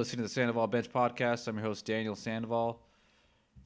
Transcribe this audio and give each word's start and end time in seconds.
Listening 0.00 0.20
to 0.20 0.22
the 0.22 0.28
Sandoval 0.30 0.66
Bench 0.66 0.90
Podcast. 0.90 1.46
I'm 1.46 1.56
your 1.56 1.66
host, 1.66 1.84
Daniel 1.84 2.16
Sandoval. 2.16 2.80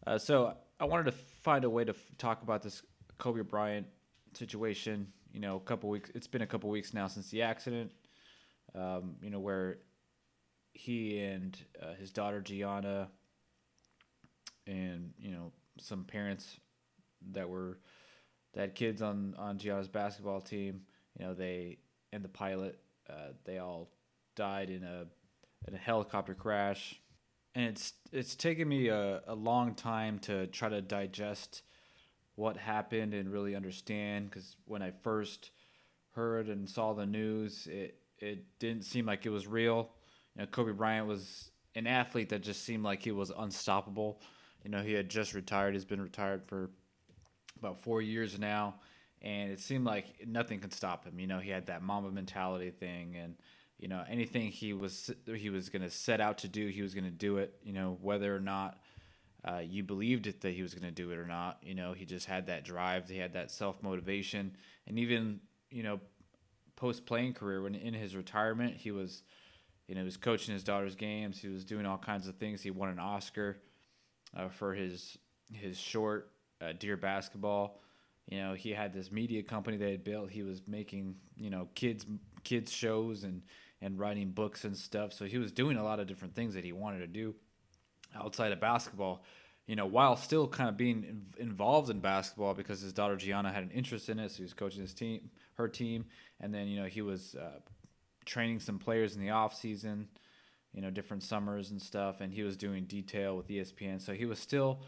Uh, 0.05 0.19
so 0.19 0.57
I 0.81 0.85
wanted 0.85 1.05
to 1.05 1.13
find 1.13 1.65
a 1.65 1.71
way 1.71 1.85
to 1.85 1.93
f- 1.93 2.11
talk 2.19 2.43
about 2.43 2.61
this 2.61 2.83
Kobe 3.19 3.43
Bryant 3.43 3.87
situation. 4.33 5.13
You 5.33 5.39
know, 5.39 5.55
a 5.55 5.61
couple 5.61 5.91
weeks. 5.91 6.11
It's 6.13 6.27
been 6.27 6.43
a 6.43 6.47
couple 6.49 6.71
weeks 6.71 6.93
now 6.93 7.07
since 7.07 7.31
the 7.31 7.43
accident. 7.43 7.93
Um, 8.75 9.15
you 9.23 9.31
know, 9.31 9.39
where 9.39 9.79
he 10.73 11.21
and 11.21 11.57
uh, 11.81 11.95
his 11.95 12.11
daughter 12.11 12.41
Gianna, 12.41 13.11
and 14.67 15.13
you 15.17 15.31
know 15.31 15.53
some 15.79 16.03
parents 16.03 16.59
that 17.31 17.49
were 17.49 17.79
that 18.55 18.61
had 18.61 18.75
kids 18.75 19.03
on 19.03 19.37
on 19.39 19.57
Gianna's 19.57 19.87
basketball 19.87 20.41
team. 20.41 20.81
You 21.17 21.27
know, 21.27 21.35
they 21.35 21.79
and 22.13 22.25
the 22.25 22.29
pilot, 22.29 22.81
uh, 23.09 23.35
they 23.45 23.59
all 23.59 23.93
died 24.35 24.71
in 24.71 24.83
a 24.83 25.05
in 25.67 25.75
a 25.75 25.79
helicopter 25.79 26.35
crash, 26.35 27.01
and 27.55 27.67
it's 27.67 27.95
it's 28.13 28.35
taken 28.35 28.69
me 28.69 28.89
a, 28.89 29.23
a 29.27 29.35
long 29.35 29.75
time 29.75 30.19
to 30.21 30.47
try 30.49 30.69
to 30.69 30.81
digest 30.81 31.63
what 32.37 32.57
happened 32.57 33.15
and 33.15 33.33
really 33.33 33.55
understand. 33.55 34.31
Because 34.31 34.57
when 34.67 34.83
I 34.83 34.93
first 35.03 35.51
heard 36.13 36.49
and 36.49 36.69
saw 36.69 36.93
the 36.93 37.07
news, 37.07 37.67
it 37.67 37.99
it 38.19 38.45
didn't 38.59 38.85
seem 38.85 39.07
like 39.07 39.27
it 39.27 39.31
was 39.31 39.47
real. 39.47 39.91
You 40.35 40.43
know, 40.43 40.47
Kobe 40.47 40.73
Bryant 40.73 41.07
was 41.07 41.51
an 41.75 41.87
athlete 41.87 42.29
that 42.31 42.43
just 42.43 42.65
seemed 42.65 42.85
like 42.85 43.03
he 43.03 43.13
was 43.13 43.31
unstoppable. 43.37 44.21
You 44.65 44.71
know, 44.71 44.83
he 44.83 44.93
had 44.93 45.09
just 45.09 45.35
retired. 45.35 45.75
He's 45.75 45.85
been 45.85 46.01
retired 46.01 46.43
for 46.47 46.71
about 47.59 47.83
four 47.83 48.01
years 48.01 48.39
now, 48.39 48.77
and 49.23 49.51
it 49.51 49.61
seemed 49.61 49.85
like 49.85 50.27
nothing 50.27 50.61
could 50.61 50.73
stop 50.73 51.05
him. 51.05 51.19
You 51.19 51.27
know, 51.27 51.39
he 51.39 51.51
had 51.51 51.67
that 51.67 51.83
Mamba 51.83 52.11
mentality 52.11 52.71
thing, 52.71 53.17
and 53.17 53.37
you 53.79 53.89
know 53.89 54.05
anything 54.09 54.51
he 54.51 54.73
was 54.73 55.11
he 55.27 55.51
was 55.51 55.69
going 55.69 55.83
to 55.83 55.91
set 55.91 56.21
out 56.21 56.39
to 56.39 56.49
do, 56.49 56.69
he 56.69 56.83
was 56.83 56.95
going 56.95 57.05
to 57.05 57.11
do 57.11 57.39
it. 57.39 57.55
You 57.63 57.73
know, 57.73 57.99
whether 58.01 58.35
or 58.35 58.41
not 58.41 58.79
uh, 59.47 59.59
you 59.59 59.83
believed 59.83 60.27
it 60.27 60.41
that 60.41 60.55
he 60.55 60.63
was 60.63 60.75
going 60.75 60.87
to 60.87 60.95
do 60.95 61.11
it 61.11 61.19
or 61.19 61.27
not. 61.27 61.59
You 61.63 61.75
know, 61.75 61.93
he 61.93 62.07
just 62.07 62.27
had 62.27 62.47
that 62.47 62.65
drive. 62.65 63.09
He 63.09 63.19
had 63.19 63.35
that 63.35 63.51
self 63.51 63.83
motivation, 63.83 64.57
and 64.87 64.99
even 64.99 65.41
you 65.71 65.83
know, 65.83 66.01
post 66.77 67.05
playing 67.05 67.35
career 67.35 67.63
when 67.63 67.75
in 67.75 67.95
his 67.95 68.15
retirement, 68.15 68.77
he 68.77 68.91
was, 68.93 69.23
you 69.89 69.95
know, 69.95 70.01
he 70.03 70.05
was 70.05 70.17
coaching 70.17 70.55
his 70.55 70.65
daughter's 70.65 70.95
games. 70.95 71.39
He 71.39 71.49
was 71.49 71.65
doing 71.65 71.85
all 71.85 71.99
kinds 71.99 72.29
of 72.29 72.37
things. 72.37 72.63
He 72.63 72.71
won 72.71 72.89
an 72.89 72.99
Oscar 72.99 73.59
uh, 74.37 74.49
for 74.49 74.73
his 74.75 75.19
his 75.53 75.77
short 75.79 76.31
uh, 76.63 76.73
Dear 76.79 76.97
Basketball. 76.97 77.81
You 78.31 78.39
know, 78.39 78.55
he 78.55 78.71
had 78.71 78.95
this 78.95 79.13
media 79.13 79.43
company 79.43 79.77
he 79.77 79.91
had 79.91 80.05
built. 80.05 80.31
He 80.31 80.43
was 80.43 80.63
making 80.67 81.17
you 81.37 81.51
know 81.51 81.69
kids 81.75 82.07
kids 82.45 82.73
shows 82.73 83.25
and 83.25 83.43
and 83.81 83.99
writing 83.99 84.31
books 84.31 84.65
and 84.65 84.77
stuff. 84.77 85.13
So 85.13 85.27
he 85.27 85.39
was 85.39 85.53
doing 85.53 85.77
a 85.77 85.85
lot 85.85 86.01
of 86.01 86.07
different 86.07 86.35
things 86.35 86.55
that 86.55 86.65
he 86.65 86.73
wanted 86.73 87.01
to 87.01 87.07
do 87.07 87.35
outside 88.17 88.53
of 88.53 88.61
basketball. 88.61 89.25
You 89.67 89.77
know, 89.77 89.87
while 89.87 90.17
still 90.17 90.47
kind 90.47 90.69
of 90.69 90.77
being 90.77 91.23
involved 91.39 91.89
in 91.89 92.01
basketball 92.01 92.55
because 92.55 92.81
his 92.81 92.93
daughter 92.93 93.17
Gianna 93.17 93.51
had 93.51 93.63
an 93.63 93.71
interest 93.71 94.09
in 94.09 94.19
it, 94.19 94.31
so 94.31 94.39
he 94.39 94.43
was 94.43 94.53
coaching 94.53 94.83
his 94.83 94.93
team, 94.93 95.31
her 95.55 95.69
team, 95.69 96.05
and 96.41 96.53
then 96.53 96.69
you 96.69 96.81
know 96.81 96.87
he 96.87 97.01
was 97.01 97.35
uh, 97.35 97.61
training 98.25 98.61
some 98.61 98.79
players 98.79 99.17
in 99.17 99.23
the 99.23 99.31
off 99.31 99.55
season, 99.55 100.09
you 100.73 100.83
know, 100.83 100.91
different 100.91 101.23
summers 101.23 101.71
and 101.71 101.81
stuff, 101.81 102.21
and 102.21 102.33
he 102.33 102.43
was 102.43 102.57
doing 102.59 102.85
detail 102.85 103.37
with 103.37 103.49
ESPN. 103.49 104.03
So 104.03 104.13
he 104.13 104.27
was 104.27 104.39
still 104.39 104.81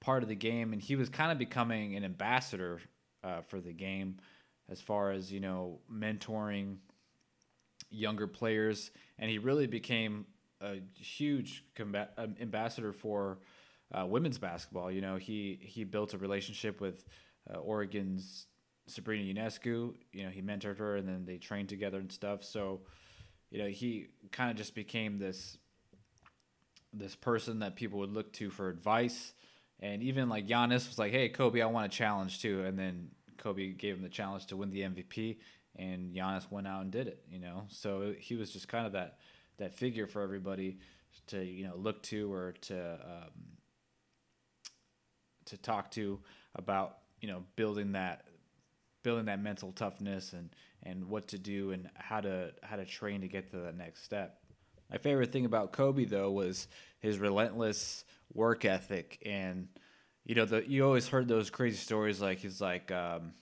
part 0.00 0.22
of 0.22 0.28
the 0.28 0.34
game, 0.34 0.72
and 0.72 0.82
he 0.82 0.96
was 0.96 1.08
kind 1.08 1.32
of 1.32 1.38
becoming 1.38 1.96
an 1.96 2.04
ambassador 2.04 2.80
uh, 3.24 3.40
for 3.42 3.60
the 3.60 3.72
game 3.72 4.16
as 4.68 4.80
far 4.80 5.10
as 5.10 5.32
you 5.32 5.40
know 5.40 5.80
mentoring 5.92 6.76
younger 7.90 8.26
players, 8.26 8.90
and 9.18 9.30
he 9.30 9.38
really 9.38 9.66
became 9.66 10.26
a 10.60 10.76
huge 10.96 11.64
combat, 11.74 12.12
um, 12.16 12.34
ambassador 12.40 12.92
for 12.92 13.38
uh, 13.92 14.06
women's 14.06 14.38
basketball. 14.38 14.90
You 14.90 15.00
know, 15.00 15.16
he 15.16 15.58
he 15.62 15.84
built 15.84 16.14
a 16.14 16.18
relationship 16.18 16.80
with 16.80 17.04
uh, 17.52 17.58
Oregon's 17.58 18.46
Sabrina 18.86 19.32
Ionescu. 19.32 19.94
You 20.12 20.24
know, 20.24 20.30
he 20.30 20.42
mentored 20.42 20.78
her, 20.78 20.96
and 20.96 21.06
then 21.06 21.24
they 21.24 21.38
trained 21.38 21.68
together 21.68 21.98
and 21.98 22.10
stuff. 22.10 22.42
So, 22.44 22.80
you 23.50 23.58
know, 23.58 23.68
he 23.68 24.08
kind 24.30 24.50
of 24.50 24.56
just 24.56 24.74
became 24.74 25.18
this 25.18 25.58
this 26.92 27.14
person 27.14 27.60
that 27.60 27.74
people 27.74 27.98
would 28.00 28.12
look 28.12 28.32
to 28.34 28.50
for 28.50 28.68
advice. 28.68 29.32
And 29.80 30.02
even 30.02 30.28
like 30.28 30.46
Giannis 30.46 30.88
was 30.88 30.98
like, 30.98 31.12
"Hey, 31.12 31.28
Kobe, 31.28 31.60
I 31.60 31.66
want 31.66 31.92
a 31.92 31.96
challenge 31.96 32.40
too." 32.40 32.64
And 32.64 32.78
then 32.78 33.10
Kobe 33.42 33.72
gave 33.72 33.96
him 33.96 34.02
the 34.02 34.08
challenge 34.08 34.46
to 34.46 34.56
win 34.56 34.70
the 34.70 34.82
MVP, 34.82 35.38
and 35.74 36.14
Giannis 36.14 36.48
went 36.50 36.68
out 36.68 36.82
and 36.82 36.92
did 36.92 37.08
it. 37.08 37.24
You 37.28 37.40
know, 37.40 37.64
so 37.68 38.14
he 38.16 38.36
was 38.36 38.52
just 38.52 38.68
kind 38.68 38.86
of 38.86 38.92
that 38.92 39.18
that 39.58 39.74
figure 39.74 40.06
for 40.06 40.22
everybody 40.22 40.78
to 41.26 41.44
you 41.44 41.66
know 41.66 41.76
look 41.76 42.02
to 42.04 42.32
or 42.32 42.52
to 42.62 42.94
um, 42.94 43.30
to 45.46 45.56
talk 45.56 45.90
to 45.92 46.20
about 46.54 46.98
you 47.20 47.28
know 47.28 47.42
building 47.56 47.92
that 47.92 48.24
building 49.02 49.24
that 49.24 49.42
mental 49.42 49.72
toughness 49.72 50.32
and 50.32 50.50
and 50.84 51.08
what 51.08 51.28
to 51.28 51.38
do 51.38 51.72
and 51.72 51.90
how 51.94 52.20
to 52.20 52.52
how 52.62 52.76
to 52.76 52.84
train 52.84 53.22
to 53.22 53.28
get 53.28 53.50
to 53.50 53.56
that 53.56 53.76
next 53.76 54.04
step. 54.04 54.38
My 54.88 54.98
favorite 54.98 55.32
thing 55.32 55.46
about 55.46 55.72
Kobe 55.72 56.04
though 56.04 56.30
was 56.30 56.68
his 57.00 57.18
relentless 57.18 58.04
work 58.32 58.64
ethic 58.64 59.20
and 59.26 59.66
you 60.24 60.34
know 60.34 60.44
the 60.44 60.68
you 60.68 60.84
always 60.84 61.08
heard 61.08 61.28
those 61.28 61.50
crazy 61.50 61.76
stories 61.76 62.20
like 62.20 62.38
he's 62.38 62.60
like 62.60 62.90
um, 62.92 63.32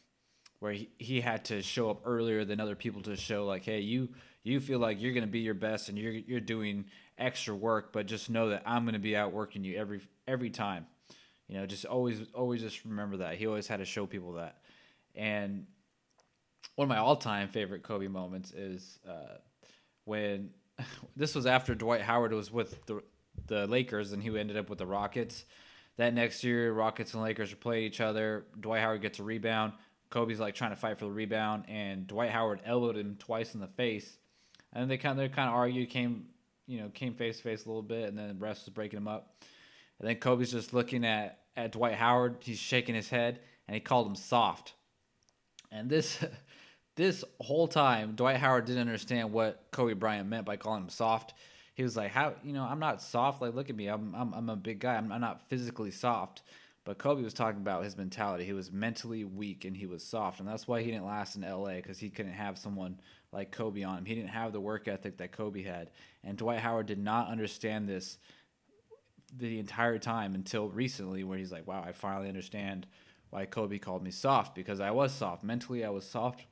where 0.60 0.72
he, 0.72 0.90
he 0.98 1.20
had 1.20 1.44
to 1.46 1.62
show 1.62 1.90
up 1.90 2.02
earlier 2.04 2.44
than 2.44 2.60
other 2.60 2.76
people 2.76 3.02
to 3.02 3.16
show 3.16 3.44
like 3.44 3.64
hey 3.64 3.80
you 3.80 4.08
you 4.42 4.60
feel 4.60 4.78
like 4.78 5.00
you're 5.00 5.12
to 5.20 5.26
be 5.26 5.40
your 5.40 5.54
best 5.54 5.88
and 5.88 5.98
you're 5.98 6.12
you're 6.12 6.40
doing 6.40 6.86
extra 7.18 7.54
work 7.54 7.92
but 7.92 8.06
just 8.06 8.30
know 8.30 8.48
that 8.48 8.62
I'm 8.64 8.84
to 8.94 8.98
be 8.98 9.16
outworking 9.16 9.64
you 9.64 9.76
every 9.76 10.00
every 10.26 10.50
time. 10.50 10.86
You 11.48 11.58
know 11.58 11.66
just 11.66 11.84
always 11.84 12.22
always 12.34 12.62
just 12.62 12.84
remember 12.84 13.18
that. 13.18 13.36
He 13.36 13.46
always 13.46 13.66
had 13.66 13.78
to 13.78 13.84
show 13.84 14.06
people 14.06 14.34
that. 14.34 14.58
And 15.14 15.66
one 16.76 16.84
of 16.84 16.88
my 16.88 16.98
all-time 16.98 17.48
favorite 17.48 17.82
Kobe 17.82 18.06
moments 18.06 18.52
is 18.52 18.98
uh, 19.06 19.38
when 20.04 20.50
this 21.16 21.34
was 21.34 21.46
after 21.46 21.74
Dwight 21.74 22.00
Howard 22.00 22.32
was 22.32 22.50
with 22.50 22.84
the 22.86 23.02
the 23.46 23.66
Lakers 23.66 24.12
and 24.12 24.22
he 24.22 24.38
ended 24.38 24.56
up 24.56 24.70
with 24.70 24.78
the 24.78 24.86
Rockets 24.86 25.44
that 26.00 26.14
next 26.14 26.42
year, 26.44 26.72
Rockets 26.72 27.12
and 27.12 27.22
Lakers 27.22 27.52
play 27.52 27.84
each 27.84 28.00
other. 28.00 28.46
Dwight 28.58 28.80
Howard 28.80 29.02
gets 29.02 29.18
a 29.18 29.22
rebound. 29.22 29.74
Kobe's 30.08 30.40
like 30.40 30.54
trying 30.54 30.70
to 30.70 30.76
fight 30.76 30.98
for 30.98 31.04
the 31.04 31.10
rebound, 31.10 31.64
and 31.68 32.06
Dwight 32.06 32.30
Howard 32.30 32.60
elbowed 32.64 32.96
him 32.96 33.16
twice 33.18 33.54
in 33.54 33.60
the 33.60 33.68
face. 33.68 34.16
And 34.72 34.90
they 34.90 34.96
kind 34.96 35.12
of 35.12 35.18
they 35.18 35.34
kind 35.34 35.48
of 35.48 35.54
argued, 35.54 35.90
came 35.90 36.26
you 36.66 36.80
know 36.80 36.88
came 36.88 37.14
face 37.14 37.36
to 37.36 37.42
face 37.42 37.66
a 37.66 37.68
little 37.68 37.82
bit, 37.82 38.08
and 38.08 38.16
then 38.16 38.28
the 38.28 38.34
rest 38.34 38.64
was 38.64 38.72
breaking 38.72 38.96
them 38.96 39.08
up. 39.08 39.34
And 39.98 40.08
then 40.08 40.16
Kobe's 40.16 40.50
just 40.50 40.72
looking 40.72 41.04
at 41.04 41.40
at 41.54 41.72
Dwight 41.72 41.94
Howard. 41.94 42.36
He's 42.40 42.58
shaking 42.58 42.94
his 42.94 43.10
head, 43.10 43.40
and 43.68 43.74
he 43.74 43.80
called 43.80 44.06
him 44.06 44.16
soft. 44.16 44.72
And 45.70 45.90
this 45.90 46.18
this 46.96 47.24
whole 47.40 47.68
time, 47.68 48.14
Dwight 48.16 48.38
Howard 48.38 48.64
didn't 48.64 48.80
understand 48.80 49.32
what 49.32 49.66
Kobe 49.70 49.92
Bryant 49.92 50.28
meant 50.28 50.46
by 50.46 50.56
calling 50.56 50.84
him 50.84 50.88
soft 50.88 51.34
he 51.74 51.82
was 51.82 51.96
like, 51.96 52.10
"How 52.10 52.34
you 52.42 52.52
know 52.52 52.64
I'm 52.64 52.78
not 52.78 53.02
soft? 53.02 53.40
Like 53.40 53.54
look 53.54 53.70
at 53.70 53.76
me, 53.76 53.88
I'm 53.88 54.14
I'm, 54.14 54.32
I'm 54.34 54.48
a 54.48 54.56
big 54.56 54.80
guy. 54.80 54.96
I'm, 54.96 55.10
I'm 55.12 55.20
not 55.20 55.48
physically 55.48 55.90
soft." 55.90 56.42
But 56.84 56.96
Kobe 56.96 57.22
was 57.22 57.34
talking 57.34 57.60
about 57.60 57.84
his 57.84 57.96
mentality. 57.96 58.44
He 58.44 58.54
was 58.54 58.72
mentally 58.72 59.22
weak 59.22 59.66
and 59.66 59.76
he 59.76 59.84
was 59.86 60.02
soft, 60.02 60.40
and 60.40 60.48
that's 60.48 60.66
why 60.66 60.82
he 60.82 60.90
didn't 60.90 61.06
last 61.06 61.36
in 61.36 61.42
LA 61.42 61.74
because 61.74 61.98
he 61.98 62.08
couldn't 62.08 62.32
have 62.32 62.58
someone 62.58 62.98
like 63.32 63.52
Kobe 63.52 63.82
on 63.82 63.98
him. 63.98 64.04
He 64.06 64.14
didn't 64.14 64.30
have 64.30 64.52
the 64.52 64.60
work 64.60 64.88
ethic 64.88 65.18
that 65.18 65.32
Kobe 65.32 65.62
had, 65.62 65.90
and 66.24 66.38
Dwight 66.38 66.60
Howard 66.60 66.86
did 66.86 66.98
not 66.98 67.28
understand 67.28 67.88
this 67.88 68.18
the 69.36 69.58
entire 69.58 69.98
time 69.98 70.34
until 70.34 70.68
recently, 70.68 71.22
where 71.22 71.38
he's 71.38 71.52
like, 71.52 71.66
"Wow, 71.66 71.84
I 71.86 71.92
finally 71.92 72.28
understand 72.28 72.86
why 73.30 73.46
Kobe 73.46 73.78
called 73.78 74.02
me 74.02 74.10
soft 74.10 74.54
because 74.54 74.80
I 74.80 74.90
was 74.90 75.12
soft 75.12 75.44
mentally. 75.44 75.84
I 75.84 75.90
was 75.90 76.04
soft. 76.04 76.44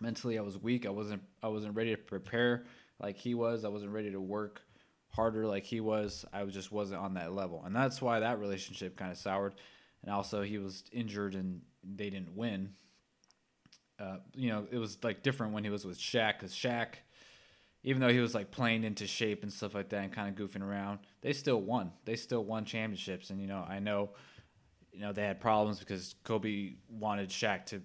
Mentally, 0.00 0.38
I 0.38 0.42
was 0.42 0.58
weak. 0.58 0.86
I 0.86 0.90
wasn't. 0.90 1.22
I 1.42 1.48
wasn't 1.48 1.76
ready 1.76 1.92
to 1.92 1.96
prepare 1.96 2.64
like 3.02 3.16
he 3.16 3.34
was. 3.34 3.64
I 3.64 3.68
wasn't 3.68 3.92
ready 3.92 4.10
to 4.12 4.20
work 4.20 4.62
harder 5.08 5.46
like 5.46 5.64
he 5.64 5.80
was. 5.80 6.24
I 6.32 6.44
just 6.44 6.72
wasn't 6.72 7.00
on 7.00 7.14
that 7.14 7.32
level, 7.32 7.62
and 7.64 7.74
that's 7.74 8.00
why 8.00 8.20
that 8.20 8.38
relationship 8.38 8.96
kind 8.96 9.10
of 9.10 9.18
soured. 9.18 9.54
And 10.02 10.10
also, 10.12 10.42
he 10.42 10.58
was 10.58 10.84
injured 10.92 11.34
and 11.34 11.60
they 11.84 12.10
didn't 12.10 12.34
win. 12.36 12.70
Uh, 14.00 14.16
you 14.34 14.48
know, 14.48 14.66
it 14.70 14.78
was 14.78 14.98
like 15.02 15.22
different 15.22 15.52
when 15.52 15.64
he 15.64 15.70
was 15.70 15.84
with 15.84 15.98
Shaq, 15.98 16.38
because 16.38 16.52
Shaq, 16.52 16.94
even 17.84 18.00
though 18.00 18.08
he 18.08 18.18
was 18.18 18.34
like 18.34 18.50
playing 18.50 18.82
into 18.84 19.06
shape 19.06 19.42
and 19.42 19.52
stuff 19.52 19.74
like 19.74 19.90
that 19.90 20.02
and 20.02 20.12
kind 20.12 20.28
of 20.28 20.34
goofing 20.34 20.62
around, 20.62 21.00
they 21.20 21.32
still 21.32 21.60
won. 21.60 21.92
They 22.04 22.16
still 22.16 22.44
won 22.44 22.64
championships. 22.64 23.30
And 23.30 23.40
you 23.40 23.46
know, 23.46 23.64
I 23.68 23.78
know, 23.78 24.10
you 24.92 25.00
know, 25.00 25.12
they 25.12 25.22
had 25.22 25.40
problems 25.40 25.78
because 25.78 26.16
Kobe 26.24 26.74
wanted 26.88 27.28
Shaq 27.28 27.66
to 27.66 27.82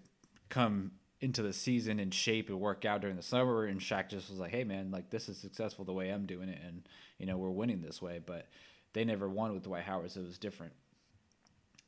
come 0.50 0.92
into 1.20 1.42
the 1.42 1.54
season 1.54 2.00
in 2.00 2.12
shape 2.12 2.50
and 2.50 2.60
work 2.60 2.86
out 2.86 3.02
during 3.02 3.16
the 3.16 3.24
summer 3.24 3.66
and 3.66 3.80
Shaq 3.80 4.10
just 4.10 4.30
was 4.30 4.40
like, 4.40 4.52
"Hey 4.52 4.64
man, 4.64 4.92
like 4.92 5.10
this 5.10 5.30
is 5.30 5.38
successful 5.38 5.86
the 5.86 5.94
way 5.94 6.10
I'm 6.10 6.26
doing 6.26 6.50
it 6.50 6.60
and 6.66 6.88
you 7.18 7.26
know, 7.26 7.38
we're 7.38 7.50
winning 7.50 7.82
this 7.82 8.02
way." 8.02 8.20
But 8.24 8.48
they 8.94 9.04
never 9.04 9.28
won 9.28 9.54
with 9.54 9.64
Dwight 9.64 9.84
Howard, 9.84 10.12
so 10.12 10.22
it 10.22 10.28
was 10.28 10.38
different. 10.38 10.74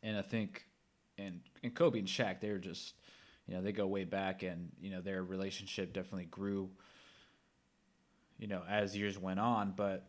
And 0.01 0.17
I 0.17 0.21
think 0.21 0.65
and 1.17 1.41
and 1.63 1.73
Kobe 1.73 1.99
and 1.99 2.07
Shaq, 2.07 2.39
they 2.39 2.49
were 2.51 2.57
just 2.57 2.95
you 3.47 3.55
know, 3.55 3.61
they 3.63 3.71
go 3.71 3.87
way 3.87 4.03
back 4.03 4.43
and, 4.43 4.69
you 4.79 4.91
know, 4.91 5.01
their 5.01 5.23
relationship 5.23 5.91
definitely 5.91 6.25
grew 6.25 6.69
you 8.39 8.47
know, 8.47 8.63
as 8.67 8.97
years 8.97 9.19
went 9.19 9.39
on. 9.39 9.73
But 9.75 10.07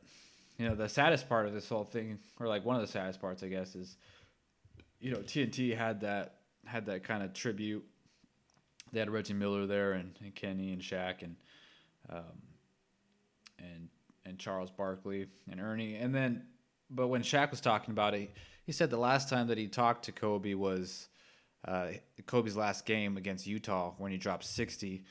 you 0.57 0.69
know, 0.69 0.75
the 0.75 0.89
saddest 0.89 1.29
part 1.29 1.47
of 1.47 1.53
this 1.53 1.69
whole 1.69 1.85
thing, 1.85 2.19
or 2.39 2.47
like 2.47 2.65
one 2.65 2.77
of 2.77 2.83
the 2.83 2.89
saddest 2.89 3.21
parts, 3.21 3.43
I 3.43 3.49
guess, 3.49 3.75
is 3.75 3.97
you 5.01 5.11
know 5.11 5.19
TNT 5.19 5.77
had 5.77 6.01
that 6.01 6.37
had 6.65 6.87
that 6.87 7.05
kind 7.05 7.23
of 7.23 7.35
tribute. 7.35 7.85
They 8.93 9.01
had 9.01 9.11
Reggie 9.11 9.35
Miller 9.35 9.67
there 9.67 9.93
and, 9.93 10.19
and 10.23 10.35
Kenny 10.35 10.73
and 10.73 10.83
Shaq 10.83 11.23
and 11.23 11.37
um, 12.09 12.43
and 13.59 13.89
and 14.25 14.39
Charles 14.39 14.71
Barkley 14.71 15.27
and 15.51 15.61
Ernie, 15.61 15.97
and 15.97 16.15
then 16.15 16.45
but 16.91 17.09
when 17.09 17.23
Shaq 17.23 17.51
was 17.51 17.61
talking 17.61 17.93
about 17.93 18.15
it, 18.15 18.33
he 18.65 18.73
said 18.73 18.91
the 18.91 18.97
last 18.97 19.29
time 19.29 19.47
that 19.49 19.59
he 19.59 19.69
talked 19.69 20.05
to 20.07 20.13
Kobe 20.13 20.55
was 20.55 21.09
uh, 21.67 21.89
Kobe's 22.27 22.57
last 22.57 22.85
game 22.85 23.17
against 23.17 23.47
Utah 23.47 23.95
when 23.99 24.11
he 24.11 24.19
dropped 24.19 24.45
60. 24.45 25.05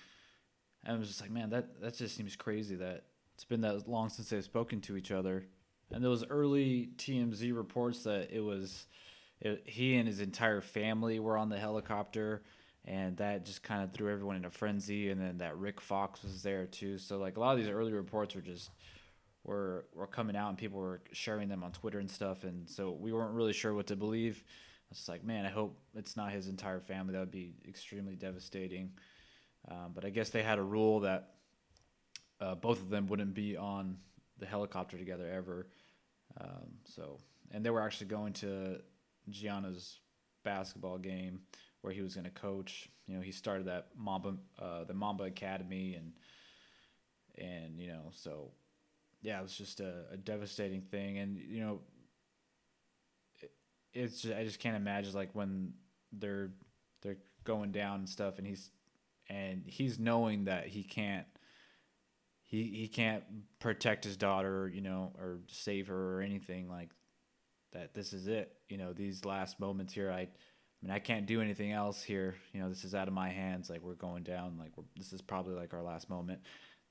And 0.84 0.96
I 0.96 1.00
was 1.00 1.08
just 1.08 1.22
like, 1.22 1.32
man, 1.32 1.50
that, 1.52 1.82
that 1.82 1.96
just 1.96 2.16
seems 2.16 2.36
crazy 2.36 2.76
that 2.76 3.06
it's 3.36 3.46
been 3.46 3.62
that 3.62 3.88
long 3.88 4.10
since 4.10 4.30
they've 4.30 4.44
spoken 4.44 4.82
to 4.82 4.98
each 4.98 5.12
other. 5.12 5.46
And 5.92 6.04
those 6.04 6.26
early 6.30 6.90
TMZ 6.98 7.56
reports 7.56 8.04
that 8.04 8.32
it 8.32 8.42
was 8.42 8.88
it, 9.42 9.64
he 9.66 9.96
and 9.96 10.08
his 10.08 10.20
entire 10.20 10.62
family 10.62 11.20
were 11.20 11.38
on 11.38 11.50
the 11.50 11.58
helicopter, 11.58 12.44
and 12.86 13.18
that 13.18 13.46
just 13.46 13.64
kind 13.64 13.84
of 13.84 13.92
threw 13.92 14.12
everyone 14.12 14.36
in 14.36 14.46
a 14.46 14.50
frenzy. 14.50 15.10
And 15.10 15.22
then 15.22 15.38
that 15.40 15.58
Rick 15.58 15.82
Fox 15.82 16.24
was 16.24 16.42
there 16.44 16.66
too. 16.66 16.98
So 16.98 17.18
like 17.18 17.38
a 17.38 17.40
lot 17.40 17.54
of 17.54 17.58
these 17.60 17.70
early 17.70 17.94
reports 17.94 18.36
were 18.36 18.42
just 18.42 18.72
were 19.44 19.86
were 19.94 20.08
coming 20.08 20.36
out, 20.36 20.50
and 20.50 20.58
people 20.58 20.80
were 20.80 21.02
sharing 21.12 21.50
them 21.50 21.64
on 21.64 21.72
Twitter 21.72 22.00
and 22.00 22.10
stuff. 22.10 22.44
And 22.44 22.70
so 22.70 22.92
we 22.92 23.14
weren't 23.14 23.34
really 23.34 23.54
sure 23.54 23.74
what 23.74 23.88
to 23.88 23.96
believe. 23.96 24.44
It's 24.92 25.08
like, 25.08 25.24
man, 25.24 25.46
I 25.46 25.50
hope 25.50 25.78
it's 25.96 26.18
not 26.18 26.32
his 26.32 26.48
entire 26.48 26.80
family. 26.80 27.14
That 27.14 27.20
would 27.20 27.32
be 27.32 27.54
extremely 27.68 28.16
devastating. 28.16 28.92
Um, 29.70 29.92
but 29.94 30.04
I 30.04 30.10
guess 30.10 30.30
they 30.30 30.42
had 30.42 30.58
a 30.58 30.64
rule 30.64 31.02
that 31.02 31.34
uh, 32.42 32.56
both 32.56 32.80
of 32.80 32.90
them 32.90 33.08
wouldn't 33.08 33.34
be 33.34 33.56
on 33.56 33.98
the 34.40 34.46
helicopter 34.46 34.98
together 34.98 35.30
ever. 35.30 35.68
Um, 36.40 36.78
so, 36.86 37.20
and 37.52 37.64
they 37.64 37.70
were 37.70 37.82
actually 37.82 38.08
going 38.08 38.34
to 38.34 38.80
Gianna's 39.30 40.00
basketball 40.44 40.98
game 40.98 41.42
where 41.82 41.94
he 41.94 42.02
was 42.02 42.16
going 42.16 42.26
to 42.26 42.32
coach. 42.32 42.90
You 43.08 43.16
know, 43.16 43.22
he 43.22 43.32
started 43.32 43.68
that 43.68 43.88
Mamba, 43.98 44.36
uh, 44.62 44.84
the 44.84 44.94
Mamba 44.94 45.26
Academy, 45.26 45.96
and 45.96 46.14
and 47.38 47.80
you 47.80 47.88
know, 47.88 48.12
so 48.12 48.52
yeah, 49.22 49.40
it 49.40 49.44
was 49.44 49.58
just 49.58 49.80
a, 49.80 50.06
a 50.12 50.18
devastating 50.18 50.82
thing. 50.82 51.18
And 51.18 51.38
you 51.38 51.62
know, 51.62 51.80
it's 53.94 54.22
just, 54.22 54.34
I 54.36 54.44
just 54.44 54.60
can't 54.60 54.78
imagine 54.78 55.14
like 55.14 55.34
when 55.34 55.74
they're 56.12 56.52
they're 57.02 57.18
going 57.44 57.72
down 57.72 58.00
and 58.00 58.10
stuff, 58.10 58.38
and 58.38 58.48
he's 58.48 58.72
and 59.30 59.64
he's 59.66 60.00
knowing 60.00 60.46
that 60.46 60.68
he 60.68 60.84
can't 60.84 61.26
he 62.44 62.64
he 62.64 62.88
can't 62.88 63.24
protect 63.60 64.04
his 64.04 64.18
daughter, 64.18 64.70
you 64.74 64.82
know, 64.82 65.14
or 65.18 65.40
save 65.48 65.88
her 65.88 66.18
or 66.18 66.22
anything 66.22 66.68
like 66.68 66.90
that. 67.74 67.94
This 67.94 68.12
is 68.14 68.28
it, 68.28 68.54
you 68.70 68.78
know. 68.78 68.92
These 68.92 69.24
last 69.24 69.60
moments 69.60 69.94
here, 69.94 70.12
I, 70.12 70.30
I 70.82 70.86
mean, 70.86 70.96
I 70.96 71.00
can't 71.00 71.26
do 71.26 71.42
anything 71.42 71.72
else 71.72 72.02
here. 72.02 72.36
You 72.54 72.62
know, 72.62 72.70
this 72.70 72.86
is 72.86 72.96
out 72.96 73.08
of 73.08 73.14
my 73.14 73.30
hands. 73.30 73.70
Like 73.70 73.82
we're 73.82 73.96
going 73.96 74.24
down. 74.24 74.58
Like 74.58 74.72
this 74.96 75.12
is 75.12 75.22
probably 75.22 75.56
like 75.56 75.74
our 75.74 75.82
last 75.82 76.10
moment. 76.10 76.40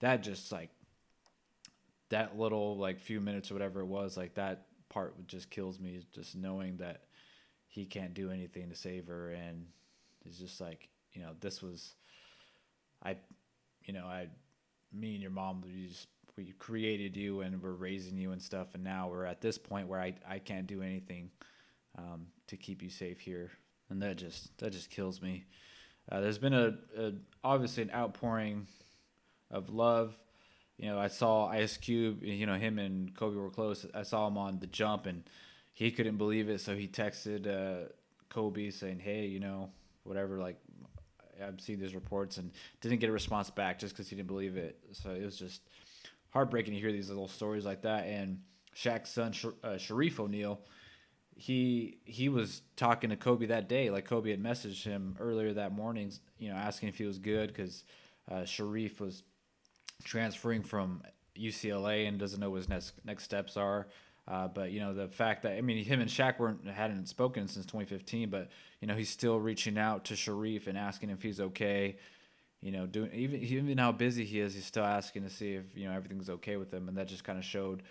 That 0.01 0.23
just 0.23 0.53
like 0.53 0.71
that 2.11 2.39
little 2.39 2.77
like 2.77 3.01
few 3.01 3.21
minutes 3.21 3.51
or 3.51 3.55
whatever 3.55 3.81
it 3.81 3.87
was, 3.87 4.17
like 4.17 4.35
that 4.35 4.67
part 4.89 5.27
just 5.27 5.51
kills 5.51 5.79
me 5.79 6.01
just 6.13 6.37
knowing 6.37 6.77
that 6.79 7.03
he 7.67 7.85
can't 7.85 8.15
do 8.15 8.31
anything 8.31 8.69
to 8.71 8.75
save 8.75 9.07
her 9.07 9.31
and 9.31 9.67
it's 10.25 10.39
just 10.39 10.61
like 10.61 10.89
you 11.13 11.23
know 11.23 11.33
this 11.41 11.63
was 11.63 11.95
i 13.05 13.15
you 13.85 13.93
know 13.93 14.07
i 14.07 14.27
me 14.93 15.13
and 15.13 15.23
your 15.23 15.31
mom 15.31 15.63
we 15.63 15.87
just 15.87 16.09
we 16.37 16.53
created 16.59 17.17
you 17.17 17.41
and 17.43 17.63
we're 17.63 17.73
raising 17.73 18.17
you 18.17 18.33
and 18.33 18.41
stuff 18.41 18.69
and 18.75 18.83
now 18.83 19.09
we're 19.09 19.25
at 19.25 19.41
this 19.41 19.59
point 19.59 19.87
where 19.87 20.01
i 20.01 20.15
i 20.29 20.39
can't 20.39 20.67
do 20.67 20.83
anything 20.83 21.31
um, 21.97 22.27
to 22.47 22.57
keep 22.57 22.83
you 22.83 22.91
safe 22.91 23.21
here 23.21 23.51
and 23.91 24.03
that 24.03 24.17
just 24.17 24.57
that 24.59 24.73
just 24.73 24.91
kills 24.91 25.21
me 25.23 25.45
uh, 26.11 26.21
there's 26.21 26.39
been 26.39 26.55
a, 26.55 26.75
a 26.97 27.13
obviously 27.45 27.83
an 27.83 27.91
outpouring 27.91 28.67
of 29.51 29.71
love 29.71 30.17
you 30.79 30.87
know, 30.87 30.99
I 30.99 31.09
saw 31.09 31.49
Ice 31.49 31.77
Cube, 31.77 32.23
you 32.23 32.47
know, 32.47 32.55
him 32.55 32.79
and 32.79 33.15
Kobe 33.15 33.37
were 33.37 33.51
close. 33.51 33.85
I 33.93 34.05
saw 34.05 34.29
him 34.29 34.39
on 34.39 34.61
the 34.61 34.69
jump 34.69 35.07
and 35.07 35.25
he 35.75 35.91
couldn't 35.91 36.19
believe 36.19 36.49
it. 36.49 36.61
So 36.61 36.77
he 36.77 36.87
texted 36.87 37.49
uh, 37.49 37.89
Kobe 38.29 38.71
saying, 38.71 39.01
hey, 39.01 39.27
you 39.27 39.41
know, 39.41 39.71
whatever, 40.05 40.39
like, 40.39 40.57
I've 41.45 41.61
seen 41.61 41.81
these 41.81 41.95
reports 41.95 42.39
and 42.39 42.53
didn't 42.81 42.99
get 42.99 43.11
a 43.11 43.13
response 43.13 43.51
back 43.51 43.79
just 43.81 43.93
because 43.93 44.09
he 44.09 44.17
didn't 44.17 44.29
believe 44.29 44.57
it. 44.57 44.79
So 44.93 45.11
it 45.11 45.25
was 45.25 45.37
just 45.37 45.63
heartbreaking 46.31 46.75
to 46.75 46.81
hear 46.81 46.93
these 46.93 47.09
little 47.09 47.29
stories 47.29 47.65
like 47.65 47.83
that. 47.83 48.07
And 48.07 48.41
Shaq's 48.77 49.11
son, 49.11 49.35
uh, 49.65 49.75
Shareef 49.75 50.21
O'Neal, 50.21 50.61
he 51.39 51.99
he 52.05 52.29
was 52.29 52.63
talking 52.77 53.11
to 53.11 53.17
Kobe 53.17 53.47
that 53.47 53.69
day. 53.69 53.91
Like 53.91 54.05
Kobe 54.05 54.31
had 54.31 54.43
messaged 54.43 54.83
him 54.83 55.17
earlier 55.21 55.55
that 55.55 55.73
morning, 55.73 56.13
you 56.37 56.51
know, 56.51 56.57
asking 56.57 56.89
if 56.89 56.99
he 56.99 57.05
was 57.05 57.21
good 57.21 57.49
because 57.49 57.85
uh, 58.29 58.43
Shareef 58.43 58.99
was 58.99 59.23
transferring 60.03 60.65
from 60.65 61.03
UCLA 61.39 62.09
and 62.09 62.19
doesn't 62.19 62.41
know 62.41 62.51
what 62.51 62.57
his 62.57 62.69
next 62.69 62.95
next 63.05 63.23
steps 63.23 63.57
are. 63.57 63.87
Uh, 64.27 64.49
but 64.49 64.73
you 64.73 64.81
know 64.81 64.93
the 64.93 65.07
fact 65.07 65.45
that 65.45 65.53
I 65.53 65.61
mean 65.61 65.85
him 65.85 66.01
and 66.01 66.11
Shaq 66.11 66.41
weren't 66.41 66.67
hadn't 66.67 67.07
spoken 67.07 67.47
since 67.47 67.65
2015, 67.67 68.31
but 68.31 68.49
you 68.81 68.89
know 68.89 68.97
he's 68.97 69.09
still 69.09 69.39
reaching 69.39 69.79
out 69.79 70.07
to 70.07 70.15
Shareef 70.15 70.67
and 70.67 70.77
asking 70.77 71.11
if 71.11 71.23
he's 71.23 71.41
okay. 71.41 71.99
You 72.61 72.73
know, 72.73 72.87
doing 72.87 73.13
even 73.15 73.41
even 73.41 73.79
how 73.79 73.93
busy 73.93 74.25
he 74.25 74.41
is, 74.41 74.57
he's 74.57 74.67
still 74.67 74.85
asking 74.85 75.23
to 75.23 75.31
see 75.31 75.53
if 75.53 75.77
you 75.77 75.87
know 75.87 75.95
everything's 75.95 76.29
okay 76.29 76.57
with 76.57 76.75
him, 76.75 76.89
and 76.89 76.99
that 76.99 77.07
just 77.07 77.23
kind 77.23 77.39
of 77.39 77.45
showed 77.45 77.85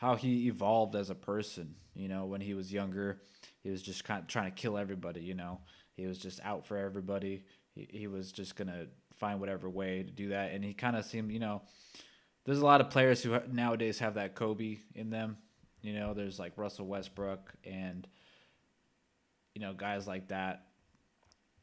how 0.00 0.16
he 0.16 0.46
evolved 0.46 0.96
as 0.96 1.10
a 1.10 1.14
person. 1.14 1.74
You 1.94 2.08
know, 2.08 2.24
when 2.24 2.40
he 2.40 2.54
was 2.54 2.72
younger, 2.72 3.20
he 3.62 3.68
was 3.68 3.82
just 3.82 4.02
kind 4.02 4.22
of 4.22 4.26
trying 4.26 4.46
to 4.46 4.50
kill 4.50 4.78
everybody. 4.78 5.20
You 5.20 5.34
know, 5.34 5.60
he 5.94 6.06
was 6.06 6.18
just 6.18 6.40
out 6.42 6.66
for 6.66 6.78
everybody. 6.78 7.44
He, 7.74 7.86
he 7.90 8.06
was 8.06 8.32
just 8.32 8.56
gonna 8.56 8.86
find 9.18 9.40
whatever 9.40 9.68
way 9.68 10.02
to 10.02 10.10
do 10.10 10.30
that. 10.30 10.52
And 10.52 10.64
he 10.64 10.72
kind 10.72 10.96
of 10.96 11.04
seemed, 11.04 11.30
you 11.30 11.38
know, 11.38 11.60
there's 12.46 12.60
a 12.60 12.64
lot 12.64 12.80
of 12.80 12.88
players 12.88 13.22
who 13.22 13.38
nowadays 13.52 13.98
have 13.98 14.14
that 14.14 14.34
Kobe 14.34 14.78
in 14.94 15.10
them. 15.10 15.36
You 15.82 15.92
know, 15.92 16.14
there's 16.14 16.38
like 16.38 16.54
Russell 16.56 16.86
Westbrook 16.86 17.52
and 17.64 18.08
you 19.54 19.60
know 19.60 19.74
guys 19.74 20.06
like 20.06 20.28
that 20.28 20.64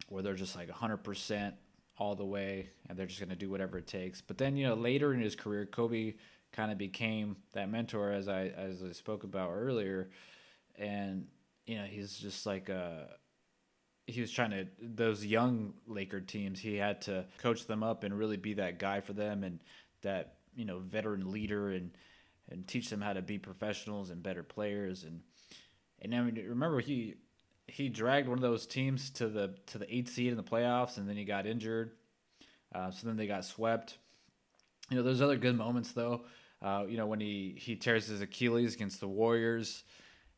where 0.10 0.22
they're 0.22 0.36
just 0.36 0.56
like 0.56 0.70
100% 0.70 1.54
all 1.98 2.16
the 2.16 2.26
way 2.26 2.70
and 2.88 2.98
they're 2.98 3.08
just 3.08 3.20
to 3.28 3.36
do 3.36 3.50
whatever 3.50 3.80
it 3.80 3.88
takes. 3.88 4.22
But 4.22 4.38
then, 4.38 4.56
you 4.56 4.68
know, 4.68 4.76
later 4.76 5.14
in 5.14 5.20
his 5.20 5.36
career, 5.36 5.66
Kobe 5.66 6.14
kind 6.52 6.72
of 6.72 6.78
became 6.78 7.38
that 7.54 7.70
mentor 7.70 8.12
as 8.12 8.28
I 8.28 8.48
as 8.48 8.84
I 8.84 8.92
spoke 8.92 9.24
about 9.24 9.52
earlier 9.52 10.10
and 10.78 11.28
you 11.68 11.78
know, 11.78 11.84
he's 11.84 12.18
just 12.18 12.46
like 12.46 12.70
a 12.70 13.10
he 14.08 14.22
was 14.22 14.32
trying 14.32 14.52
to 14.52 14.68
those 14.82 15.26
young 15.26 15.74
Laker 15.86 16.22
teams. 16.22 16.60
He 16.60 16.76
had 16.76 17.02
to 17.04 17.26
coach 17.40 17.68
them 17.68 17.84
up 17.84 18.04
and 18.04 18.18
really 18.18 18.38
be 18.38 18.54
that 18.56 18.80
guy 18.80 19.02
for 19.02 19.14
them 19.14 19.44
and 19.44 19.60
that 20.02 20.38
you 20.56 20.66
know 20.66 20.80
veteran 20.80 21.32
leader 21.32 21.70
and 21.70 21.92
and 22.50 22.66
teach 22.66 22.90
them 22.90 23.02
how 23.02 23.14
to 23.14 23.22
be 23.22 23.38
professionals 23.38 24.10
and 24.10 24.24
better 24.24 24.44
players 24.44 25.04
and 25.04 25.22
and 26.02 26.16
I 26.16 26.22
mean 26.22 26.44
remember 26.48 26.80
he 26.80 27.16
he 27.68 27.90
dragged 27.90 28.30
one 28.30 28.38
of 28.38 28.42
those 28.42 28.66
teams 28.66 29.10
to 29.12 29.28
the 29.28 29.56
to 29.68 29.78
the 29.78 29.94
eighth 29.94 30.14
seed 30.14 30.32
in 30.32 30.38
the 30.38 30.44
playoffs 30.44 30.98
and 30.98 31.08
then 31.08 31.18
he 31.18 31.26
got 31.26 31.46
injured. 31.46 31.92
Uh, 32.74 32.92
so 32.92 33.08
then 33.08 33.18
they 33.18 33.28
got 33.28 33.44
swept. 33.44 33.98
You 34.90 34.98
know, 34.98 35.04
there's 35.04 35.22
other 35.22 35.38
good 35.38 35.58
moments 35.58 35.92
though. 35.92 36.22
Uh, 36.62 36.86
you 36.88 36.98
know 36.98 37.06
when 37.06 37.20
he 37.20 37.56
he 37.58 37.76
tears 37.76 38.08
his 38.08 38.22
Achilles 38.22 38.74
against 38.74 39.00
the 39.00 39.08
Warriors, 39.08 39.84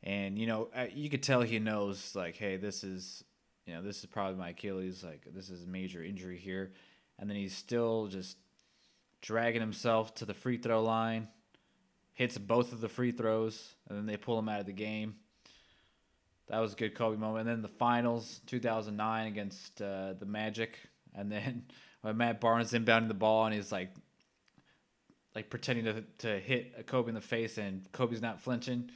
and 0.04 0.38
you 0.38 0.48
know 0.48 0.70
uh, 0.76 0.88
you 0.94 1.10
could 1.10 1.24
tell 1.24 1.42
he 1.42 1.60
knows 1.60 2.14
like, 2.16 2.36
hey, 2.36 2.58
this 2.58 2.84
is 2.84 3.24
you 3.70 3.76
know, 3.76 3.84
this 3.84 4.00
is 4.00 4.08
probably 4.08 4.36
my 4.36 4.50
Achilles. 4.50 5.04
Like, 5.04 5.28
this 5.32 5.52
is 5.52 5.64
a 5.64 5.68
major 5.68 6.04
injury 6.04 6.40
here. 6.40 6.72
And 7.20 7.30
then 7.30 7.38
he's 7.38 7.56
still 7.56 8.08
just 8.08 8.36
dragging 9.22 9.62
himself 9.62 10.16
to 10.16 10.26
the 10.26 10.34
free 10.34 10.58
throw 10.58 10.82
line, 10.82 11.28
hits 12.14 12.36
both 12.40 12.74
of 12.74 12.82
the 12.82 12.90
free 12.90 13.12
throws, 13.12 13.76
and 13.88 13.96
then 13.96 14.08
they 14.08 14.18
pull 14.18 14.40
him 14.40 14.50
out 14.50 14.60
of 14.60 14.66
the 14.66 14.74
game. 14.74 15.18
That 16.48 16.58
was 16.62 16.74
a 16.74 16.76
good 16.76 16.96
Kobe 16.96 17.18
moment. 17.18 17.48
And 17.48 17.58
then 17.58 17.62
the 17.62 17.68
finals, 17.68 18.42
2009 18.48 19.28
against 19.28 19.80
uh, 19.84 20.14
the 20.14 20.26
Magic. 20.26 20.76
And 21.14 21.32
then 21.32 21.66
when 22.02 22.18
Matt 22.18 22.42
Barnes 22.42 22.72
inbounding 22.72 23.08
the 23.08 23.14
ball 23.14 23.46
and 23.46 23.54
he's 23.54 23.72
like, 23.72 23.94
like 25.40 25.50
pretending 25.50 25.86
to, 25.86 26.04
to 26.18 26.38
hit 26.38 26.86
Kobe 26.86 27.08
in 27.08 27.16
the 27.16 27.22
face 27.22 27.58
and 27.58 27.90
Kobe's 27.94 28.22
not 28.22 28.42
flinching. 28.42 28.92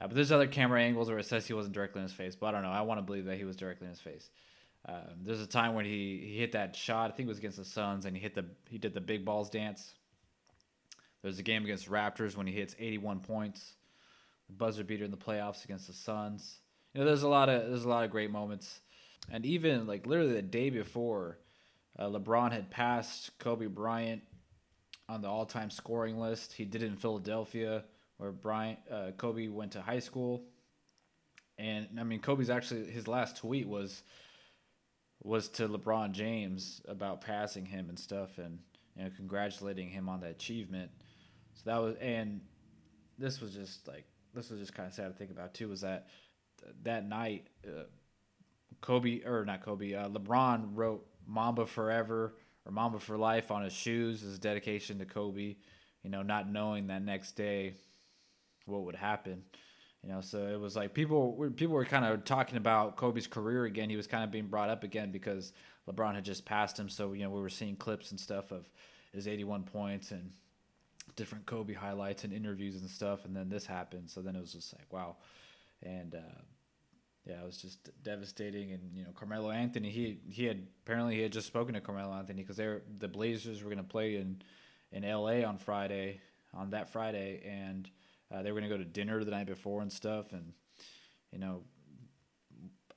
Uh, 0.00 0.06
but 0.06 0.14
there's 0.14 0.32
other 0.32 0.46
camera 0.46 0.80
angles 0.80 1.10
where 1.10 1.18
it 1.18 1.26
says 1.26 1.46
he 1.46 1.52
wasn't 1.52 1.74
directly 1.74 2.00
in 2.00 2.04
his 2.04 2.14
face, 2.14 2.34
but 2.34 2.46
I 2.46 2.52
don't 2.52 2.62
know. 2.62 2.70
I 2.70 2.80
want 2.80 2.96
to 2.96 3.02
believe 3.02 3.26
that 3.26 3.36
he 3.36 3.44
was 3.44 3.56
directly 3.56 3.84
in 3.84 3.90
his 3.90 4.00
face. 4.00 4.30
Um, 4.88 5.20
there's 5.22 5.42
a 5.42 5.46
time 5.46 5.74
when 5.74 5.84
he, 5.84 6.24
he 6.26 6.38
hit 6.38 6.52
that 6.52 6.74
shot. 6.74 7.10
I 7.10 7.14
think 7.14 7.26
it 7.26 7.28
was 7.28 7.38
against 7.38 7.58
the 7.58 7.64
Suns, 7.64 8.06
and 8.06 8.16
he 8.16 8.22
hit 8.22 8.34
the 8.34 8.46
he 8.70 8.78
did 8.78 8.94
the 8.94 9.02
big 9.02 9.26
balls 9.26 9.50
dance. 9.50 9.92
There's 11.22 11.38
a 11.38 11.42
game 11.42 11.64
against 11.64 11.90
Raptors 11.90 12.38
when 12.38 12.46
he 12.46 12.54
hits 12.54 12.74
81 12.78 13.20
points, 13.20 13.74
the 14.46 14.54
buzzer 14.54 14.84
beater 14.84 15.04
in 15.04 15.10
the 15.10 15.16
playoffs 15.18 15.62
against 15.64 15.88
the 15.88 15.92
Suns. 15.92 16.60
You 16.94 17.00
know, 17.00 17.06
there's 17.06 17.22
a 17.22 17.28
lot 17.28 17.50
of 17.50 17.68
there's 17.68 17.84
a 17.84 17.88
lot 17.88 18.04
of 18.04 18.10
great 18.10 18.30
moments, 18.30 18.80
and 19.30 19.44
even 19.44 19.86
like 19.86 20.06
literally 20.06 20.32
the 20.32 20.40
day 20.40 20.70
before, 20.70 21.38
uh, 21.98 22.06
LeBron 22.06 22.52
had 22.52 22.70
passed 22.70 23.38
Kobe 23.38 23.66
Bryant 23.66 24.22
on 25.08 25.22
the 25.22 25.28
all-time 25.28 25.70
scoring 25.70 26.18
list. 26.18 26.52
He 26.52 26.64
did 26.64 26.82
it 26.82 26.86
in 26.86 26.96
Philadelphia, 26.96 27.84
where 28.16 28.32
Bryant 28.32 28.78
uh, 28.90 29.10
Kobe 29.16 29.48
went 29.48 29.72
to 29.72 29.80
high 29.80 30.00
school. 30.00 30.44
And 31.58 31.88
I 31.98 32.04
mean, 32.04 32.20
Kobe's 32.20 32.50
actually 32.50 32.90
his 32.90 33.08
last 33.08 33.36
tweet 33.36 33.66
was 33.66 34.02
was 35.22 35.48
to 35.48 35.68
LeBron 35.68 36.12
James 36.12 36.82
about 36.86 37.20
passing 37.20 37.64
him 37.66 37.88
and 37.88 37.98
stuff, 37.98 38.38
and 38.38 38.58
you 38.96 39.04
know, 39.04 39.10
congratulating 39.16 39.88
him 39.88 40.08
on 40.08 40.20
that 40.20 40.30
achievement. 40.30 40.90
So 41.54 41.62
that 41.66 41.78
was, 41.78 41.96
and 41.96 42.40
this 43.18 43.40
was 43.40 43.54
just 43.54 43.88
like 43.88 44.04
this 44.34 44.50
was 44.50 44.60
just 44.60 44.74
kind 44.74 44.86
of 44.86 44.94
sad 44.94 45.08
to 45.08 45.14
think 45.14 45.30
about 45.30 45.54
too. 45.54 45.68
Was 45.68 45.80
that 45.80 46.08
that 46.82 47.08
night, 47.08 47.46
uh, 47.66 47.84
Kobe 48.80 49.22
or 49.24 49.44
not 49.44 49.62
Kobe, 49.62 49.94
uh, 49.94 50.08
LeBron 50.08 50.70
wrote 50.74 51.06
"Mamba 51.26 51.66
Forever" 51.66 52.34
or 52.66 52.72
"Mamba 52.72 52.98
for 52.98 53.16
Life" 53.16 53.50
on 53.50 53.62
his 53.62 53.72
shoes 53.72 54.22
as 54.24 54.38
dedication 54.38 54.98
to 54.98 55.06
Kobe. 55.06 55.56
You 56.02 56.10
know, 56.10 56.22
not 56.22 56.50
knowing 56.50 56.88
that 56.88 57.02
next 57.02 57.32
day 57.32 57.74
what 58.66 58.82
would 58.82 58.96
happen. 58.96 59.44
You 60.02 60.10
know, 60.10 60.20
so 60.20 60.46
it 60.46 60.60
was 60.60 60.76
like 60.76 60.94
people 60.94 61.34
were, 61.34 61.50
people 61.50 61.74
were 61.74 61.84
kind 61.84 62.04
of 62.04 62.24
talking 62.24 62.56
about 62.56 62.96
Kobe's 62.96 63.26
career 63.26 63.64
again. 63.64 63.90
He 63.90 63.96
was 63.96 64.06
kind 64.06 64.22
of 64.22 64.30
being 64.30 64.46
brought 64.46 64.68
up 64.68 64.84
again 64.84 65.10
because 65.10 65.52
LeBron 65.88 66.14
had 66.14 66.24
just 66.24 66.44
passed 66.44 66.78
him. 66.78 66.88
So 66.88 67.12
you 67.12 67.24
know, 67.24 67.30
we 67.30 67.40
were 67.40 67.48
seeing 67.48 67.76
clips 67.76 68.10
and 68.10 68.20
stuff 68.20 68.52
of 68.52 68.68
his 69.12 69.26
81 69.26 69.64
points 69.64 70.10
and 70.10 70.30
different 71.16 71.46
Kobe 71.46 71.74
highlights 71.74 72.24
and 72.24 72.32
interviews 72.32 72.80
and 72.80 72.90
stuff. 72.90 73.24
And 73.24 73.34
then 73.34 73.48
this 73.48 73.66
happened. 73.66 74.10
So 74.10 74.20
then 74.20 74.36
it 74.36 74.40
was 74.40 74.52
just 74.52 74.74
like 74.74 74.92
wow, 74.92 75.16
and 75.82 76.14
uh, 76.14 76.40
yeah, 77.26 77.40
it 77.42 77.44
was 77.44 77.58
just 77.58 77.90
devastating. 78.02 78.72
And 78.72 78.94
you 78.94 79.04
know, 79.04 79.10
Carmelo 79.14 79.50
Anthony, 79.50 79.90
he 79.90 80.18
he 80.28 80.44
had 80.44 80.66
apparently 80.84 81.16
he 81.16 81.22
had 81.22 81.32
just 81.32 81.46
spoken 81.46 81.74
to 81.74 81.80
Carmelo 81.80 82.14
Anthony 82.14 82.42
because 82.42 82.56
they 82.56 82.78
the 82.98 83.08
Blazers 83.08 83.62
were 83.62 83.70
going 83.70 83.82
to 83.82 83.88
play 83.88 84.16
in 84.16 84.42
in 84.92 85.04
L.A. 85.04 85.44
on 85.44 85.58
Friday 85.58 86.20
on 86.54 86.70
that 86.70 86.88
Friday 86.88 87.42
and 87.44 87.90
uh, 88.32 88.42
they 88.42 88.50
were 88.50 88.60
gonna 88.60 88.70
go 88.70 88.78
to 88.78 88.84
dinner 88.84 89.22
the 89.24 89.30
night 89.30 89.46
before 89.46 89.82
and 89.82 89.92
stuff, 89.92 90.32
and 90.32 90.52
you 91.32 91.38
know, 91.38 91.62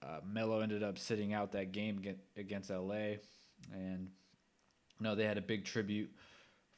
uh, 0.02 0.20
Melo 0.26 0.62
ended 0.62 0.84
up 0.84 0.98
sitting 0.98 1.34
out 1.34 1.52
that 1.52 1.72
game 1.72 2.02
against 2.36 2.70
LA, 2.70 3.18
and 3.72 4.10
you 5.00 5.02
know 5.02 5.16
they 5.16 5.26
had 5.26 5.38
a 5.38 5.42
big 5.42 5.66
tribute 5.66 6.12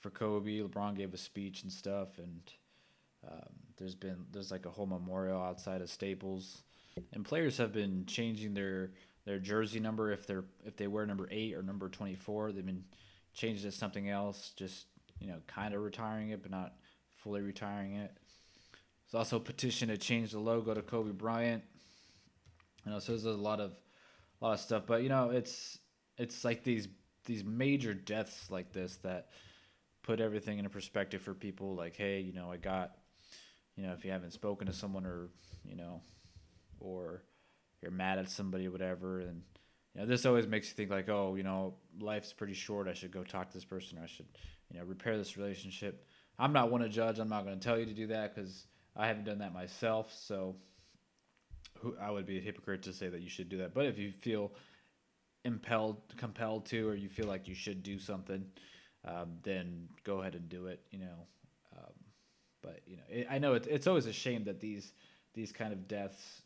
for 0.02 0.10
Kobe. 0.10 0.60
LeBron 0.60 0.96
gave 0.96 1.14
a 1.14 1.18
speech 1.18 1.64
and 1.64 1.72
stuff, 1.72 2.18
and 2.18 2.42
um, 3.26 3.54
there's 3.78 3.96
been 3.96 4.26
there's 4.32 4.52
like 4.52 4.66
a 4.66 4.70
whole 4.70 4.88
memorial 4.88 5.42
outside 5.42 5.82
of 5.82 5.90
Staples, 5.90 6.64
and 7.14 7.26
players 7.26 7.58
have 7.58 7.74
been 7.74 8.06
changing 8.06 8.54
their 8.54 8.92
their 9.26 9.40
jersey 9.40 9.80
number 9.80 10.12
if 10.12 10.26
they're 10.26 10.46
if 10.66 10.76
they 10.78 10.88
wear 10.88 11.06
number 11.06 11.28
eight 11.32 11.56
or 11.56 11.64
number 11.64 11.90
twenty 11.90 12.16
four. 12.16 12.52
They've 12.52 12.66
been 12.66 12.86
changed 13.34 13.64
it 13.64 13.72
to 13.72 13.78
something 13.78 14.10
else, 14.10 14.54
just 14.56 14.88
you 15.20 15.28
know, 15.28 15.38
kind 15.48 15.74
of 15.74 15.82
retiring 15.82 16.30
it, 16.30 16.42
but 16.42 16.52
not 16.52 16.74
fully 17.18 17.42
retiring 17.42 17.96
it. 17.96 18.12
There's 19.12 19.20
also 19.20 19.38
a 19.38 19.42
petition 19.42 19.90
to 19.90 19.98
change 19.98 20.32
the 20.32 20.40
logo 20.40 20.74
to 20.74 20.82
Kobe 20.82 21.12
Bryant. 21.12 21.64
You 22.86 22.92
know, 22.92 23.00
so 23.00 23.12
there's 23.12 23.26
a 23.26 23.32
lot 23.32 23.60
of 23.60 23.72
a 24.42 24.46
lot 24.46 24.54
of 24.54 24.60
stuff, 24.60 24.84
but 24.88 25.04
you 25.04 25.10
know, 25.10 25.30
it's 25.30 25.78
it's 26.18 26.44
like 26.44 26.64
these 26.64 26.88
these 27.26 27.44
major 27.44 27.94
deaths 27.94 28.50
like 28.50 28.74
this 28.74 28.98
that 29.04 29.28
put 30.04 30.20
everything 30.20 30.58
in 30.58 30.66
a 30.66 30.70
perspective 30.70 31.22
for 31.22 31.34
people. 31.34 31.76
Like, 31.76 31.96
hey, 31.96 32.22
you 32.22 32.34
know, 32.34 32.52
I 32.52 32.58
got, 32.58 32.94
you 33.76 33.84
know, 33.84 33.94
if 33.94 34.04
you 34.04 34.12
haven't 34.12 34.34
spoken 34.34 34.68
to 34.68 34.74
someone 34.74 35.06
or 35.06 35.30
you 35.64 35.76
know, 35.76 36.02
or 36.82 37.24
you're 37.82 37.92
mad 37.92 38.20
at 38.20 38.30
somebody 38.30 38.68
or 38.68 38.72
whatever, 38.72 39.20
and 39.20 39.42
you 39.94 40.02
know, 40.02 40.08
this 40.08 40.26
always 40.26 40.48
makes 40.48 40.68
you 40.70 40.74
think 40.76 40.90
like, 40.90 41.10
oh, 41.10 41.36
you 41.36 41.44
know, 41.44 41.76
life's 42.00 42.34
pretty 42.34 42.54
short. 42.54 42.88
I 42.88 42.94
should 42.94 43.12
go 43.12 43.24
talk 43.24 43.50
to 43.50 43.54
this 43.54 43.66
person. 43.66 44.00
I 44.02 44.08
should, 44.08 44.28
you 44.72 44.80
know, 44.80 44.86
repair 44.86 45.18
this 45.18 45.38
relationship. 45.38 46.06
I'm 46.40 46.54
not 46.54 46.72
one 46.72 46.82
to 46.82 46.90
judge. 46.90 47.20
I'm 47.20 47.30
not 47.30 47.46
going 47.46 47.60
to 47.60 47.64
tell 47.64 47.78
you 47.78 47.86
to 47.86 47.94
do 47.94 48.08
that 48.08 48.34
because 48.34 48.68
I 48.96 49.08
haven't 49.08 49.26
done 49.26 49.40
that 49.40 49.54
myself, 49.54 50.14
so 50.14 50.56
who, 51.80 51.96
I 52.02 52.12
would 52.12 52.26
be 52.26 52.38
a 52.38 52.42
hypocrite 52.42 52.84
to 52.84 52.94
say 52.94 53.10
that 53.10 53.22
you 53.22 53.30
should 53.30 53.50
do 53.50 53.58
that. 53.60 53.74
But 53.74 53.86
if 53.86 53.98
you 53.98 54.12
feel 54.12 54.54
impelled, 55.44 55.98
compelled 56.18 56.66
to, 56.68 56.88
or 56.88 56.96
you 56.96 57.10
feel 57.10 57.28
like 57.28 57.48
you 57.48 57.56
should 57.56 57.84
do 57.84 58.00
something, 58.00 58.46
um, 59.06 59.38
then 59.44 59.88
go 60.04 60.22
ahead 60.22 60.36
and 60.36 60.48
do 60.48 60.68
it. 60.68 60.82
You 60.92 61.00
know, 61.00 61.28
um, 61.78 61.94
but 62.62 62.82
you 62.86 62.98
know, 62.98 63.04
it, 63.10 63.28
I 63.30 63.40
know 63.40 63.54
it, 63.56 63.68
it's 63.70 63.88
always 63.88 64.06
a 64.06 64.14
shame 64.14 64.44
that 64.46 64.60
these 64.60 64.94
these 65.34 65.52
kind 65.52 65.74
of 65.74 65.88
deaths 65.88 66.41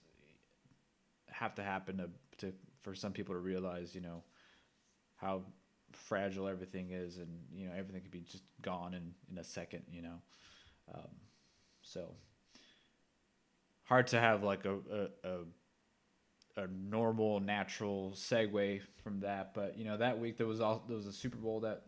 have 1.40 1.56
to 1.56 1.64
happen 1.64 1.98
to, 1.98 2.10
to 2.38 2.54
for 2.82 2.96
some 2.96 3.12
people 3.12 3.36
to 3.36 3.40
realize, 3.40 3.94
you 3.94 4.02
know, 4.02 4.24
how 5.18 5.44
fragile 5.92 6.48
everything 6.48 6.92
is, 6.92 7.18
and 7.18 7.30
you 7.54 7.68
know, 7.68 7.74
everything 7.78 8.02
could 8.02 8.12
be 8.12 8.22
just 8.22 8.44
gone 8.62 8.94
in 8.94 9.14
in 9.32 9.38
a 9.38 9.44
second. 9.44 9.84
You 9.92 10.04
know, 10.04 10.22
um, 10.94 11.10
so 11.82 12.16
hard 13.84 14.08
to 14.08 14.20
have 14.20 14.44
like 14.44 14.66
a, 14.66 14.76
a, 14.92 15.30
a, 15.30 16.64
a 16.64 16.68
normal 16.68 17.40
natural 17.40 18.12
segue 18.16 18.82
from 19.04 19.20
that. 19.22 19.54
But 19.54 19.78
you 19.78 19.86
know 19.86 19.98
that 19.98 20.20
week 20.20 20.38
there 20.38 20.48
was 20.48 20.62
all 20.62 20.84
there 20.88 20.98
was 20.98 21.08
a 21.08 21.14
Super 21.14 21.38
Bowl 21.38 21.62
that 21.62 21.84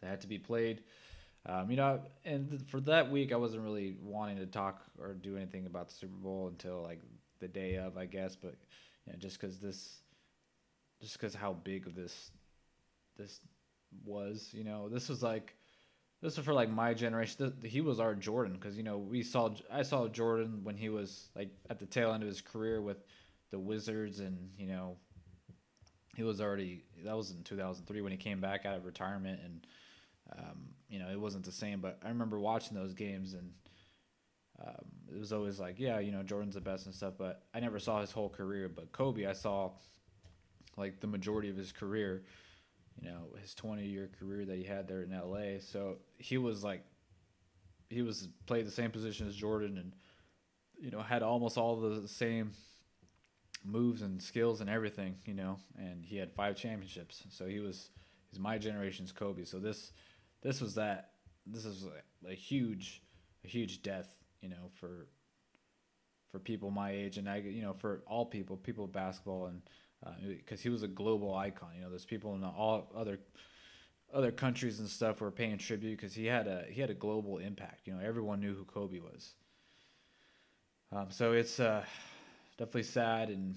that 0.00 0.08
had 0.08 0.20
to 0.22 0.26
be 0.26 0.38
played. 0.38 0.82
Um, 1.46 1.70
you 1.70 1.76
know, 1.78 2.02
and 2.26 2.62
for 2.68 2.80
that 2.82 3.10
week 3.10 3.32
I 3.32 3.36
wasn't 3.36 3.62
really 3.62 3.96
wanting 4.02 4.36
to 4.38 4.46
talk 4.46 4.82
or 5.00 5.14
do 5.14 5.36
anything 5.36 5.66
about 5.66 5.88
the 5.88 5.94
Super 5.94 6.16
Bowl 6.16 6.48
until 6.48 6.82
like 6.82 7.00
the 7.40 7.48
day 7.48 7.76
of, 7.76 7.96
I 7.96 8.06
guess. 8.06 8.36
But 8.36 8.54
you 9.06 9.12
know, 9.12 9.18
just 9.18 9.40
because 9.40 9.58
this, 9.58 10.02
just 11.00 11.14
because 11.14 11.34
how 11.34 11.52
big 11.52 11.86
of 11.86 11.94
this 11.94 12.30
this 13.16 13.40
was, 14.04 14.50
you 14.52 14.64
know, 14.64 14.88
this 14.88 15.08
was 15.08 15.22
like 15.22 15.54
this 16.22 16.36
was 16.36 16.44
for 16.44 16.52
like 16.52 16.70
my 16.70 16.92
generation. 16.92 17.52
He 17.64 17.80
was 17.80 17.98
our 17.98 18.14
Jordan 18.14 18.54
because 18.54 18.76
you 18.76 18.82
know 18.82 18.98
we 18.98 19.22
saw 19.22 19.50
I 19.72 19.82
saw 19.82 20.06
Jordan 20.06 20.60
when 20.62 20.76
he 20.76 20.88
was 20.90 21.30
like 21.34 21.50
at 21.70 21.78
the 21.78 21.86
tail 21.86 22.12
end 22.12 22.22
of 22.22 22.28
his 22.28 22.42
career 22.42 22.82
with 22.82 22.98
the 23.50 23.58
Wizards, 23.58 24.20
and 24.20 24.50
you 24.58 24.66
know 24.66 24.96
he 26.16 26.22
was 26.22 26.40
already 26.40 26.84
that 27.04 27.16
was 27.16 27.30
in 27.30 27.42
2003 27.42 28.02
when 28.02 28.12
he 28.12 28.18
came 28.18 28.40
back 28.40 28.66
out 28.66 28.76
of 28.76 28.84
retirement, 28.84 29.40
and 29.42 29.66
um, 30.38 30.58
you 30.90 30.98
know 30.98 31.08
it 31.08 31.18
wasn't 31.18 31.44
the 31.44 31.52
same. 31.52 31.80
But 31.80 31.98
I 32.04 32.08
remember 32.08 32.38
watching 32.38 32.76
those 32.76 32.92
games, 32.92 33.32
and 33.32 33.52
um, 34.66 34.84
it 35.12 35.18
was 35.18 35.32
always 35.32 35.58
like, 35.58 35.78
yeah, 35.78 35.98
you 35.98 36.12
know 36.12 36.22
Jordan's 36.22 36.54
the 36.54 36.60
best 36.60 36.86
and 36.86 36.94
stuff. 36.94 37.14
But 37.18 37.42
I 37.54 37.60
never 37.60 37.78
saw 37.78 38.00
his 38.00 38.12
whole 38.12 38.28
career. 38.28 38.68
But 38.68 38.92
Kobe, 38.92 39.26
I 39.26 39.32
saw 39.32 39.70
like 40.76 41.00
the 41.00 41.06
majority 41.06 41.50
of 41.50 41.56
his 41.56 41.72
career 41.72 42.22
you 43.00 43.08
know 43.08 43.28
his 43.40 43.54
20 43.54 43.84
year 43.84 44.10
career 44.18 44.44
that 44.44 44.56
he 44.56 44.64
had 44.64 44.86
there 44.88 45.02
in 45.02 45.10
LA. 45.10 45.58
So 45.60 45.98
he 46.18 46.38
was 46.38 46.62
like 46.62 46.84
he 47.88 48.02
was 48.02 48.28
played 48.46 48.66
the 48.66 48.70
same 48.70 48.90
position 48.90 49.26
as 49.26 49.34
Jordan 49.34 49.78
and 49.78 49.92
you 50.78 50.90
know 50.90 51.00
had 51.00 51.22
almost 51.22 51.56
all 51.58 51.76
the 51.76 52.06
same 52.08 52.52
moves 53.64 54.02
and 54.02 54.22
skills 54.22 54.60
and 54.60 54.70
everything, 54.70 55.16
you 55.26 55.34
know, 55.34 55.58
and 55.78 56.04
he 56.04 56.16
had 56.16 56.32
five 56.32 56.56
championships. 56.56 57.24
So 57.30 57.46
he 57.46 57.60
was 57.60 57.90
he's 58.30 58.38
my 58.38 58.58
generation's 58.58 59.12
Kobe. 59.12 59.44
So 59.44 59.58
this 59.58 59.92
this 60.42 60.60
was 60.60 60.74
that 60.74 61.10
this 61.46 61.64
is 61.64 61.84
a, 61.84 62.30
a 62.30 62.34
huge 62.34 63.02
a 63.44 63.48
huge 63.48 63.82
death, 63.82 64.14
you 64.40 64.48
know, 64.48 64.70
for 64.74 65.06
for 66.30 66.38
people 66.38 66.70
my 66.70 66.92
age 66.92 67.18
and 67.18 67.28
I 67.28 67.38
you 67.38 67.62
know 67.62 67.74
for 67.74 68.02
all 68.06 68.26
people, 68.26 68.56
people 68.56 68.84
of 68.84 68.92
basketball 68.92 69.46
and 69.46 69.62
because 70.28 70.60
uh, 70.60 70.62
he 70.62 70.68
was 70.68 70.82
a 70.82 70.88
global 70.88 71.34
icon. 71.34 71.70
You 71.74 71.82
know, 71.82 71.90
there's 71.90 72.06
people 72.06 72.34
in 72.34 72.44
all 72.44 72.90
other 72.96 73.18
other 74.12 74.32
countries 74.32 74.80
and 74.80 74.88
stuff 74.88 75.20
were 75.20 75.30
paying 75.30 75.58
tribute 75.58 75.96
because 75.96 76.14
he 76.14 76.26
had 76.26 76.46
a 76.46 76.64
he 76.68 76.80
had 76.80 76.90
a 76.90 76.94
global 76.94 77.38
impact. 77.38 77.86
You 77.86 77.94
know, 77.94 78.00
everyone 78.00 78.40
knew 78.40 78.54
who 78.54 78.64
Kobe 78.64 78.98
was. 78.98 79.34
Um, 80.92 81.06
so 81.10 81.32
it's 81.32 81.60
uh, 81.60 81.84
definitely 82.58 82.82
sad 82.84 83.28
and 83.28 83.54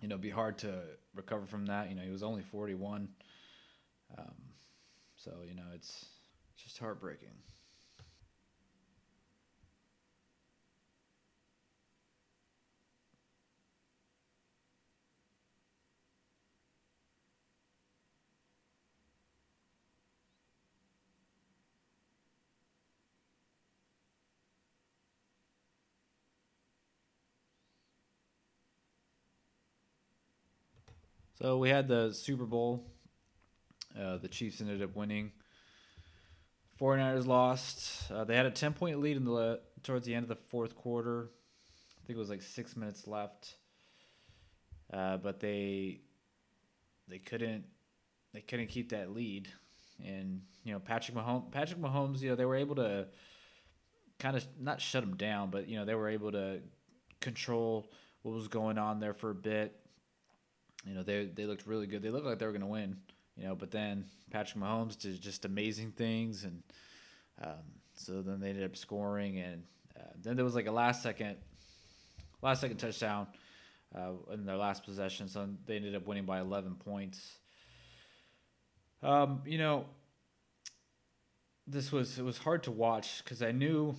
you 0.00 0.08
know 0.08 0.18
be 0.18 0.30
hard 0.30 0.58
to 0.58 0.82
recover 1.14 1.46
from 1.46 1.66
that. 1.66 1.88
You 1.88 1.94
know, 1.94 2.02
he 2.02 2.10
was 2.10 2.22
only 2.22 2.42
41. 2.42 3.08
Um, 4.18 4.26
so 5.16 5.30
you 5.46 5.54
know, 5.54 5.66
it's 5.74 6.06
just 6.56 6.78
heartbreaking. 6.78 7.30
So 31.42 31.58
we 31.58 31.70
had 31.70 31.88
the 31.88 32.12
Super 32.12 32.44
Bowl. 32.44 32.86
Uh, 34.00 34.16
the 34.18 34.28
Chiefs 34.28 34.60
ended 34.60 34.80
up 34.80 34.94
winning. 34.94 35.32
49ers 36.80 37.26
lost. 37.26 38.12
Uh, 38.12 38.22
they 38.22 38.36
had 38.36 38.46
a 38.46 38.50
10 38.52 38.74
point 38.74 39.00
lead 39.00 39.16
in 39.16 39.24
the 39.24 39.58
towards 39.82 40.06
the 40.06 40.14
end 40.14 40.22
of 40.22 40.28
the 40.28 40.36
fourth 40.36 40.76
quarter. 40.76 41.30
I 42.00 42.06
think 42.06 42.16
it 42.16 42.20
was 42.20 42.30
like 42.30 42.42
six 42.42 42.76
minutes 42.76 43.08
left. 43.08 43.56
Uh, 44.92 45.16
but 45.16 45.40
they 45.40 46.02
they 47.08 47.18
couldn't 47.18 47.64
they 48.32 48.40
couldn't 48.42 48.68
keep 48.68 48.90
that 48.90 49.12
lead. 49.12 49.48
and 49.98 50.42
you 50.62 50.72
know 50.72 50.78
Patrick 50.78 51.16
Mahomes. 51.16 51.50
Patrick 51.50 51.80
Mahomes, 51.80 52.20
you 52.20 52.30
know, 52.30 52.36
they 52.36 52.44
were 52.44 52.54
able 52.54 52.76
to 52.76 53.08
kind 54.20 54.36
of 54.36 54.46
not 54.60 54.80
shut 54.80 55.02
him 55.02 55.16
down, 55.16 55.50
but 55.50 55.66
you 55.66 55.76
know 55.76 55.84
they 55.84 55.96
were 55.96 56.08
able 56.08 56.30
to 56.30 56.60
control 57.20 57.90
what 58.22 58.32
was 58.32 58.46
going 58.46 58.78
on 58.78 59.00
there 59.00 59.12
for 59.12 59.30
a 59.30 59.34
bit. 59.34 59.81
You 60.84 60.94
know, 60.94 61.02
they 61.02 61.26
they 61.26 61.46
looked 61.46 61.66
really 61.66 61.86
good. 61.86 62.02
They 62.02 62.10
looked 62.10 62.26
like 62.26 62.38
they 62.38 62.46
were 62.46 62.52
going 62.52 62.62
to 62.62 62.66
win. 62.66 62.96
You 63.36 63.44
know, 63.44 63.54
but 63.54 63.70
then 63.70 64.04
Patrick 64.30 64.62
Mahomes 64.62 64.98
did 64.98 65.20
just 65.20 65.44
amazing 65.44 65.92
things, 65.92 66.44
and 66.44 66.62
um, 67.42 67.62
so 67.94 68.20
then 68.20 68.40
they 68.40 68.50
ended 68.50 68.64
up 68.64 68.76
scoring, 68.76 69.38
and 69.38 69.62
uh, 69.96 70.10
then 70.20 70.36
there 70.36 70.44
was 70.44 70.54
like 70.54 70.66
a 70.66 70.72
last 70.72 71.02
second, 71.02 71.36
last 72.42 72.60
second 72.60 72.76
touchdown 72.76 73.26
uh, 73.94 74.10
in 74.32 74.44
their 74.44 74.56
last 74.56 74.84
possession. 74.84 75.28
So 75.28 75.48
they 75.66 75.76
ended 75.76 75.94
up 75.94 76.06
winning 76.06 76.24
by 76.24 76.40
11 76.40 76.76
points. 76.76 77.38
Um, 79.02 79.42
you 79.46 79.58
know, 79.58 79.86
this 81.66 81.90
was 81.90 82.18
it 82.18 82.24
was 82.24 82.38
hard 82.38 82.64
to 82.64 82.70
watch 82.70 83.22
because 83.24 83.42
I 83.42 83.52
knew 83.52 83.96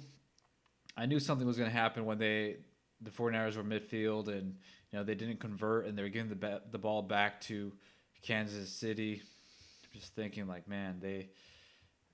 I 0.95 1.05
knew 1.05 1.19
something 1.19 1.47
was 1.47 1.57
going 1.57 1.69
to 1.69 1.75
happen 1.75 2.05
when 2.05 2.17
they 2.17 2.57
the 3.01 3.09
49ers 3.09 3.57
were 3.57 3.63
midfield 3.63 4.27
and 4.29 4.55
you 4.93 5.00
know 5.00 5.03
they 5.03 5.15
didn't 5.15 5.39
convert 5.39 5.88
and 5.88 5.97
they 5.97 6.03
were 6.03 6.09
giving 6.09 6.29
the 6.29 6.35
ba- 6.35 6.62
the 6.71 6.77
ball 6.77 7.01
back 7.01 7.41
to 7.41 7.73
Kansas 8.21 8.69
City. 8.69 9.23
Just 9.91 10.15
thinking 10.15 10.47
like, 10.47 10.67
man, 10.67 11.00
they 11.01 11.29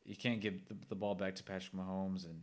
you 0.06 0.16
can't 0.16 0.40
give 0.40 0.68
the, 0.70 0.76
the 0.88 0.96
ball 0.96 1.14
back 1.14 1.36
to 1.36 1.44
Patrick 1.44 1.74
Mahomes 1.74 2.24
and 2.24 2.42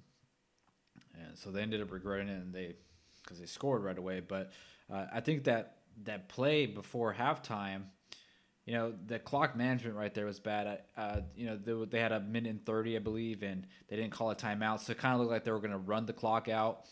and 1.14 1.38
so 1.38 1.50
they 1.50 1.62
ended 1.62 1.80
up 1.80 1.90
regretting 1.90 2.28
it 2.28 2.36
and 2.36 2.54
they 2.54 2.76
because 3.22 3.40
they 3.40 3.46
scored 3.46 3.82
right 3.82 3.96
away. 3.96 4.20
But 4.20 4.52
uh, 4.92 5.06
I 5.12 5.20
think 5.20 5.44
that 5.44 5.78
that 6.04 6.28
play 6.28 6.66
before 6.66 7.14
halftime, 7.14 7.84
you 8.66 8.74
know, 8.74 8.92
the 9.06 9.18
clock 9.18 9.56
management 9.56 9.96
right 9.96 10.12
there 10.12 10.26
was 10.26 10.38
bad. 10.38 10.82
Uh, 10.98 11.20
you 11.34 11.46
know, 11.46 11.56
they, 11.56 11.96
they 11.96 12.00
had 12.00 12.12
a 12.12 12.20
minute 12.20 12.50
and 12.50 12.66
thirty, 12.66 12.94
I 12.94 13.00
believe, 13.00 13.42
and 13.42 13.66
they 13.88 13.96
didn't 13.96 14.12
call 14.12 14.30
a 14.30 14.36
timeout, 14.36 14.80
so 14.80 14.92
it 14.92 14.98
kind 14.98 15.14
of 15.14 15.20
looked 15.20 15.32
like 15.32 15.44
they 15.44 15.50
were 15.50 15.60
going 15.60 15.70
to 15.70 15.78
run 15.78 16.04
the 16.04 16.12
clock 16.12 16.48
out. 16.50 16.84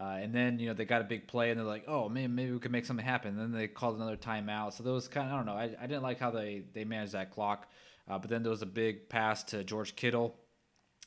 Uh, 0.00 0.18
and 0.22 0.32
then 0.32 0.60
you 0.60 0.68
know 0.68 0.74
they 0.74 0.84
got 0.84 1.00
a 1.00 1.04
big 1.04 1.26
play 1.26 1.50
and 1.50 1.58
they're 1.58 1.66
like, 1.66 1.84
oh 1.88 2.08
man, 2.08 2.34
maybe 2.34 2.52
we 2.52 2.58
could 2.60 2.70
make 2.70 2.86
something 2.86 3.04
happen. 3.04 3.30
And 3.30 3.40
then 3.40 3.52
they 3.52 3.66
called 3.66 3.96
another 3.96 4.16
timeout. 4.16 4.72
So 4.72 4.84
was 4.84 5.08
kind 5.08 5.26
of 5.26 5.32
I 5.32 5.36
don't 5.36 5.46
know. 5.46 5.54
I, 5.54 5.74
I 5.80 5.86
didn't 5.86 6.02
like 6.02 6.20
how 6.20 6.30
they 6.30 6.62
they 6.72 6.84
managed 6.84 7.12
that 7.12 7.30
clock. 7.30 7.68
Uh, 8.08 8.18
but 8.18 8.30
then 8.30 8.42
there 8.42 8.50
was 8.50 8.62
a 8.62 8.66
big 8.66 9.08
pass 9.08 9.42
to 9.44 9.64
George 9.64 9.96
Kittle 9.96 10.36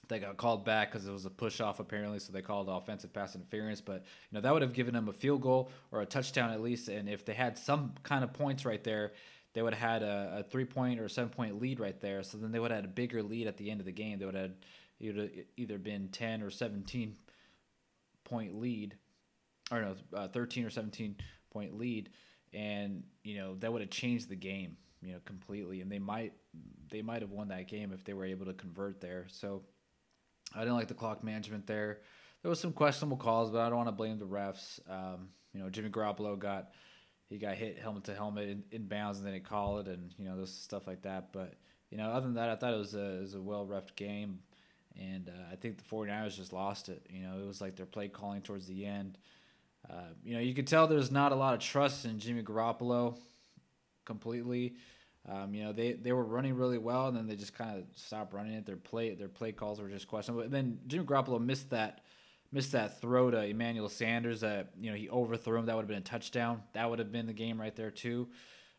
that 0.10 0.20
got 0.20 0.38
called 0.38 0.66
back 0.66 0.92
because 0.92 1.08
it 1.08 1.12
was 1.12 1.26
a 1.26 1.30
push 1.30 1.62
off 1.62 1.80
apparently. 1.80 2.20
So 2.20 2.34
they 2.34 2.42
called 2.42 2.68
offensive 2.68 3.14
pass 3.14 3.34
interference. 3.34 3.80
But 3.80 4.04
you 4.30 4.36
know 4.36 4.42
that 4.42 4.52
would 4.52 4.62
have 4.62 4.74
given 4.74 4.94
them 4.94 5.08
a 5.08 5.14
field 5.14 5.42
goal 5.42 5.72
or 5.92 6.02
a 6.02 6.06
touchdown 6.06 6.52
at 6.52 6.62
least. 6.62 6.90
And 6.90 7.08
if 7.08 7.24
they 7.24 7.34
had 7.34 7.58
some 7.58 7.94
kind 8.04 8.26
of 8.26 8.34
points 8.34 8.66
right 8.66 8.84
there, 8.84 9.14
they 9.54 9.62
would 9.62 9.74
have 9.74 9.90
had 9.90 10.04
a, 10.04 10.40
a 10.40 10.44
three 10.44 10.66
point 10.66 11.00
or 11.00 11.08
seven 11.08 11.30
point 11.30 11.62
lead 11.62 11.80
right 11.80 12.00
there. 12.02 12.24
So 12.24 12.38
then 12.38 12.52
they 12.52 12.60
would 12.60 12.72
have 12.72 12.80
had 12.80 12.86
a 12.86 12.94
bigger 12.94 13.24
lead 13.24 13.48
at 13.48 13.56
the 13.56 13.72
end 13.72 13.80
of 13.80 13.86
the 13.86 13.94
game. 13.94 14.20
They 14.20 14.26
would 14.26 14.36
have 14.36 14.52
either 15.56 15.78
been 15.78 16.10
ten 16.10 16.42
or 16.42 16.50
seventeen 16.50 17.16
point 18.32 18.60
lead, 18.60 18.96
or 19.72 19.82
no, 19.82 19.96
uh, 20.16 20.28
thirteen 20.30 20.66
or 20.66 20.70
seventeen 20.70 21.18
point 21.52 21.78
lead, 21.78 22.10
and 22.54 23.04
you 23.24 23.38
know 23.38 23.56
that 23.60 23.72
would 23.72 23.82
have 23.82 23.92
changed 23.92 24.30
the 24.30 24.36
game, 24.36 24.78
you 25.02 25.12
know, 25.12 25.20
completely. 25.26 25.82
And 25.82 25.92
they 25.92 26.00
might 26.00 26.34
they 26.90 27.02
might 27.02 27.22
have 27.22 27.32
won 27.32 27.50
that 27.50 27.68
game 27.68 27.92
if 27.94 28.04
they 28.04 28.14
were 28.14 28.26
able 28.26 28.46
to 28.46 28.54
convert 28.54 29.02
there. 29.02 29.28
So 29.30 29.64
I 30.56 30.60
didn't 30.60 30.76
like 30.76 30.88
the 30.88 30.94
clock 30.94 31.24
management 31.24 31.68
there. 31.68 32.00
There 32.42 32.50
was 32.50 32.60
some 32.60 32.74
questionable 32.74 33.18
calls, 33.18 33.52
but 33.52 33.60
I 33.60 33.68
don't 33.68 33.78
want 33.78 33.90
to 33.90 33.94
blame 33.94 34.18
the 34.18 34.26
refs. 34.26 34.80
Um, 34.90 35.30
you 35.54 35.62
know, 35.62 35.70
Jimmy 35.70 35.90
Garoppolo 35.90 36.40
got 36.40 36.72
he 37.30 37.38
got 37.38 37.56
hit 37.56 37.78
helmet 37.78 38.06
to 38.06 38.16
helmet 38.16 38.50
in, 38.50 38.64
in 38.72 38.88
bounds, 38.88 39.20
and 39.20 39.28
then 39.28 39.34
he 39.34 39.40
called 39.40 39.88
it, 39.88 39.98
and 39.98 40.14
you 40.18 40.26
know, 40.26 40.36
there's 40.38 40.54
stuff 40.54 40.88
like 40.88 41.04
that. 41.04 41.32
But 41.32 41.54
you 41.90 41.98
know, 41.98 42.10
other 42.10 42.26
than 42.26 42.36
that, 42.36 42.50
I 42.50 42.56
thought 42.56 42.74
it 42.74 42.78
was 42.78 42.96
a 42.96 43.18
it 43.18 43.22
was 43.22 43.36
a 43.36 43.42
well 43.42 43.66
refed 43.66 43.96
game. 43.96 44.40
And 45.00 45.30
uh, 45.30 45.52
I 45.52 45.56
think 45.56 45.78
the 45.78 45.84
49ers 45.84 46.36
just 46.36 46.54
lost 46.54 46.90
it. 46.90 47.06
You 47.10 47.24
know, 47.24 47.40
it 47.40 47.48
was 47.48 47.62
like 47.62 47.76
their 47.76 47.86
play 47.86 48.08
calling 48.08 48.42
towards 48.42 48.68
the 48.68 48.86
end. 48.86 49.18
Uh, 49.90 50.14
you 50.24 50.34
know, 50.34 50.40
you 50.40 50.54
could 50.54 50.68
tell 50.68 50.88
there's 50.88 51.12
not 51.12 51.32
a 51.32 51.36
lot 51.36 51.54
of 51.54 51.60
trust 51.60 52.06
in 52.06 52.20
Jimmy 52.20 52.44
Garoppolo 52.44 53.18
completely. 54.06 54.76
Um, 55.28 55.54
you 55.54 55.64
know, 55.64 55.72
they, 55.72 55.94
they 55.94 56.12
were 56.12 56.24
running 56.24 56.56
really 56.56 56.78
well, 56.78 57.08
and 57.08 57.16
then 57.16 57.28
they 57.28 57.36
just 57.36 57.56
kind 57.56 57.78
of 57.78 57.86
stopped 57.96 58.34
running 58.34 58.54
it. 58.54 58.66
Their 58.66 58.78
play 58.78 59.14
their 59.14 59.28
play 59.28 59.52
calls 59.52 59.80
were 59.80 59.90
just 59.90 60.08
questionable. 60.08 60.44
But 60.44 60.52
then 60.52 60.80
Jimmy 60.88 61.06
Garoppolo 61.06 61.40
missed 61.40 61.70
that 61.70 62.02
missed 62.52 62.74
that 62.74 63.00
throw 63.00 63.32
to 63.32 63.44
Emmanuel 63.46 63.88
Sanders 63.90 64.42
that 64.42 64.72
you 64.80 64.90
know 64.90 64.98
he 64.98 65.10
overthrew 65.10 65.58
him. 65.60 65.68
That 65.68 65.76
would 65.76 65.84
have 65.84 65.90
been 65.90 66.00
a 66.00 66.02
touchdown. 66.02 66.64
That 66.74 66.90
would 66.90 67.00
have 67.00 67.12
been 67.12 67.28
the 67.28 67.34
game 67.34 67.62
right 67.62 67.76
there 67.76 67.92
too. 67.92 68.30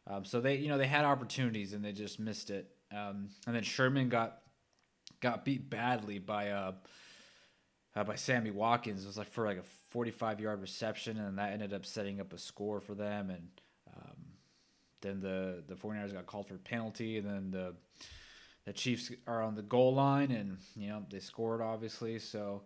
Um, 0.06 0.24
so 0.24 0.40
they 0.40 0.56
you 0.56 0.68
know 0.68 0.78
they 0.78 0.86
had 0.86 1.04
opportunities 1.04 1.72
and 1.72 1.84
they 1.84 1.92
just 1.92 2.18
missed 2.18 2.50
it. 2.50 2.68
Um, 2.90 3.28
and 3.46 3.54
then 3.54 3.62
Sherman 3.62 4.08
got 4.08 4.41
got 5.22 5.44
beat 5.44 5.70
badly 5.70 6.18
by 6.18 6.50
uh, 6.50 6.72
uh, 7.96 8.04
by 8.04 8.16
Sammy 8.16 8.50
Watkins. 8.50 9.04
It 9.04 9.06
was 9.06 9.16
like 9.16 9.30
for 9.30 9.46
like 9.46 9.58
a 9.58 9.62
45 9.90 10.40
yard 10.40 10.60
reception, 10.60 11.16
and 11.18 11.38
that 11.38 11.52
ended 11.52 11.72
up 11.72 11.86
setting 11.86 12.20
up 12.20 12.34
a 12.34 12.38
score 12.38 12.80
for 12.80 12.94
them. 12.94 13.30
And 13.30 13.48
um, 13.96 14.16
then 15.00 15.20
the 15.20 15.62
the 15.66 15.74
49ers 15.74 16.12
got 16.12 16.26
called 16.26 16.48
for 16.48 16.56
a 16.56 16.58
penalty, 16.58 17.16
and 17.16 17.26
then 17.26 17.50
the 17.50 17.74
the 18.66 18.72
Chiefs 18.72 19.10
are 19.26 19.42
on 19.42 19.54
the 19.54 19.62
goal 19.62 19.94
line, 19.94 20.30
and 20.30 20.58
you 20.76 20.88
know 20.88 21.06
they 21.08 21.20
scored 21.20 21.62
obviously. 21.62 22.18
So 22.18 22.62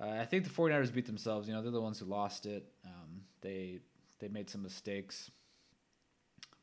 uh, 0.00 0.08
I 0.08 0.26
think 0.26 0.44
the 0.44 0.50
49ers 0.50 0.92
beat 0.92 1.06
themselves. 1.06 1.48
You 1.48 1.54
know 1.54 1.62
they're 1.62 1.72
the 1.72 1.80
ones 1.80 1.98
who 1.98 2.06
lost 2.06 2.46
it. 2.46 2.66
Um, 2.84 3.22
they 3.40 3.80
they 4.20 4.28
made 4.28 4.50
some 4.50 4.62
mistakes, 4.62 5.30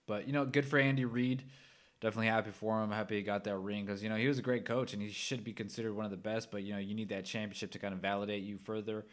but 0.05 0.27
you 0.27 0.33
know 0.33 0.45
good 0.45 0.65
for 0.65 0.77
Andy 0.77 1.05
Reid 1.05 1.43
definitely 2.01 2.27
happy 2.27 2.51
for 2.51 2.81
him. 2.81 2.91
Happy 2.91 3.17
he 3.17 3.21
got 3.21 3.43
that 3.43 3.57
ring 3.57 3.85
because 3.85 4.01
you 4.01 4.09
know 4.09 4.15
he 4.15 4.27
was 4.27 4.39
a 4.39 4.41
great 4.41 4.65
coach 4.65 4.93
and 4.93 5.01
he 5.01 5.09
should 5.09 5.43
be 5.43 5.53
considered 5.53 5.93
one 5.93 6.05
of 6.05 6.11
the 6.11 6.17
best. 6.17 6.51
But 6.51 6.63
you 6.63 6.73
know 6.73 6.79
you 6.79 6.95
need 6.95 7.09
that 7.09 7.25
championship 7.25 7.71
to 7.71 7.79
kind 7.79 7.93
of 7.93 7.99
validate 7.99 8.43
you 8.43 8.57
further, 8.57 9.05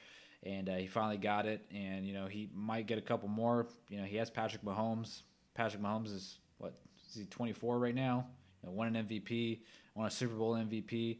and 0.42 0.68
uh, 0.68 0.77
he 0.77 0.87
finally 0.87 1.18
got 1.18 1.46
it. 1.46 1.64
And 1.75 2.07
you 2.07 2.14
know 2.14 2.27
he 2.27 2.49
might 2.55 2.87
get 2.87 2.99
a 2.99 3.03
couple 3.03 3.29
more. 3.29 3.66
You 3.88 3.99
know 3.99 4.05
he 4.05 4.16
has 4.16 4.31
Patrick 4.31 4.62
Mahomes. 4.62 5.22
Patrick 5.55 5.83
Mahomes 5.83 6.14
is 6.14 6.38
what 6.59 6.75
is 7.09 7.14
he 7.14 7.25
24 7.25 7.79
right 7.79 7.94
now? 7.94 8.27
You 8.62 8.68
know, 8.68 8.75
won 8.75 8.94
an 8.94 9.07
MVP, 9.07 9.61
won 9.94 10.07
a 10.07 10.11
Super 10.11 10.35
Bowl 10.35 10.55
MVP, 10.55 11.18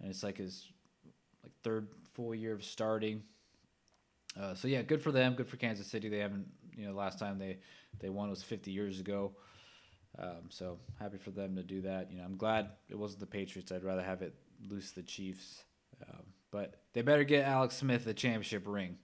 and 0.00 0.10
it's 0.10 0.22
like 0.22 0.38
his 0.38 0.68
like 1.42 1.52
third 1.62 1.88
full 2.14 2.34
year 2.34 2.52
of 2.52 2.64
starting. 2.64 3.22
Uh, 4.40 4.54
so 4.54 4.66
yeah, 4.66 4.82
good 4.82 5.02
for 5.02 5.12
them. 5.12 5.34
Good 5.34 5.48
for 5.48 5.56
Kansas 5.56 5.86
City. 5.86 6.08
They 6.08 6.18
haven't 6.18 6.46
you 6.76 6.86
know 6.86 6.92
last 6.92 7.18
time 7.18 7.38
they 7.38 7.58
they 8.00 8.08
won 8.08 8.30
was 8.30 8.42
50 8.42 8.70
years 8.70 9.00
ago. 9.00 9.32
Um, 10.18 10.48
so 10.48 10.78
happy 10.98 11.18
for 11.18 11.30
them 11.30 11.56
to 11.56 11.62
do 11.62 11.82
that. 11.82 12.10
You 12.10 12.18
know, 12.18 12.24
I'm 12.24 12.36
glad 12.36 12.70
it 12.88 12.98
wasn't 12.98 13.20
the 13.20 13.26
Patriots. 13.26 13.72
I'd 13.72 13.84
rather 13.84 14.02
have 14.02 14.22
it 14.22 14.34
lose 14.68 14.92
the 14.92 15.02
Chiefs. 15.02 15.64
Um, 16.08 16.22
but 16.50 16.76
they 16.92 17.02
better 17.02 17.24
get 17.24 17.46
Alex 17.46 17.76
Smith 17.76 18.04
the 18.04 18.14
championship 18.14 18.64
ring. 18.66 18.98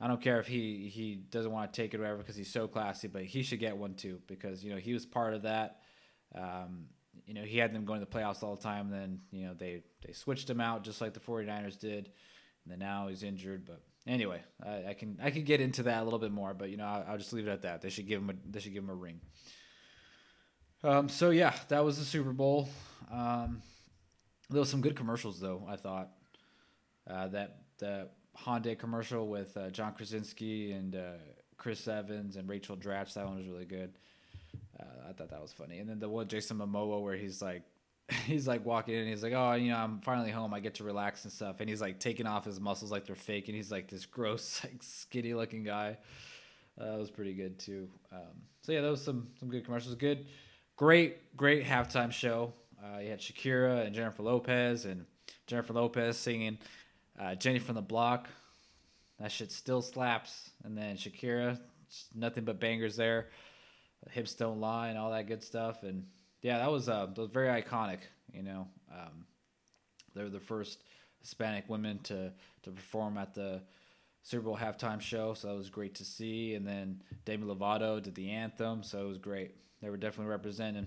I 0.00 0.08
don't 0.08 0.20
care 0.20 0.40
if 0.40 0.48
he 0.48 0.90
he 0.92 1.14
doesn't 1.14 1.52
want 1.52 1.72
to 1.72 1.80
take 1.80 1.94
it 1.94 1.98
or 1.98 2.00
whatever 2.00 2.18
because 2.18 2.34
he's 2.34 2.52
so 2.52 2.66
classy, 2.66 3.06
but 3.06 3.22
he 3.22 3.44
should 3.44 3.60
get 3.60 3.76
one 3.76 3.94
too 3.94 4.20
because 4.26 4.64
you 4.64 4.72
know 4.72 4.78
he 4.78 4.92
was 4.92 5.06
part 5.06 5.34
of 5.34 5.42
that. 5.42 5.78
Um, 6.34 6.86
you 7.24 7.34
know 7.34 7.42
he 7.42 7.58
had 7.58 7.72
them 7.72 7.84
going 7.84 8.00
to 8.00 8.06
the 8.06 8.10
playoffs 8.10 8.42
all 8.42 8.56
the 8.56 8.62
time. 8.62 8.90
Then 8.90 9.20
you 9.30 9.46
know 9.46 9.54
they 9.54 9.82
they 10.04 10.12
switched 10.12 10.50
him 10.50 10.60
out 10.60 10.82
just 10.82 11.00
like 11.00 11.14
the 11.14 11.20
49ers 11.20 11.78
did, 11.78 12.10
and 12.64 12.72
then 12.72 12.80
now 12.80 13.06
he's 13.06 13.22
injured. 13.22 13.64
But 13.64 13.82
anyway, 14.04 14.42
I, 14.60 14.88
I 14.88 14.94
can 14.94 15.18
I 15.22 15.30
can 15.30 15.44
get 15.44 15.60
into 15.60 15.84
that 15.84 16.02
a 16.02 16.04
little 16.04 16.18
bit 16.18 16.32
more, 16.32 16.52
but 16.52 16.70
you 16.70 16.76
know 16.76 16.86
I'll, 16.86 17.04
I'll 17.10 17.18
just 17.18 17.32
leave 17.32 17.46
it 17.46 17.52
at 17.52 17.62
that. 17.62 17.82
They 17.82 17.90
should 17.90 18.08
give 18.08 18.20
him 18.20 18.30
a 18.30 18.34
they 18.50 18.58
should 18.58 18.72
give 18.72 18.82
him 18.82 18.90
a 18.90 18.94
ring. 18.94 19.20
Um, 20.84 21.08
so 21.08 21.30
yeah, 21.30 21.54
that 21.68 21.84
was 21.84 21.98
the 21.98 22.04
Super 22.04 22.32
Bowl. 22.32 22.68
Um, 23.10 23.62
there 24.50 24.60
was 24.60 24.68
some 24.68 24.80
good 24.80 24.96
commercials 24.96 25.38
though. 25.38 25.64
I 25.68 25.76
thought 25.76 26.10
uh, 27.08 27.28
that 27.28 27.58
the 27.78 28.08
Hyundai 28.36 28.78
commercial 28.78 29.28
with 29.28 29.56
uh, 29.56 29.70
John 29.70 29.94
Krasinski 29.94 30.72
and 30.72 30.96
uh, 30.96 31.12
Chris 31.56 31.86
Evans 31.86 32.36
and 32.36 32.48
Rachel 32.48 32.76
Dratch. 32.76 33.14
That 33.14 33.26
one 33.26 33.36
was 33.36 33.46
really 33.46 33.64
good. 33.64 33.92
Uh, 34.78 35.08
I 35.08 35.12
thought 35.12 35.30
that 35.30 35.40
was 35.40 35.52
funny. 35.52 35.78
And 35.78 35.88
then 35.88 36.00
the 36.00 36.08
one 36.08 36.26
Jason 36.26 36.58
Momoa 36.58 37.00
where 37.00 37.14
he's 37.14 37.40
like, 37.40 37.62
he's 38.26 38.48
like 38.48 38.64
walking 38.66 38.94
in. 38.94 39.06
he's 39.06 39.22
like, 39.22 39.34
oh, 39.34 39.52
you 39.52 39.70
know, 39.70 39.76
I'm 39.76 40.00
finally 40.00 40.30
home. 40.30 40.52
I 40.52 40.58
get 40.60 40.74
to 40.74 40.84
relax 40.84 41.22
and 41.24 41.32
stuff. 41.32 41.60
And 41.60 41.68
he's 41.68 41.80
like 41.80 42.00
taking 42.00 42.26
off 42.26 42.44
his 42.44 42.58
muscles 42.58 42.90
like 42.90 43.06
they're 43.06 43.14
fake. 43.14 43.46
And 43.46 43.56
he's 43.56 43.70
like 43.70 43.88
this 43.88 44.04
gross, 44.04 44.60
like 44.64 44.82
skinny 44.82 45.34
looking 45.34 45.62
guy. 45.62 45.98
Uh, 46.80 46.90
that 46.90 46.98
was 46.98 47.10
pretty 47.10 47.34
good 47.34 47.58
too. 47.58 47.88
Um, 48.10 48.42
so 48.62 48.72
yeah, 48.72 48.80
was 48.80 49.04
some 49.04 49.28
some 49.38 49.50
good 49.50 49.64
commercials. 49.64 49.94
Good 49.94 50.26
great, 50.76 51.36
great 51.36 51.64
halftime 51.64 52.12
show. 52.12 52.52
Uh, 52.82 52.98
you 52.98 53.10
had 53.10 53.20
Shakira 53.20 53.86
and 53.86 53.94
Jennifer 53.94 54.22
Lopez, 54.22 54.84
and 54.84 55.06
Jennifer 55.46 55.72
Lopez 55.72 56.16
singing 56.16 56.58
uh, 57.18 57.34
Jenny 57.34 57.58
from 57.58 57.74
the 57.74 57.82
Block. 57.82 58.28
That 59.20 59.30
shit 59.30 59.52
still 59.52 59.82
slaps. 59.82 60.50
And 60.64 60.76
then 60.76 60.96
Shakira, 60.96 61.58
nothing 62.14 62.44
but 62.44 62.58
bangers 62.58 62.96
there. 62.96 63.28
Hips 64.10 64.34
don't 64.34 64.60
lie 64.60 64.88
and 64.88 64.98
all 64.98 65.12
that 65.12 65.28
good 65.28 65.44
stuff. 65.44 65.84
And 65.84 66.06
yeah, 66.40 66.58
that 66.58 66.72
was 66.72 66.88
uh, 66.88 67.06
that 67.06 67.18
was 67.18 67.30
very 67.30 67.62
iconic. 67.62 68.00
You 68.32 68.42
know, 68.42 68.66
um, 68.92 69.26
they 70.14 70.24
were 70.24 70.30
the 70.30 70.40
first 70.40 70.82
Hispanic 71.20 71.68
women 71.68 72.00
to 72.04 72.32
to 72.64 72.70
perform 72.72 73.16
at 73.16 73.32
the 73.34 73.62
Super 74.24 74.44
Bowl 74.44 74.56
halftime 74.56 75.00
show, 75.00 75.34
so 75.34 75.48
that 75.48 75.56
was 75.56 75.70
great 75.70 75.94
to 75.96 76.04
see. 76.04 76.54
And 76.54 76.66
then 76.66 77.02
Demi 77.24 77.46
Lovato 77.46 78.02
did 78.02 78.16
the 78.16 78.30
anthem, 78.30 78.82
so 78.82 79.04
it 79.04 79.08
was 79.08 79.18
great 79.18 79.54
they 79.82 79.90
were 79.90 79.96
definitely 79.96 80.30
representing. 80.30 80.86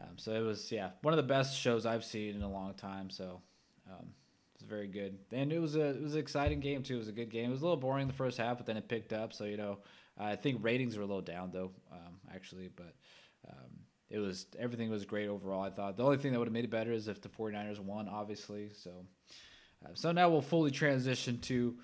Um, 0.00 0.16
so 0.16 0.32
it 0.32 0.40
was 0.40 0.70
yeah 0.72 0.90
one 1.02 1.14
of 1.14 1.18
the 1.18 1.22
best 1.22 1.58
shows 1.58 1.86
I've 1.86 2.04
seen 2.04 2.34
in 2.34 2.42
a 2.42 2.50
long 2.50 2.74
time. 2.74 3.10
So 3.10 3.40
um, 3.88 4.08
it 4.54 4.60
was 4.60 4.68
very 4.68 4.88
good, 4.88 5.18
and 5.32 5.52
it 5.52 5.60
was 5.60 5.76
a 5.76 5.90
it 5.90 6.02
was 6.02 6.14
an 6.14 6.20
exciting 6.20 6.60
game 6.60 6.82
too. 6.82 6.96
It 6.96 6.98
was 6.98 7.08
a 7.08 7.12
good 7.12 7.30
game. 7.30 7.50
It 7.50 7.52
was 7.52 7.62
a 7.62 7.64
little 7.64 7.76
boring 7.76 8.06
the 8.06 8.12
first 8.12 8.38
half, 8.38 8.56
but 8.58 8.66
then 8.66 8.76
it 8.76 8.88
picked 8.88 9.12
up. 9.12 9.32
So 9.32 9.44
you 9.44 9.56
know 9.56 9.78
I 10.18 10.36
think 10.36 10.58
ratings 10.62 10.96
were 10.96 11.02
a 11.02 11.06
little 11.06 11.22
down 11.22 11.50
though, 11.52 11.72
um, 11.92 12.20
actually, 12.32 12.70
but. 12.74 12.94
Um, 13.48 13.84
it 14.10 14.18
was 14.18 14.46
everything 14.58 14.90
was 14.90 15.04
great 15.04 15.28
overall. 15.28 15.62
I 15.62 15.70
thought 15.70 15.96
the 15.96 16.04
only 16.04 16.18
thing 16.18 16.32
that 16.32 16.38
would 16.38 16.46
have 16.46 16.52
made 16.52 16.64
it 16.64 16.70
better 16.70 16.92
is 16.92 17.08
if 17.08 17.20
the 17.20 17.28
49ers 17.28 17.80
won, 17.80 18.08
obviously. 18.08 18.70
So, 18.72 19.06
uh, 19.84 19.90
so 19.94 20.12
now 20.12 20.28
we'll 20.28 20.40
fully 20.40 20.70
transition 20.70 21.40
to 21.40 21.76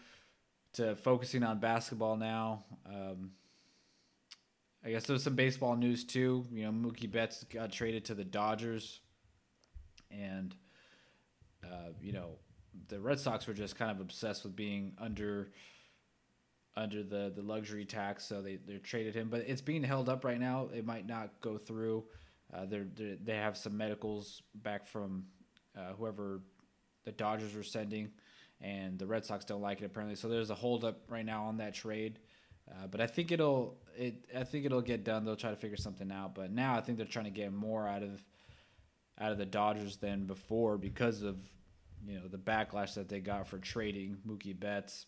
to 0.75 0.95
focusing 0.97 1.43
on 1.43 1.59
basketball 1.59 2.17
now. 2.17 2.65
Um, 2.87 3.33
I 4.85 4.91
guess 4.91 5.05
there's 5.05 5.23
some 5.23 5.35
baseball 5.35 5.77
news 5.77 6.05
too. 6.05 6.47
You 6.51 6.65
know, 6.65 6.73
Mookie 6.73 7.11
Betts 7.11 7.45
got 7.45 7.71
traded 7.71 8.07
to 8.07 8.15
the 8.15 8.25
Dodgers, 8.25 9.01
and 10.11 10.55
uh, 11.65 11.91
you 12.01 12.13
know 12.13 12.39
the 12.89 13.01
Red 13.01 13.21
Sox 13.21 13.47
were 13.47 13.55
just 13.55 13.77
kind 13.77 13.91
of 13.91 14.01
obsessed 14.01 14.45
with 14.45 14.57
being 14.57 14.95
under 14.99 15.51
under 16.77 17.03
the 17.03 17.33
the 17.35 17.43
luxury 17.43 17.85
tax, 17.85 18.25
so 18.25 18.41
they 18.41 18.57
they 18.57 18.79
traded 18.79 19.15
him. 19.15 19.29
But 19.29 19.41
it's 19.47 19.61
being 19.61 19.83
held 19.83 20.09
up 20.09 20.25
right 20.25 20.41
now. 20.41 20.69
It 20.75 20.87
might 20.87 21.07
not 21.07 21.41
go 21.41 21.59
through. 21.59 22.05
Uh, 22.53 22.67
they're, 22.67 22.87
they're, 22.97 23.17
they 23.23 23.37
have 23.37 23.57
some 23.57 23.77
medicals 23.77 24.43
back 24.57 24.87
from 24.87 25.25
uh, 25.77 25.93
whoever 25.97 26.41
the 27.05 27.13
Dodgers 27.13 27.55
were 27.55 27.63
sending, 27.63 28.11
and 28.61 28.99
the 28.99 29.07
Red 29.07 29.25
Sox 29.25 29.45
don't 29.45 29.61
like 29.61 29.83
it 29.83 29.85
apparently. 29.85 30.17
So 30.17 30.29
there's 30.29 30.51
a 30.51 30.55
holdup 30.55 31.03
right 31.09 31.25
now 31.25 31.45
on 31.45 31.59
that 31.59 31.75
trade. 31.75 32.19
Uh, 32.71 32.87
but 32.87 33.01
I 33.01 33.07
think 33.07 33.33
it'll 33.33 33.77
it 33.97 34.25
I 34.37 34.45
think 34.45 34.65
it'll 34.65 34.81
get 34.81 35.05
done. 35.05 35.25
They'll 35.25 35.37
try 35.37 35.51
to 35.51 35.57
figure 35.57 35.77
something 35.77 36.11
out. 36.11 36.35
But 36.35 36.53
now 36.53 36.77
I 36.77 36.81
think 36.81 36.99
they're 36.99 37.07
trying 37.07 37.27
to 37.27 37.31
get 37.31 37.53
more 37.53 37.87
out 37.87 38.03
of 38.03 38.23
out 39.19 39.33
of 39.33 39.39
the 39.39 39.47
Dodgers 39.47 39.97
than 39.97 40.27
before 40.27 40.79
because 40.79 41.23
of 41.23 41.37
you 42.07 42.19
know 42.19 42.29
the 42.29 42.39
backlash 42.39 42.95
that 42.95 43.09
they 43.09 43.21
got 43.21 43.49
for 43.49 43.59
trading 43.59 44.19
Mookie 44.27 44.59
Betts. 44.59 45.07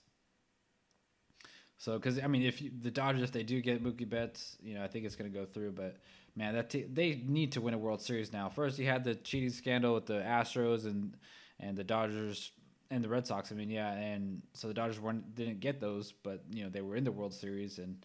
So, 1.79 1.99
because 1.99 2.21
I 2.21 2.29
mean, 2.29 2.43
if 2.43 2.63
you, 2.63 2.71
the 2.81 2.91
Dodgers 2.93 3.23
if 3.23 3.33
they 3.33 3.43
do 3.43 3.61
get 3.61 3.83
Mookie 3.83 4.09
Betts, 4.09 4.57
you 4.63 4.75
know, 4.75 4.85
I 4.85 4.87
think 4.87 5.05
it's 5.05 5.17
going 5.17 5.33
to 5.33 5.37
go 5.37 5.45
through. 5.45 5.73
But 5.73 5.97
man, 6.37 6.55
that 6.55 6.71
t- 6.71 6.87
they 6.89 7.21
need 7.27 7.53
to 7.53 7.61
win 7.61 7.75
a 7.75 7.79
World 7.79 8.01
Series 8.01 8.33
now. 8.33 8.49
First, 8.49 8.79
you 8.79 8.87
had 8.87 9.03
the 9.03 9.17
cheating 9.17 9.51
scandal 9.51 9.95
with 9.95 10.07
the 10.07 10.21
Astros 10.21 10.85
and 10.85 11.17
and 11.59 11.77
the 11.77 11.85
Dodgers 11.85 12.53
and 12.93 13.03
the 13.03 13.09
Red 13.09 13.27
Sox. 13.27 13.51
I 13.51 13.55
mean, 13.55 13.71
yeah, 13.71 13.91
and 13.93 14.43
so 14.53 14.69
the 14.69 14.75
Dodgers 14.75 15.01
weren't 15.01 15.35
didn't 15.35 15.61
get 15.61 15.81
those, 15.81 16.13
but 16.13 16.45
you 16.53 16.63
know 16.63 16.69
they 16.69 16.83
were 16.83 16.95
in 16.95 17.05
the 17.05 17.11
World 17.11 17.33
Series, 17.33 17.79
and 17.79 18.05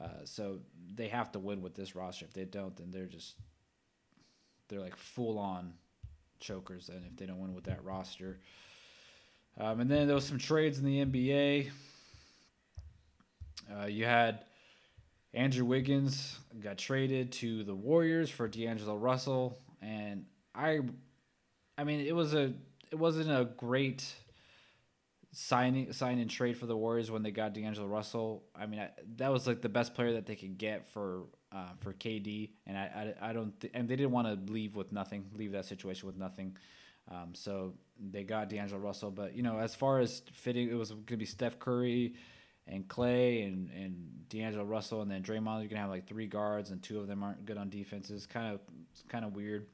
uh, 0.00 0.24
so 0.24 0.58
they 0.94 1.08
have 1.08 1.32
to 1.32 1.38
win 1.38 1.62
with 1.62 1.74
this 1.74 1.96
roster. 1.96 2.26
If 2.26 2.34
they 2.34 2.44
don't, 2.44 2.76
then 2.76 2.90
they're 2.90 3.06
just 3.06 3.36
they're 4.68 4.80
like 4.80 4.96
full 4.96 5.38
on 5.38 5.72
chokers. 6.40 6.90
And 6.90 7.06
if 7.06 7.16
they 7.16 7.24
don't 7.24 7.40
win 7.40 7.54
with 7.54 7.64
that 7.64 7.82
roster, 7.84 8.38
um, 9.58 9.80
and 9.80 9.90
then 9.90 10.06
there 10.06 10.14
was 10.14 10.26
some 10.26 10.38
trades 10.38 10.78
in 10.78 10.84
the 10.84 11.04
NBA. 11.04 11.70
Uh, 13.74 13.86
you 13.86 14.04
had 14.04 14.44
Andrew 15.32 15.64
Wiggins 15.64 16.38
got 16.60 16.76
traded 16.76 17.32
to 17.32 17.64
the 17.64 17.74
Warriors 17.74 18.28
for 18.28 18.46
D'Angelo 18.46 18.96
Russell, 18.96 19.58
and 19.80 20.26
I, 20.54 20.80
I 21.78 21.84
mean, 21.84 22.00
it 22.00 22.14
was 22.14 22.34
a 22.34 22.52
it 22.92 22.98
wasn't 22.98 23.30
a 23.30 23.46
great 23.56 24.14
signing 25.32 25.92
sign 25.94 26.18
and 26.18 26.30
trade 26.30 26.58
for 26.58 26.66
the 26.66 26.76
Warriors 26.76 27.10
when 27.10 27.22
they 27.22 27.30
got 27.30 27.54
D'Angelo 27.54 27.86
Russell. 27.86 28.44
I 28.54 28.66
mean, 28.66 28.80
I, 28.80 28.90
that 29.16 29.32
was 29.32 29.46
like 29.46 29.62
the 29.62 29.68
best 29.70 29.94
player 29.94 30.12
that 30.12 30.26
they 30.26 30.36
could 30.36 30.58
get 30.58 30.86
for 30.88 31.24
uh, 31.50 31.70
for 31.80 31.94
KD, 31.94 32.50
and 32.66 32.76
I 32.76 33.14
I, 33.20 33.30
I 33.30 33.32
don't 33.32 33.58
th- 33.58 33.72
and 33.74 33.88
they 33.88 33.96
didn't 33.96 34.12
want 34.12 34.28
to 34.28 34.52
leave 34.52 34.76
with 34.76 34.92
nothing, 34.92 35.24
leave 35.34 35.52
that 35.52 35.64
situation 35.64 36.06
with 36.06 36.16
nothing. 36.16 36.56
Um, 37.10 37.34
so 37.34 37.74
they 37.98 38.22
got 38.22 38.48
D'Angelo 38.48 38.80
Russell, 38.80 39.10
but 39.10 39.34
you 39.34 39.42
know, 39.42 39.58
as 39.58 39.74
far 39.74 39.98
as 40.00 40.22
fitting, 40.32 40.70
it 40.70 40.74
was 40.74 40.90
going 40.90 41.06
to 41.06 41.16
be 41.16 41.24
Steph 41.24 41.58
Curry 41.58 42.14
and 42.66 42.86
Klay 42.86 43.46
and 43.46 43.70
and 43.70 44.28
D'Angelo 44.28 44.64
Russell, 44.64 45.00
and 45.00 45.10
then 45.10 45.22
Draymond. 45.22 45.60
You're 45.60 45.68
gonna 45.68 45.80
have 45.80 45.90
like 45.90 46.06
three 46.06 46.26
guards, 46.26 46.70
and 46.70 46.82
two 46.82 47.00
of 47.00 47.06
them 47.06 47.22
aren't 47.22 47.46
good 47.46 47.56
on 47.56 47.70
defenses. 47.70 48.26
Kind 48.26 48.52
of 48.54 48.60
kind 49.08 49.24
of 49.24 49.34
weird. 49.34 49.66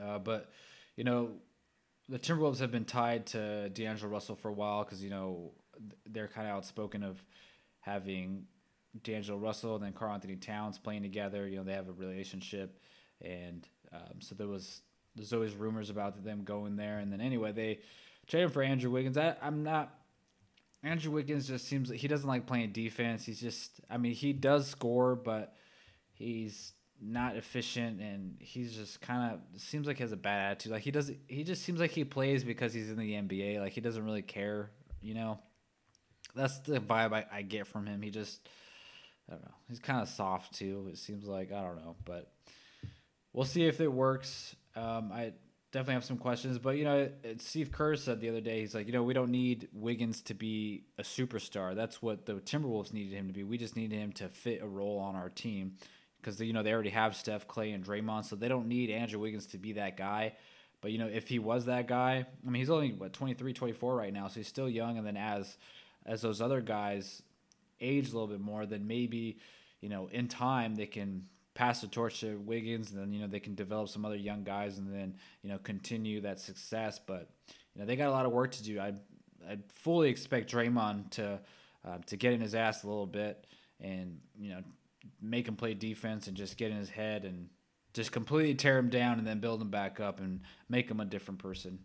Uh, 0.00 0.18
but 0.18 0.50
you 0.96 1.04
know, 1.04 1.30
the 2.08 2.18
Timberwolves 2.18 2.58
have 2.60 2.70
been 2.70 2.84
tied 2.84 3.26
to 3.26 3.68
D'Angelo 3.70 4.10
Russell 4.10 4.36
for 4.36 4.48
a 4.48 4.52
while 4.52 4.84
because 4.84 5.02
you 5.02 5.10
know 5.10 5.52
they're 6.06 6.28
kind 6.28 6.46
of 6.46 6.54
outspoken 6.54 7.02
of 7.02 7.22
having 7.80 8.44
D'Angelo 9.02 9.38
Russell 9.38 9.74
and 9.76 9.84
then 9.84 9.92
Karl-Anthony 9.92 10.36
Towns 10.36 10.78
playing 10.78 11.02
together. 11.02 11.46
You 11.48 11.58
know 11.58 11.64
they 11.64 11.72
have 11.72 11.88
a 11.88 11.92
relationship, 11.92 12.80
and 13.20 13.66
um, 13.92 14.20
so 14.20 14.34
there 14.34 14.48
was 14.48 14.82
there's 15.16 15.32
always 15.32 15.54
rumors 15.54 15.90
about 15.90 16.22
them 16.22 16.44
going 16.44 16.76
there. 16.76 16.98
And 16.98 17.12
then 17.12 17.20
anyway, 17.20 17.52
they 17.52 17.80
traded 18.26 18.52
for 18.52 18.62
Andrew 18.62 18.90
Wiggins. 18.90 19.16
I, 19.16 19.34
I'm 19.42 19.62
not. 19.62 19.92
Andrew 20.82 21.10
Wiggins 21.10 21.48
just 21.48 21.66
seems 21.66 21.90
like 21.90 21.98
he 21.98 22.06
doesn't 22.06 22.28
like 22.28 22.46
playing 22.46 22.70
defense. 22.70 23.24
He's 23.24 23.40
just, 23.40 23.80
I 23.90 23.96
mean, 23.96 24.12
he 24.12 24.32
does 24.32 24.68
score, 24.68 25.16
but 25.16 25.56
he's 26.12 26.74
not 27.00 27.36
efficient 27.36 28.00
and 28.00 28.36
he's 28.40 28.74
just 28.74 29.00
kind 29.00 29.34
of 29.34 29.60
seems 29.60 29.86
like 29.86 29.98
he 29.98 30.02
has 30.02 30.12
a 30.12 30.16
bad 30.16 30.52
attitude. 30.52 30.72
Like 30.72 30.82
he 30.82 30.90
does 30.90 31.10
he 31.28 31.44
just 31.44 31.62
seems 31.62 31.80
like 31.80 31.90
he 31.90 32.04
plays 32.04 32.44
because 32.44 32.72
he's 32.72 32.90
in 32.90 32.98
the 32.98 33.12
NBA. 33.12 33.60
Like 33.60 33.72
he 33.72 33.80
doesn't 33.80 34.04
really 34.04 34.22
care, 34.22 34.70
you 35.00 35.14
know. 35.14 35.38
That's 36.34 36.58
the 36.60 36.80
vibe 36.80 37.12
I, 37.12 37.24
I 37.32 37.42
get 37.42 37.66
from 37.66 37.86
him. 37.86 38.02
He 38.02 38.10
just 38.10 38.48
I 39.28 39.32
don't 39.32 39.42
know. 39.42 39.54
He's 39.68 39.78
kind 39.78 40.00
of 40.00 40.08
soft 40.08 40.54
too. 40.54 40.88
It 40.90 40.98
seems 40.98 41.26
like 41.26 41.52
I 41.52 41.62
don't 41.62 41.76
know, 41.76 41.96
but 42.04 42.32
we'll 43.32 43.44
see 43.44 43.66
if 43.66 43.80
it 43.80 43.92
works. 43.92 44.56
Um, 44.74 45.10
I 45.12 45.32
definitely 45.72 45.94
have 45.94 46.04
some 46.04 46.18
questions, 46.18 46.58
but 46.58 46.76
you 46.76 46.84
know, 46.84 47.10
Steve 47.38 47.70
Kerr 47.70 47.96
said 47.96 48.20
the 48.20 48.28
other 48.28 48.40
day, 48.40 48.60
he's 48.60 48.74
like, 48.74 48.86
you 48.86 48.92
know, 48.92 49.02
we 49.02 49.14
don't 49.14 49.30
need 49.30 49.68
Wiggins 49.72 50.22
to 50.22 50.34
be 50.34 50.84
a 50.98 51.02
superstar. 51.02 51.74
That's 51.74 52.00
what 52.00 52.24
the 52.24 52.34
Timberwolves 52.34 52.92
needed 52.92 53.12
him 53.12 53.26
to 53.26 53.32
be. 53.32 53.44
We 53.44 53.58
just 53.58 53.76
needed 53.76 53.98
him 53.98 54.12
to 54.12 54.28
fit 54.28 54.62
a 54.62 54.66
role 54.66 54.98
on 54.98 55.16
our 55.16 55.28
team 55.28 55.74
because 56.20 56.40
you 56.40 56.52
know 56.52 56.62
they 56.62 56.72
already 56.72 56.90
have 56.90 57.16
Steph, 57.16 57.46
Klay, 57.46 57.74
and 57.74 57.84
Draymond, 57.84 58.24
so 58.24 58.36
they 58.36 58.48
don't 58.48 58.68
need 58.68 58.90
Andrew 58.90 59.20
Wiggins 59.20 59.46
to 59.48 59.58
be 59.58 59.74
that 59.74 59.96
guy. 59.96 60.34
But 60.80 60.92
you 60.92 60.98
know, 60.98 61.08
if 61.08 61.28
he 61.28 61.38
was 61.38 61.66
that 61.66 61.88
guy, 61.88 62.26
I 62.46 62.50
mean, 62.50 62.60
he's 62.60 62.70
only 62.70 62.92
what 62.92 63.12
23, 63.12 63.52
24 63.52 63.96
right 63.96 64.12
now, 64.12 64.28
so 64.28 64.40
he's 64.40 64.48
still 64.48 64.68
young. 64.68 64.98
And 64.98 65.06
then 65.06 65.16
as 65.16 65.56
as 66.04 66.22
those 66.22 66.40
other 66.40 66.60
guys 66.60 67.22
age 67.80 68.10
a 68.10 68.12
little 68.12 68.28
bit 68.28 68.40
more, 68.40 68.66
then 68.66 68.86
maybe 68.86 69.38
you 69.80 69.88
know 69.88 70.08
in 70.08 70.28
time 70.28 70.74
they 70.74 70.86
can 70.86 71.26
pass 71.54 71.80
the 71.80 71.86
torch 71.86 72.20
to 72.20 72.38
Wiggins, 72.38 72.90
and 72.90 73.00
then 73.00 73.12
you 73.12 73.20
know 73.20 73.26
they 73.26 73.40
can 73.40 73.54
develop 73.54 73.88
some 73.88 74.04
other 74.04 74.16
young 74.16 74.44
guys, 74.44 74.78
and 74.78 74.92
then 74.92 75.14
you 75.42 75.50
know 75.50 75.58
continue 75.58 76.20
that 76.20 76.40
success. 76.40 77.00
But 77.04 77.30
you 77.74 77.80
know 77.80 77.86
they 77.86 77.96
got 77.96 78.08
a 78.08 78.12
lot 78.12 78.26
of 78.26 78.32
work 78.32 78.52
to 78.52 78.62
do. 78.62 78.78
I 78.78 78.94
I 79.48 79.58
fully 79.72 80.10
expect 80.10 80.52
Draymond 80.52 81.10
to 81.12 81.40
uh, 81.84 81.98
to 82.06 82.16
get 82.16 82.32
in 82.32 82.40
his 82.40 82.54
ass 82.54 82.84
a 82.84 82.86
little 82.86 83.06
bit, 83.06 83.46
and 83.80 84.20
you 84.38 84.50
know 84.50 84.62
make 85.20 85.48
him 85.48 85.56
play 85.56 85.74
defense 85.74 86.26
and 86.26 86.36
just 86.36 86.56
get 86.56 86.70
in 86.70 86.76
his 86.76 86.90
head 86.90 87.24
and 87.24 87.48
just 87.92 88.12
completely 88.12 88.54
tear 88.54 88.78
him 88.78 88.90
down 88.90 89.18
and 89.18 89.26
then 89.26 89.40
build 89.40 89.60
him 89.60 89.70
back 89.70 90.00
up 90.00 90.20
and 90.20 90.40
make 90.68 90.90
him 90.90 91.00
a 91.00 91.04
different 91.04 91.40
person. 91.40 91.78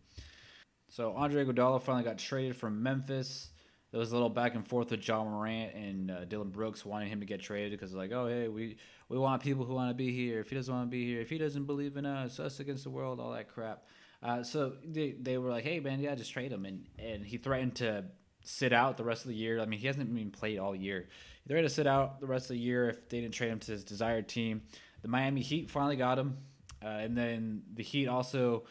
So 0.90 1.14
Andre 1.16 1.46
Iguodala 1.46 1.82
finally 1.82 2.04
got 2.04 2.18
traded 2.18 2.58
from 2.58 2.84
Memphis. 2.84 3.50
There 3.92 4.00
was 4.00 4.12
a 4.12 4.14
little 4.14 4.30
back 4.30 4.56
and 4.56 4.68
forth 4.68 4.92
with 4.92 5.08
Ja 5.08 5.24
Morant 5.24 5.74
and 5.74 6.12
uh, 6.12 6.26
Dillon 6.26 6.50
Brooks 6.50 6.86
wanting 6.86 7.10
him 7.10 7.22
to 7.22 7.26
get 7.26 7.42
traded 7.42 7.72
because 7.72 7.94
like, 7.94 8.12
oh 8.12 8.28
hey, 8.28 8.48
we 8.48 8.78
we 9.10 9.18
want 9.18 9.42
people 9.42 9.66
who 9.66 9.74
want 9.74 9.90
to 9.90 9.96
be 9.96 10.14
here. 10.14 10.40
If 10.40 10.50
he 10.50 10.56
doesn't 10.56 10.74
want 10.74 10.88
to 10.88 10.92
be 10.92 11.06
here, 11.06 11.22
if 11.22 11.30
he 11.30 11.38
doesn't 11.38 11.66
believe 11.66 11.98
in 11.98 12.06
us, 12.06 12.40
us 12.40 12.60
against 12.60 12.84
the 12.84 12.90
world, 12.90 13.20
all 13.20 13.32
that 13.32 13.50
crap. 13.50 13.86
Uh, 14.24 14.44
so 14.44 14.74
they, 14.86 15.16
they 15.20 15.38
were 15.38 15.50
like, 15.50 15.64
hey 15.64 15.80
man, 15.80 16.00
yeah, 16.00 16.16
just 16.16 16.32
trade 16.32 16.52
him, 16.52 16.66
and 16.66 16.86
and 17.00 17.26
he 17.26 17.38
threatened 17.38 17.76
to 17.76 18.06
sit 18.44 18.74
out 18.74 18.98
the 18.98 19.04
rest 19.04 19.24
of 19.24 19.30
the 19.30 19.36
year. 19.36 19.60
I 19.60 19.66
mean, 19.66 19.80
he 19.80 19.88
hasn't 19.88 20.10
even 20.10 20.32
played 20.32 20.60
all 20.60 20.76
year. 20.76 21.08
They're 21.46 21.58
going 21.58 21.68
to 21.68 21.74
sit 21.74 21.88
out 21.88 22.20
the 22.20 22.28
rest 22.28 22.46
of 22.46 22.56
the 22.56 22.60
year 22.60 22.90
if 22.90 23.10
they 23.10 23.22
didn't 23.22 23.34
trade 23.34 23.52
him 23.52 23.60
to 23.60 23.72
his 23.72 23.84
desired 23.84 24.28
team. 24.28 24.62
The 25.02 25.08
Miami 25.08 25.42
Heat 25.42 25.70
finally 25.70 25.96
got 25.96 26.20
him, 26.20 26.38
uh, 26.84 26.88
and 26.88 27.18
then 27.18 27.64
the 27.74 27.84
Heat 27.84 28.08
also 28.08 28.64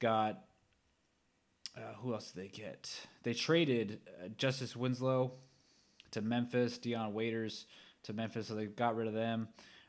got 0.00 0.44
uh, 1.76 1.94
who 2.00 2.12
else 2.12 2.32
did 2.32 2.42
they 2.42 2.48
get? 2.48 3.06
They 3.22 3.34
traded 3.34 4.00
uh, 4.22 4.28
Justice 4.36 4.74
Winslow 4.74 5.32
to 6.10 6.20
Memphis, 6.20 6.78
Dion 6.78 7.14
Waiters 7.14 7.66
to 8.04 8.12
Memphis, 8.12 8.48
so 8.48 8.54
they 8.54 8.66
got 8.66 8.96
rid 8.96 9.06
of 9.06 9.14
them. 9.14 9.48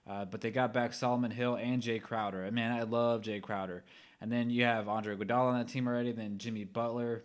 Uh, 0.10 0.26
but 0.26 0.42
they 0.42 0.52
got 0.52 0.74
back 0.74 0.94
Solomon 0.94 1.32
Hill 1.32 1.56
and 1.56 1.82
Jae 1.82 2.02
Crowder. 2.02 2.44
And 2.44 2.56
man, 2.56 2.72
I 2.72 2.84
love 2.84 3.22
Jae 3.22 3.42
Crowder. 3.42 3.84
And 4.20 4.32
then 4.32 4.50
you 4.50 4.64
have 4.64 4.88
Andre 4.88 5.16
Iguodala 5.16 5.54
on 5.54 5.60
that 5.60 5.68
team 5.68 5.88
already. 5.88 6.12
Then 6.12 6.38
Jimmy 6.38 6.64
Butler. 6.64 7.24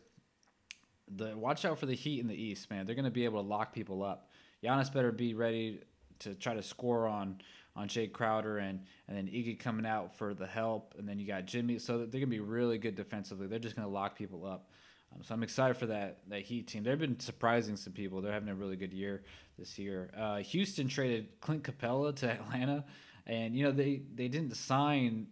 The 1.08 1.36
watch 1.36 1.64
out 1.64 1.78
for 1.78 1.86
the 1.86 1.94
Heat 1.94 2.20
in 2.20 2.26
the 2.26 2.34
East, 2.34 2.70
man. 2.70 2.84
They're 2.84 2.94
going 2.94 3.04
to 3.04 3.10
be 3.10 3.24
able 3.24 3.42
to 3.42 3.48
lock 3.48 3.72
people 3.72 4.02
up. 4.02 4.25
Giannis 4.62 4.92
better 4.92 5.12
be 5.12 5.34
ready 5.34 5.80
to 6.20 6.34
try 6.34 6.54
to 6.54 6.62
score 6.62 7.06
on 7.06 7.38
on 7.74 7.88
Jae 7.88 8.10
Crowder 8.10 8.58
and 8.58 8.80
and 9.08 9.16
then 9.16 9.26
Iggy 9.26 9.58
coming 9.58 9.86
out 9.86 10.16
for 10.16 10.34
the 10.34 10.46
help, 10.46 10.94
and 10.98 11.08
then 11.08 11.18
you 11.18 11.26
got 11.26 11.46
Jimmy. 11.46 11.78
So 11.78 11.98
they're 11.98 12.20
gonna 12.20 12.26
be 12.26 12.40
really 12.40 12.78
good 12.78 12.96
defensively. 12.96 13.46
They're 13.46 13.58
just 13.58 13.76
gonna 13.76 13.88
lock 13.88 14.16
people 14.16 14.46
up. 14.46 14.70
Um, 15.14 15.22
so 15.22 15.34
I'm 15.34 15.42
excited 15.42 15.76
for 15.76 15.86
that 15.86 16.20
that 16.28 16.42
Heat 16.42 16.66
team. 16.68 16.82
They've 16.82 16.98
been 16.98 17.20
surprising 17.20 17.76
some 17.76 17.92
people. 17.92 18.20
They're 18.20 18.32
having 18.32 18.48
a 18.48 18.54
really 18.54 18.76
good 18.76 18.92
year 18.92 19.22
this 19.58 19.78
year. 19.78 20.10
Uh, 20.16 20.36
Houston 20.38 20.88
traded 20.88 21.40
Clint 21.40 21.62
Capela 21.62 22.14
to 22.16 22.30
Atlanta. 22.30 22.84
and 23.26 23.56
you 23.56 23.64
know 23.64 23.72
they 23.72 24.02
they 24.14 24.28
didn't 24.28 24.56
sign 24.56 25.26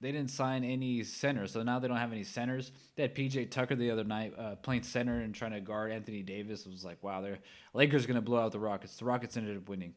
they 0.00 0.12
didn't 0.12 0.30
sign 0.30 0.64
any 0.64 1.04
centers, 1.04 1.52
so 1.52 1.62
now 1.62 1.78
they 1.78 1.88
don't 1.88 1.98
have 1.98 2.12
any 2.12 2.24
centers. 2.24 2.72
They 2.96 3.02
had 3.02 3.14
PJ 3.14 3.50
Tucker 3.50 3.74
the 3.74 3.90
other 3.90 4.04
night 4.04 4.32
uh, 4.38 4.56
playing 4.56 4.84
center 4.84 5.20
and 5.20 5.34
trying 5.34 5.52
to 5.52 5.60
guard 5.60 5.92
Anthony 5.92 6.22
Davis. 6.22 6.64
It 6.64 6.72
was 6.72 6.84
like, 6.84 7.02
wow, 7.02 7.20
they're 7.20 7.38
Lakers 7.74 8.06
gonna 8.06 8.22
blow 8.22 8.40
out 8.40 8.52
the 8.52 8.58
Rockets. 8.58 8.96
The 8.96 9.04
Rockets 9.04 9.36
ended 9.36 9.56
up 9.56 9.68
winning, 9.68 9.94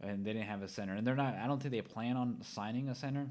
and 0.00 0.24
they 0.24 0.32
didn't 0.32 0.48
have 0.48 0.62
a 0.62 0.68
center, 0.68 0.94
and 0.94 1.06
they're 1.06 1.14
not. 1.14 1.34
I 1.34 1.46
don't 1.46 1.60
think 1.60 1.72
they 1.72 1.82
plan 1.82 2.16
on 2.16 2.38
signing 2.42 2.88
a 2.88 2.94
center. 2.94 3.28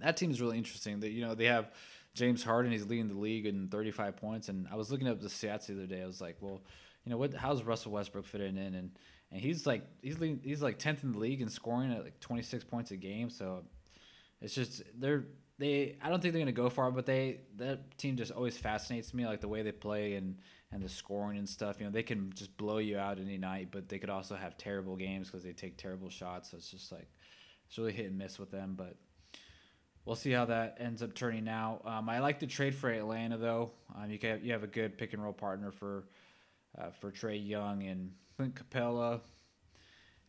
That 0.00 0.16
team 0.16 0.30
is 0.30 0.40
really 0.40 0.58
interesting. 0.58 1.00
That 1.00 1.10
you 1.10 1.22
know 1.22 1.34
they 1.34 1.46
have 1.46 1.70
James 2.14 2.42
Harden. 2.42 2.70
He's 2.70 2.86
leading 2.86 3.08
the 3.08 3.18
league 3.18 3.46
in 3.46 3.68
35 3.68 4.16
points, 4.16 4.48
and 4.50 4.68
I 4.70 4.76
was 4.76 4.90
looking 4.90 5.08
up 5.08 5.20
the 5.20 5.28
stats 5.28 5.66
the 5.66 5.74
other 5.74 5.86
day. 5.86 6.02
I 6.02 6.06
was 6.06 6.20
like, 6.20 6.36
well, 6.40 6.60
you 7.04 7.10
know 7.10 7.16
what? 7.16 7.32
How's 7.32 7.62
Russell 7.62 7.92
Westbrook 7.92 8.26
fitting 8.26 8.58
in? 8.58 8.74
And 8.74 8.90
and 9.32 9.40
he's 9.40 9.66
like 9.66 9.84
he's 10.02 10.18
leading, 10.18 10.40
he's 10.44 10.60
like 10.60 10.78
10th 10.78 11.02
in 11.02 11.12
the 11.12 11.18
league 11.18 11.40
in 11.40 11.48
scoring 11.48 11.92
at 11.92 12.04
like 12.04 12.20
26 12.20 12.64
points 12.64 12.90
a 12.90 12.96
game. 12.96 13.30
So 13.30 13.64
it's 14.40 14.54
just 14.54 14.82
they're 14.98 15.24
they. 15.58 15.96
I 16.02 16.08
don't 16.08 16.20
think 16.20 16.32
they're 16.32 16.40
gonna 16.40 16.52
go 16.52 16.70
far, 16.70 16.90
but 16.90 17.06
they 17.06 17.40
that 17.56 17.98
team 17.98 18.16
just 18.16 18.32
always 18.32 18.56
fascinates 18.56 19.12
me, 19.12 19.26
like 19.26 19.40
the 19.40 19.48
way 19.48 19.62
they 19.62 19.72
play 19.72 20.14
and 20.14 20.36
and 20.70 20.82
the 20.82 20.88
scoring 20.88 21.38
and 21.38 21.48
stuff. 21.48 21.76
You 21.80 21.86
know, 21.86 21.92
they 21.92 22.02
can 22.02 22.32
just 22.34 22.56
blow 22.56 22.78
you 22.78 22.98
out 22.98 23.18
any 23.18 23.38
night, 23.38 23.68
but 23.70 23.88
they 23.88 23.98
could 23.98 24.10
also 24.10 24.36
have 24.36 24.56
terrible 24.56 24.96
games 24.96 25.28
because 25.28 25.42
they 25.42 25.52
take 25.52 25.76
terrible 25.76 26.10
shots. 26.10 26.50
So 26.50 26.58
it's 26.58 26.70
just 26.70 26.92
like 26.92 27.08
it's 27.66 27.78
really 27.78 27.92
hit 27.92 28.06
and 28.06 28.18
miss 28.18 28.38
with 28.38 28.50
them, 28.50 28.74
but 28.76 28.96
we'll 30.04 30.16
see 30.16 30.32
how 30.32 30.46
that 30.46 30.78
ends 30.80 31.02
up 31.02 31.14
turning 31.14 31.48
out. 31.48 31.82
Um, 31.84 32.08
I 32.08 32.20
like 32.20 32.40
the 32.40 32.46
trade 32.46 32.74
for 32.74 32.90
Atlanta 32.90 33.36
though. 33.36 33.72
Um, 33.94 34.10
you 34.10 34.18
can 34.18 34.40
you 34.42 34.52
have 34.52 34.62
a 34.62 34.68
good 34.68 34.96
pick 34.96 35.12
and 35.12 35.22
roll 35.22 35.32
partner 35.32 35.70
for 35.70 36.04
uh, 36.78 36.90
for 37.00 37.10
Trae 37.10 37.46
Young 37.46 37.82
and 37.82 38.12
Clint 38.36 38.54
Capela. 38.54 39.20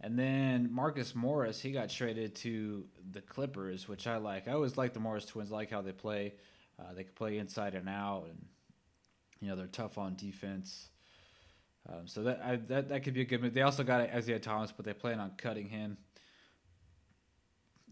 And 0.01 0.17
then 0.17 0.71
Marcus 0.71 1.13
Morris, 1.13 1.59
he 1.59 1.71
got 1.71 1.89
traded 1.89 2.35
to 2.35 2.85
the 3.11 3.21
Clippers, 3.21 3.87
which 3.87 4.07
I 4.07 4.17
like. 4.17 4.47
I 4.47 4.53
always 4.53 4.77
like 4.77 4.93
the 4.93 4.99
Morris 4.99 5.25
twins. 5.25 5.51
I 5.51 5.55
like 5.55 5.71
how 5.71 5.81
they 5.81 5.91
play. 5.91 6.35
Uh, 6.79 6.93
they 6.95 7.03
can 7.03 7.13
play 7.13 7.37
inside 7.37 7.75
and 7.75 7.89
out, 7.89 8.27
and 8.29 8.45
you 9.41 9.49
know 9.49 9.57
they're 9.57 9.67
tough 9.67 9.97
on 9.97 10.15
defense. 10.15 10.89
Um, 11.89 12.07
so 12.07 12.23
that 12.23 12.41
I, 12.43 12.55
that 12.55 12.89
that 12.89 13.03
could 13.03 13.13
be 13.13 13.21
a 13.21 13.25
good 13.25 13.41
move. 13.41 13.53
They 13.53 13.61
also 13.61 13.83
got 13.83 14.01
Isaiah 14.01 14.39
Thomas, 14.39 14.71
but 14.71 14.85
they 14.85 14.93
plan 14.93 15.19
on 15.19 15.31
cutting 15.37 15.67
him. 15.67 15.97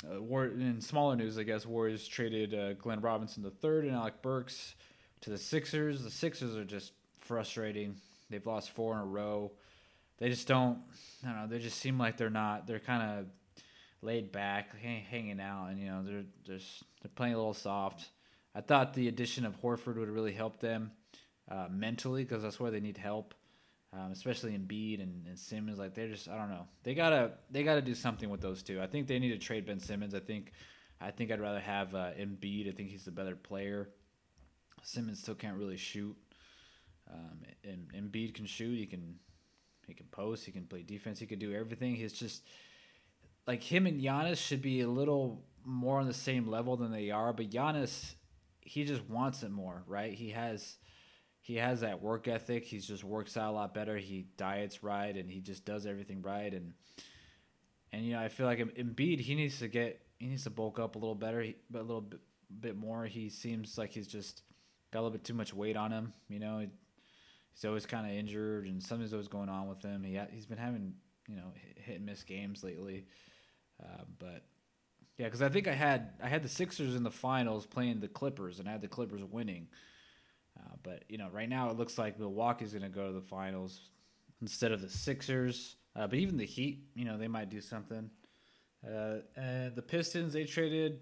Uh, 0.09 0.21
War, 0.21 0.45
in 0.45 0.79
smaller 0.79 1.15
news, 1.17 1.37
I 1.37 1.43
guess 1.43 1.65
Warriors 1.65 2.07
traded 2.07 2.53
uh, 2.53 2.73
Glenn 2.73 3.01
Robinson 3.01 3.43
the 3.43 3.49
third 3.49 3.83
and 3.83 3.95
Alec 3.95 4.21
Burks 4.21 4.75
to 5.21 5.29
the 5.29 5.37
Sixers. 5.37 6.03
The 6.03 6.11
Sixers 6.11 6.55
are 6.55 6.63
just 6.63 6.93
frustrating. 7.19 7.95
They've 8.29 8.45
lost 8.45 8.71
four 8.71 8.93
in 8.93 8.99
a 8.99 9.05
row 9.05 9.51
they 10.17 10.29
just 10.29 10.47
don't. 10.47 10.79
I 11.23 11.29
don't 11.29 11.41
know. 11.41 11.47
They 11.47 11.59
just 11.59 11.79
seem 11.79 11.97
like 11.97 12.17
they're 12.17 12.29
not. 12.29 12.67
They're 12.67 12.79
kind 12.79 13.19
of 13.19 13.25
laid 14.01 14.31
back, 14.31 14.75
hanging 14.79 15.39
out, 15.39 15.67
and 15.67 15.79
you 15.79 15.87
know 15.87 16.03
they're 16.03 16.25
just 16.43 16.83
they're 17.01 17.11
playing 17.15 17.33
a 17.33 17.37
little 17.37 17.53
soft. 17.53 18.09
I 18.55 18.61
thought 18.61 18.93
the 18.93 19.07
addition 19.07 19.45
of 19.45 19.61
Horford 19.61 19.97
would 19.97 20.09
really 20.09 20.33
help 20.33 20.59
them 20.59 20.91
uh, 21.49 21.67
mentally 21.69 22.23
because 22.23 22.41
that's 22.41 22.59
where 22.59 22.71
they 22.71 22.79
need 22.79 22.97
help, 22.97 23.35
um, 23.93 24.11
especially 24.11 24.57
Embiid 24.57 25.01
and, 25.01 25.27
and 25.27 25.37
Simmons. 25.37 25.77
Like 25.77 25.93
they're 25.93 26.09
just 26.09 26.27
I 26.27 26.37
don't 26.37 26.49
know. 26.49 26.67
They 26.83 26.95
gotta 26.95 27.31
they 27.51 27.63
gotta 27.63 27.81
do 27.81 27.95
something 27.95 28.29
with 28.29 28.41
those 28.41 28.63
two. 28.63 28.81
I 28.81 28.87
think 28.87 29.07
they 29.07 29.19
need 29.19 29.31
to 29.31 29.37
trade 29.37 29.65
Ben 29.65 29.79
Simmons. 29.79 30.15
I 30.15 30.19
think 30.19 30.51
I 30.99 31.11
think 31.11 31.31
I'd 31.31 31.41
rather 31.41 31.59
have 31.59 31.93
uh, 31.93 32.11
Embiid. 32.19 32.67
I 32.67 32.75
think 32.75 32.89
he's 32.89 33.05
the 33.05 33.11
better 33.11 33.35
player. 33.35 33.89
Simmons 34.83 35.19
still 35.19 35.35
can't 35.35 35.57
really 35.57 35.77
shoot. 35.77 36.15
Um, 37.11 37.39
and 37.63 37.87
Embiid 37.93 38.33
can 38.33 38.45
shoot. 38.45 38.77
He 38.77 38.85
can 38.85 39.15
he 39.87 39.93
can 39.93 40.07
post. 40.07 40.45
He 40.45 40.51
can 40.51 40.65
play 40.65 40.83
defense. 40.83 41.19
He 41.19 41.25
can 41.25 41.39
do 41.39 41.53
everything. 41.53 41.95
He's 41.95 42.13
just 42.13 42.43
like 43.47 43.63
him 43.63 43.87
and 43.87 44.01
Giannis 44.01 44.37
should 44.37 44.61
be 44.61 44.81
a 44.81 44.87
little 44.87 45.43
more 45.63 45.99
on 45.99 46.07
the 46.07 46.13
same 46.13 46.45
level 46.47 46.75
than 46.75 46.91
they 46.91 47.09
are. 47.09 47.33
But 47.33 47.49
Giannis, 47.49 48.15
he 48.61 48.83
just 48.83 49.09
wants 49.09 49.43
it 49.43 49.51
more, 49.51 49.83
right? 49.87 50.13
He 50.13 50.31
has 50.31 50.77
he 51.39 51.55
has 51.55 51.79
that 51.79 52.01
work 52.01 52.27
ethic. 52.27 52.65
He 52.65 52.79
just 52.79 53.05
works 53.05 53.37
out 53.37 53.51
a 53.51 53.55
lot 53.55 53.73
better. 53.73 53.95
He 53.95 54.27
diets 54.35 54.83
right, 54.83 55.15
and 55.15 55.31
he 55.31 55.39
just 55.39 55.63
does 55.63 55.85
everything 55.85 56.21
right. 56.21 56.53
And 56.53 56.73
and 57.93 58.05
you 58.05 58.13
know, 58.13 58.19
I 58.19 58.27
feel 58.27 58.45
like 58.45 58.59
Embiid, 58.59 59.21
he 59.21 59.35
needs 59.35 59.59
to 59.59 59.69
get 59.69 60.01
he 60.19 60.27
needs 60.27 60.43
to 60.43 60.49
bulk 60.49 60.77
up 60.77 60.95
a 60.95 60.99
little 60.99 61.15
better, 61.15 61.45
but 61.69 61.79
a 61.79 61.83
little 61.83 62.01
bit, 62.01 62.19
bit 62.59 62.75
more. 62.75 63.05
He 63.05 63.29
seems 63.29 63.77
like 63.77 63.91
he's 63.91 64.07
just 64.07 64.41
got 64.91 64.99
a 64.99 65.01
little 65.03 65.17
bit 65.17 65.23
too 65.23 65.33
much 65.33 65.53
weight 65.53 65.77
on 65.77 65.91
him. 65.91 66.13
You 66.27 66.39
know, 66.39 66.67
he's 67.57 67.65
always 67.65 67.85
kind 67.85 68.05
of 68.05 68.13
injured 68.13 68.67
and 68.67 68.81
something's 68.83 69.13
always 69.13 69.27
going 69.27 69.49
on 69.49 69.67
with 69.67 69.81
him. 69.81 70.03
He 70.03 70.19
he's 70.31 70.45
been 70.45 70.57
having 70.57 70.93
you 71.27 71.35
know 71.35 71.51
hit 71.75 71.97
and 71.97 72.05
miss 72.05 72.23
games 72.23 72.63
lately, 72.63 73.05
uh, 73.81 74.03
but 74.19 74.43
yeah, 75.17 75.25
because 75.25 75.41
I 75.41 75.49
think 75.49 75.67
I 75.67 75.73
had 75.73 76.11
I 76.21 76.27
had 76.27 76.43
the 76.43 76.49
Sixers 76.49 76.95
in 76.95 77.03
the 77.03 77.11
finals 77.11 77.65
playing 77.65 77.99
the 77.99 78.07
Clippers 78.07 78.59
and 78.59 78.69
I 78.69 78.73
had 78.73 78.81
the 78.81 78.87
Clippers 78.87 79.23
winning. 79.23 79.67
Uh, 80.57 80.75
but 80.83 81.03
you 81.09 81.17
know, 81.17 81.29
right 81.31 81.49
now 81.49 81.69
it 81.69 81.77
looks 81.77 81.97
like 81.97 82.19
Milwaukee's 82.19 82.71
going 82.71 82.83
to 82.83 82.89
go 82.89 83.07
to 83.07 83.13
the 83.13 83.21
finals 83.21 83.89
instead 84.41 84.71
of 84.71 84.81
the 84.81 84.89
Sixers. 84.89 85.75
Uh, 85.95 86.05
but 86.05 86.19
even 86.19 86.37
the 86.37 86.45
Heat, 86.45 86.83
you 86.95 87.05
know, 87.05 87.17
they 87.17 87.27
might 87.27 87.49
do 87.49 87.61
something. 87.61 88.11
Uh, 88.85 89.17
the 89.35 89.83
Pistons, 89.85 90.33
they 90.33 90.45
traded 90.45 90.99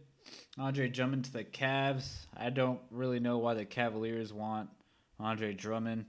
Andre 0.58 0.88
Drummond 0.88 1.26
to 1.26 1.34
the 1.34 1.44
Cavs. 1.44 2.26
I 2.36 2.50
don't 2.50 2.80
really 2.90 3.20
know 3.20 3.38
why 3.38 3.54
the 3.54 3.66
Cavaliers 3.66 4.32
want 4.32 4.70
Andre 5.20 5.54
Drummond. 5.54 6.06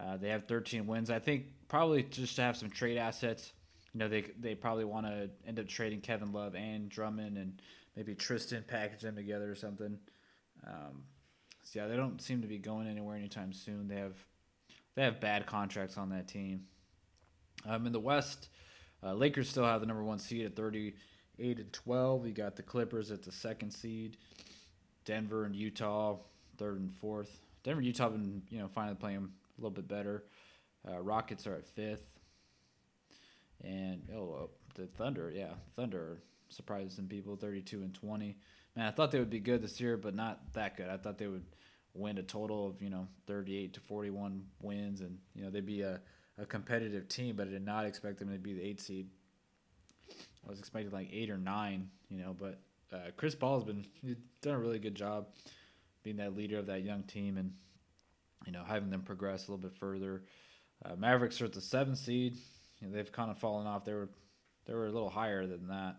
Uh, 0.00 0.16
they 0.16 0.28
have 0.28 0.46
13 0.46 0.86
wins. 0.86 1.10
I 1.10 1.18
think 1.18 1.46
probably 1.68 2.02
just 2.02 2.36
to 2.36 2.42
have 2.42 2.56
some 2.56 2.70
trade 2.70 2.98
assets. 2.98 3.52
You 3.92 4.00
know, 4.00 4.08
they 4.08 4.24
they 4.38 4.54
probably 4.54 4.84
want 4.84 5.06
to 5.06 5.30
end 5.46 5.58
up 5.58 5.68
trading 5.68 6.00
Kevin 6.00 6.32
Love 6.32 6.54
and 6.54 6.88
Drummond 6.88 7.38
and 7.38 7.60
maybe 7.96 8.14
Tristan 8.14 8.64
package 8.66 9.00
them 9.00 9.16
together 9.16 9.50
or 9.50 9.54
something. 9.54 9.98
Um, 10.66 11.04
so 11.62 11.80
yeah, 11.80 11.86
they 11.88 11.96
don't 11.96 12.20
seem 12.20 12.42
to 12.42 12.48
be 12.48 12.58
going 12.58 12.86
anywhere 12.86 13.16
anytime 13.16 13.52
soon. 13.52 13.88
They 13.88 13.96
have 13.96 14.16
they 14.94 15.02
have 15.02 15.20
bad 15.20 15.46
contracts 15.46 15.96
on 15.96 16.10
that 16.10 16.28
team. 16.28 16.66
Um, 17.66 17.86
in 17.86 17.92
the 17.92 18.00
West, 18.00 18.48
uh, 19.02 19.14
Lakers 19.14 19.48
still 19.48 19.64
have 19.64 19.80
the 19.80 19.86
number 19.86 20.04
one 20.04 20.18
seed 20.18 20.44
at 20.46 20.54
38 20.54 21.58
and 21.58 21.72
12. 21.72 22.26
You 22.26 22.32
got 22.32 22.54
the 22.54 22.62
Clippers 22.62 23.10
at 23.10 23.22
the 23.22 23.32
second 23.32 23.70
seed. 23.72 24.16
Denver 25.04 25.44
and 25.44 25.54
Utah 25.54 26.18
third 26.58 26.80
and 26.80 26.94
fourth. 26.96 27.40
Denver 27.62 27.80
Utah 27.80 28.04
have 28.04 28.12
been 28.12 28.42
you 28.50 28.58
know 28.58 28.68
finally 28.68 28.96
playing 28.96 29.28
a 29.56 29.60
little 29.60 29.70
bit 29.70 29.88
better. 29.88 30.24
Uh, 30.88 31.00
Rockets 31.00 31.46
are 31.46 31.54
at 31.54 31.66
fifth, 31.66 32.06
and 33.62 34.02
oh, 34.14 34.44
uh, 34.44 34.46
the 34.74 34.86
Thunder, 34.86 35.32
yeah, 35.34 35.54
Thunder 35.74 36.18
surprised 36.48 36.92
some 36.92 37.06
people, 37.06 37.36
thirty-two 37.36 37.82
and 37.82 37.94
twenty. 37.94 38.36
Man, 38.76 38.86
I 38.86 38.90
thought 38.90 39.10
they 39.10 39.18
would 39.18 39.30
be 39.30 39.40
good 39.40 39.62
this 39.62 39.80
year, 39.80 39.96
but 39.96 40.14
not 40.14 40.52
that 40.52 40.76
good. 40.76 40.88
I 40.88 40.96
thought 40.96 41.18
they 41.18 41.26
would 41.26 41.44
win 41.94 42.18
a 42.18 42.22
total 42.22 42.68
of 42.68 42.82
you 42.82 42.90
know 42.90 43.08
thirty-eight 43.26 43.74
to 43.74 43.80
forty-one 43.80 44.44
wins, 44.60 45.00
and 45.00 45.18
you 45.34 45.42
know 45.42 45.50
they'd 45.50 45.66
be 45.66 45.82
a, 45.82 46.00
a 46.38 46.46
competitive 46.46 47.08
team. 47.08 47.36
But 47.36 47.48
I 47.48 47.50
did 47.50 47.64
not 47.64 47.86
expect 47.86 48.18
them 48.18 48.30
to 48.32 48.38
be 48.38 48.52
the 48.52 48.62
eight 48.62 48.80
seed. 48.80 49.08
I 50.46 50.50
was 50.50 50.58
expecting 50.60 50.92
like 50.92 51.08
eight 51.12 51.30
or 51.30 51.38
nine, 51.38 51.90
you 52.08 52.18
know. 52.18 52.36
But 52.38 52.60
uh, 52.92 53.10
Chris 53.16 53.34
Paul 53.34 53.54
has 53.56 53.64
been 53.64 53.86
done 54.42 54.54
a 54.54 54.58
really 54.58 54.78
good 54.78 54.94
job 54.94 55.26
being 56.04 56.16
that 56.18 56.36
leader 56.36 56.58
of 56.58 56.66
that 56.66 56.84
young 56.84 57.02
team, 57.02 57.36
and 57.36 57.52
you 58.44 58.52
know, 58.52 58.62
having 58.66 58.90
them 58.90 59.02
progress 59.02 59.46
a 59.48 59.50
little 59.50 59.62
bit 59.68 59.78
further. 59.78 60.22
Uh, 60.84 60.96
Mavericks 60.96 61.40
are 61.40 61.46
at 61.46 61.52
the 61.52 61.60
seventh 61.60 61.98
seed. 61.98 62.36
You 62.80 62.88
know, 62.88 62.94
they've 62.94 63.10
kind 63.10 63.30
of 63.30 63.38
fallen 63.38 63.66
off. 63.66 63.84
They 63.84 63.94
were 63.94 64.10
they 64.66 64.74
were 64.74 64.86
a 64.86 64.92
little 64.92 65.10
higher 65.10 65.46
than 65.46 65.68
that 65.68 65.96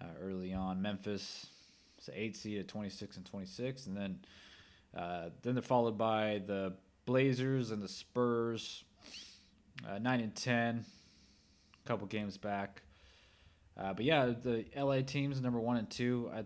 uh, 0.00 0.06
early 0.20 0.52
on. 0.52 0.82
Memphis 0.82 1.46
is 1.98 2.06
the 2.06 2.20
eighth 2.20 2.36
seed 2.36 2.58
at 2.58 2.68
26 2.68 3.16
and 3.18 3.26
26, 3.26 3.86
and 3.86 3.96
then 3.96 4.18
uh, 4.96 5.30
then 5.42 5.54
they're 5.54 5.62
followed 5.62 5.98
by 5.98 6.42
the 6.46 6.74
Blazers 7.04 7.70
and 7.70 7.82
the 7.82 7.88
Spurs, 7.88 8.84
uh, 9.88 9.98
nine 9.98 10.20
and 10.20 10.34
ten, 10.34 10.84
a 11.84 11.88
couple 11.88 12.06
games 12.06 12.36
back. 12.36 12.82
Uh, 13.78 13.92
but 13.92 14.04
yeah, 14.04 14.32
the 14.42 14.64
LA 14.76 15.02
teams 15.02 15.40
number 15.40 15.60
one 15.60 15.76
and 15.76 15.90
two. 15.90 16.30
I 16.34 16.44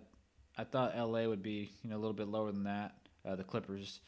I 0.58 0.64
thought 0.64 0.96
LA 0.96 1.26
would 1.26 1.42
be 1.42 1.70
you 1.82 1.90
know 1.90 1.96
a 1.96 2.00
little 2.00 2.12
bit 2.12 2.28
lower 2.28 2.52
than 2.52 2.64
that. 2.64 2.94
Uh, 3.24 3.36
the 3.36 3.44
Clippers 3.44 4.00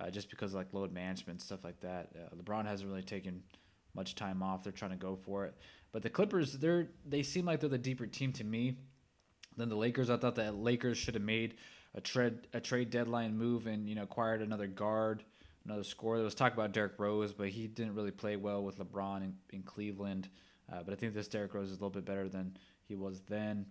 uh, 0.00 0.10
just 0.10 0.30
because 0.30 0.54
like 0.54 0.72
load 0.72 0.92
management 0.92 1.40
stuff 1.40 1.64
like 1.64 1.80
that. 1.80 2.10
Uh, 2.14 2.34
LeBron 2.36 2.66
hasn't 2.66 2.88
really 2.88 3.02
taken 3.02 3.42
much 3.94 4.14
time 4.14 4.42
off. 4.42 4.62
They're 4.62 4.72
trying 4.72 4.92
to 4.92 4.96
go 4.96 5.16
for 5.16 5.44
it, 5.46 5.54
but 5.92 6.02
the 6.02 6.10
Clippers 6.10 6.54
they're 6.54 6.88
they 7.06 7.22
seem 7.22 7.44
like 7.44 7.60
they're 7.60 7.68
the 7.68 7.78
deeper 7.78 8.06
team 8.06 8.32
to 8.34 8.44
me 8.44 8.76
than 9.56 9.68
the 9.68 9.76
Lakers. 9.76 10.10
I 10.10 10.16
thought 10.16 10.36
that 10.36 10.54
Lakers 10.54 10.96
should 10.98 11.14
have 11.14 11.22
made 11.22 11.54
a 11.94 12.00
trade 12.00 12.46
a 12.52 12.60
trade 12.60 12.90
deadline 12.90 13.36
move 13.36 13.66
and 13.66 13.88
you 13.88 13.94
know 13.94 14.02
acquired 14.02 14.42
another 14.42 14.66
guard, 14.66 15.24
another 15.64 15.84
scorer. 15.84 16.18
There 16.18 16.24
was 16.24 16.34
talk 16.34 16.54
about 16.54 16.72
Derrick 16.72 16.98
Rose, 16.98 17.32
but 17.32 17.48
he 17.48 17.66
didn't 17.66 17.94
really 17.94 18.10
play 18.10 18.36
well 18.36 18.62
with 18.62 18.78
LeBron 18.78 19.22
in, 19.22 19.34
in 19.50 19.62
Cleveland. 19.62 20.28
Uh, 20.70 20.82
but 20.82 20.92
I 20.92 20.96
think 20.96 21.14
this 21.14 21.28
Derrick 21.28 21.54
Rose 21.54 21.68
is 21.70 21.72
a 21.72 21.74
little 21.76 21.90
bit 21.90 22.04
better 22.04 22.28
than 22.28 22.56
he 22.86 22.94
was 22.94 23.20
then. 23.28 23.66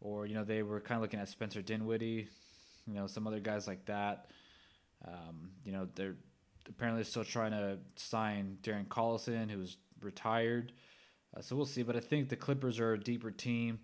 Or 0.00 0.26
you 0.26 0.34
know 0.34 0.44
they 0.44 0.62
were 0.62 0.80
kind 0.80 0.96
of 0.96 1.02
looking 1.02 1.20
at 1.20 1.28
Spencer 1.28 1.62
Dinwiddie, 1.62 2.28
you 2.86 2.94
know 2.94 3.06
some 3.06 3.26
other 3.26 3.40
guys 3.40 3.66
like 3.66 3.86
that. 3.86 4.26
Um, 5.06 5.50
you 5.64 5.72
know, 5.72 5.88
they're 5.94 6.16
apparently 6.68 7.04
still 7.04 7.24
trying 7.24 7.52
to 7.52 7.78
sign 7.96 8.58
Darren 8.62 8.86
Collison, 8.86 9.50
who's 9.50 9.76
retired. 10.00 10.72
Uh, 11.36 11.40
so 11.40 11.56
we'll 11.56 11.66
see. 11.66 11.82
But 11.82 11.96
I 11.96 12.00
think 12.00 12.28
the 12.28 12.36
Clippers 12.36 12.80
are 12.80 12.94
a 12.94 12.98
deeper 12.98 13.30
team. 13.30 13.80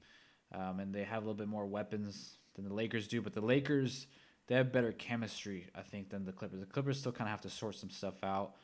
um, 0.52 0.80
and 0.80 0.94
they 0.94 1.04
have 1.04 1.18
a 1.18 1.26
little 1.26 1.34
bit 1.34 1.48
more 1.48 1.66
weapons 1.66 2.38
than 2.54 2.64
the 2.64 2.74
Lakers 2.74 3.08
do. 3.08 3.22
But 3.22 3.34
the 3.34 3.40
Lakers 3.40 4.06
they 4.46 4.56
have 4.56 4.72
better 4.72 4.90
chemistry, 4.92 5.68
I 5.76 5.82
think, 5.82 6.10
than 6.10 6.24
the 6.24 6.32
Clippers. 6.32 6.58
The 6.58 6.66
Clippers 6.66 6.98
still 6.98 7.12
kind 7.12 7.28
of 7.28 7.30
have 7.30 7.40
to 7.42 7.50
sort 7.50 7.76
some 7.76 7.90
stuff 7.90 8.24
out 8.24 8.54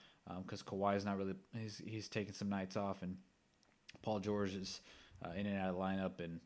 because 0.42 0.62
um, 0.62 0.78
Kawhi 0.78 0.96
is 0.96 1.04
not 1.04 1.16
really 1.16 1.34
he's 1.56 1.80
he's 1.86 2.08
taking 2.08 2.34
some 2.34 2.48
nights 2.48 2.76
off, 2.76 3.02
and 3.02 3.16
Paul 4.02 4.18
George 4.18 4.54
is 4.54 4.80
uh, 5.24 5.30
in 5.36 5.46
and 5.46 5.56
out 5.58 5.70
of 5.70 5.76
the 5.76 5.80
lineup, 5.80 6.24
and 6.24 6.40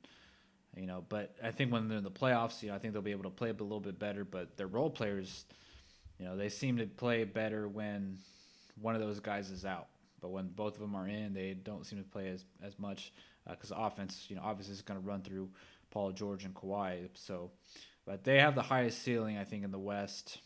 you 0.77 0.87
know. 0.87 1.05
But 1.09 1.37
I 1.43 1.53
think 1.53 1.73
when 1.73 1.89
they're 1.89 1.99
in 1.99 2.05
the 2.05 2.11
playoffs, 2.11 2.63
you 2.63 2.69
know, 2.69 2.75
I 2.75 2.79
think 2.79 2.93
they'll 2.93 3.03
be 3.03 3.13
able 3.13 3.25
to 3.25 3.31
play 3.31 3.49
a 3.49 3.53
little 3.53 3.81
bit 3.81 3.99
better. 3.99 4.25
But 4.25 4.59
their 4.59 4.67
role 4.67 4.91
players, 4.91 5.47
you 6.21 6.27
know, 6.27 6.37
they 6.37 6.51
seem 6.51 6.77
to 6.77 6.87
play 6.87 7.25
better 7.25 7.67
when 7.67 8.19
one 8.81 8.95
of 8.95 9.01
those 9.01 9.21
guys 9.21 9.51
is 9.51 9.65
out. 9.65 9.87
But 10.21 10.29
when 10.29 10.49
both 10.49 10.75
of 10.75 10.81
them 10.81 10.95
are 10.95 11.09
in, 11.09 11.33
they 11.33 11.55
don't 11.55 11.87
seem 11.87 11.99
to 11.99 12.05
play 12.05 12.29
as 12.29 12.45
as 12.63 12.79
much 12.79 13.13
because 13.49 13.73
uh, 13.73 13.77
offense, 13.77 14.27
you 14.29 14.37
know, 14.37 14.43
obviously 14.45 14.75
is 14.75 14.83
going 14.83 15.01
to 15.01 15.07
run 15.07 15.23
through 15.23 15.49
Paul 15.91 16.13
George 16.13 16.45
and 16.45 16.55
Kawhi. 16.55 17.09
So, 17.15 17.51
but 18.05 18.23
they 18.23 18.39
have 18.39 18.55
the 18.55 18.63
highest 18.63 19.03
ceiling, 19.03 19.39
I 19.39 19.45
think, 19.45 19.65
in 19.65 19.71
the 19.71 19.79
West. 19.79 20.39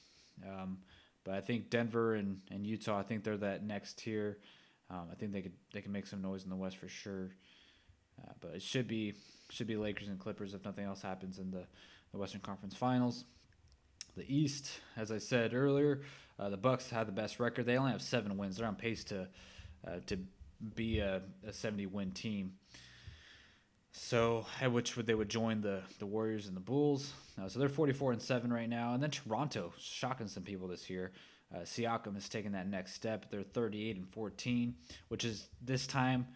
Um, 0.47 0.79
but 1.25 1.35
I 1.35 1.41
think 1.41 1.71
Denver 1.71 2.15
and, 2.15 2.41
and 2.53 2.65
Utah, 2.65 2.99
I 2.99 3.03
think 3.03 3.25
they're 3.25 3.37
that 3.39 3.65
next 3.65 3.99
tier. 3.99 4.39
Um, 4.91 5.09
I 5.11 5.17
think 5.17 5.33
they 5.33 5.43
could 5.43 5.55
they 5.73 5.81
can 5.81 5.91
make 5.91 6.07
some 6.07 6.23
noise 6.23 6.45
in 6.45 6.51
the 6.51 6.57
West 6.57 6.77
for 6.77 6.89
sure. 6.89 7.31
Uh, 8.23 8.33
but 8.41 8.53
it 8.55 8.63
should 8.63 8.87
be 8.87 9.15
should 9.51 9.67
be 9.67 9.77
Lakers 9.77 10.07
and 10.07 10.21
Clippers 10.21 10.55
if 10.55 10.65
nothing 10.65 10.85
else 10.85 11.03
happens 11.03 11.41
in 11.41 11.51
the, 11.51 11.65
the 12.13 12.19
Western 12.19 12.43
Conference 12.43 12.77
Finals. 12.77 13.25
The 14.17 14.25
East, 14.33 14.81
as 14.97 15.11
I 15.11 15.19
said 15.19 15.55
earlier, 15.55 16.03
uh, 16.39 16.49
the 16.49 16.57
Bucks 16.57 16.91
have 16.91 17.07
the 17.07 17.13
best 17.13 17.41
record. 17.41 17.67
They 17.67 17.77
only 17.77 17.93
have 17.93 18.03
seven 18.03 18.37
wins. 18.37 18.57
They're 18.57 18.67
on 18.67 18.77
pace 18.77 19.05
to 19.05 19.29
uh, 19.87 19.97
to 20.07 20.19
be 20.75 21.01
a, 21.01 21.23
a 21.47 21.53
70 21.53 21.87
win 21.87 22.13
team. 22.13 22.53
So, 23.93 24.47
at 24.61 24.73
which 24.73 24.97
would 24.97 25.07
they 25.07 25.15
would 25.15 25.29
join 25.29 25.61
the 25.61 25.83
the 25.99 26.07
Warriors 26.07 26.47
and 26.47 26.57
the 26.57 26.61
Bulls. 26.61 27.13
Uh, 27.41 27.49
so 27.49 27.59
they're 27.59 27.69
44 27.69 28.13
and 28.13 28.23
seven 28.23 28.53
right 28.53 28.69
now, 28.69 28.95
and 28.95 29.03
then 29.03 29.11
Toronto 29.11 29.73
shocking 29.79 30.29
some 30.29 30.43
people 30.43 30.69
this 30.69 30.89
year. 30.89 31.13
Uh, 31.55 31.61
Siakam 31.61 32.15
has 32.15 32.29
taken 32.29 32.53
that 32.53 32.69
next 32.69 32.95
step. 32.95 33.31
They're 33.31 33.43
38 33.43 33.97
and 33.97 34.09
14, 34.09 34.75
which 35.09 35.25
is 35.25 35.49
this 35.63 35.87
time 35.87 36.27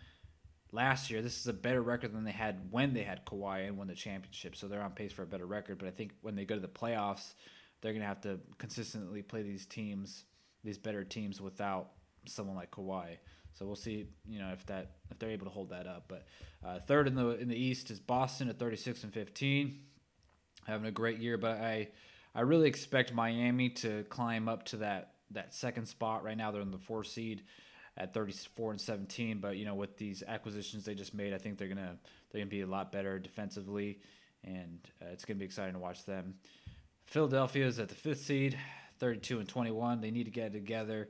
last 0.70 1.10
year. 1.10 1.22
This 1.22 1.40
is 1.40 1.46
a 1.46 1.52
better 1.52 1.82
record 1.82 2.12
than 2.12 2.24
they 2.24 2.32
had 2.32 2.68
when 2.70 2.94
they 2.94 3.02
had 3.02 3.24
Kawhi 3.24 3.66
and 3.66 3.76
won 3.76 3.88
the 3.88 3.94
championship. 3.94 4.54
So 4.54 4.68
they're 4.68 4.82
on 4.82 4.92
pace 4.92 5.12
for 5.12 5.22
a 5.22 5.26
better 5.26 5.46
record. 5.46 5.78
But 5.78 5.88
I 5.88 5.90
think 5.90 6.12
when 6.20 6.36
they 6.36 6.44
go 6.44 6.54
to 6.54 6.60
the 6.60 6.68
playoffs, 6.68 7.34
they're 7.80 7.92
going 7.92 8.02
to 8.02 8.08
have 8.08 8.20
to 8.22 8.40
consistently 8.58 9.22
play 9.22 9.42
these 9.42 9.66
teams, 9.66 10.24
these 10.64 10.78
better 10.78 11.04
teams, 11.04 11.40
without 11.40 11.90
someone 12.26 12.56
like 12.56 12.70
Kawhi. 12.70 13.18
So 13.54 13.66
we'll 13.66 13.76
see, 13.76 14.06
you 14.28 14.38
know, 14.38 14.50
if 14.52 14.64
that 14.66 14.92
if 15.10 15.18
they're 15.18 15.30
able 15.30 15.46
to 15.46 15.52
hold 15.52 15.70
that 15.70 15.86
up. 15.86 16.04
But 16.08 16.26
uh, 16.64 16.78
third 16.86 17.08
in 17.08 17.14
the 17.14 17.30
in 17.30 17.48
the 17.48 17.56
East 17.56 17.90
is 17.90 17.98
Boston 17.98 18.48
at 18.48 18.58
36 18.58 19.04
and 19.04 19.12
15, 19.12 19.78
having 20.66 20.86
a 20.86 20.92
great 20.92 21.18
year. 21.18 21.36
But 21.36 21.60
I 21.60 21.88
I 22.34 22.42
really 22.42 22.68
expect 22.68 23.12
Miami 23.12 23.70
to 23.70 24.04
climb 24.04 24.48
up 24.48 24.64
to 24.66 24.78
that 24.78 25.14
that 25.32 25.54
second 25.54 25.86
spot. 25.86 26.24
Right 26.24 26.36
now 26.36 26.50
they're 26.50 26.62
in 26.62 26.70
the 26.70 26.78
four 26.78 27.02
seed 27.04 27.42
at 27.96 28.14
34 28.14 28.72
and 28.72 28.80
17. 28.80 29.38
But 29.38 29.56
you 29.56 29.64
know, 29.64 29.74
with 29.74 29.96
these 29.96 30.22
acquisitions 30.26 30.84
they 30.84 30.94
just 30.94 31.14
made, 31.14 31.34
I 31.34 31.38
think 31.38 31.58
they're 31.58 31.68
gonna 31.68 31.96
they're 32.30 32.40
gonna 32.40 32.50
be 32.50 32.60
a 32.60 32.66
lot 32.66 32.92
better 32.92 33.18
defensively, 33.18 33.98
and 34.44 34.78
uh, 35.02 35.06
it's 35.12 35.24
gonna 35.24 35.38
be 35.38 35.44
exciting 35.44 35.74
to 35.74 35.80
watch 35.80 36.04
them. 36.04 36.34
Philadelphia 37.08 37.66
is 37.66 37.78
at 37.78 37.88
the 37.88 37.94
fifth 37.94 38.20
seed, 38.20 38.58
32 38.98 39.38
and 39.38 39.48
21. 39.48 40.02
They 40.02 40.10
need 40.10 40.24
to 40.24 40.30
get 40.30 40.52
together. 40.52 41.08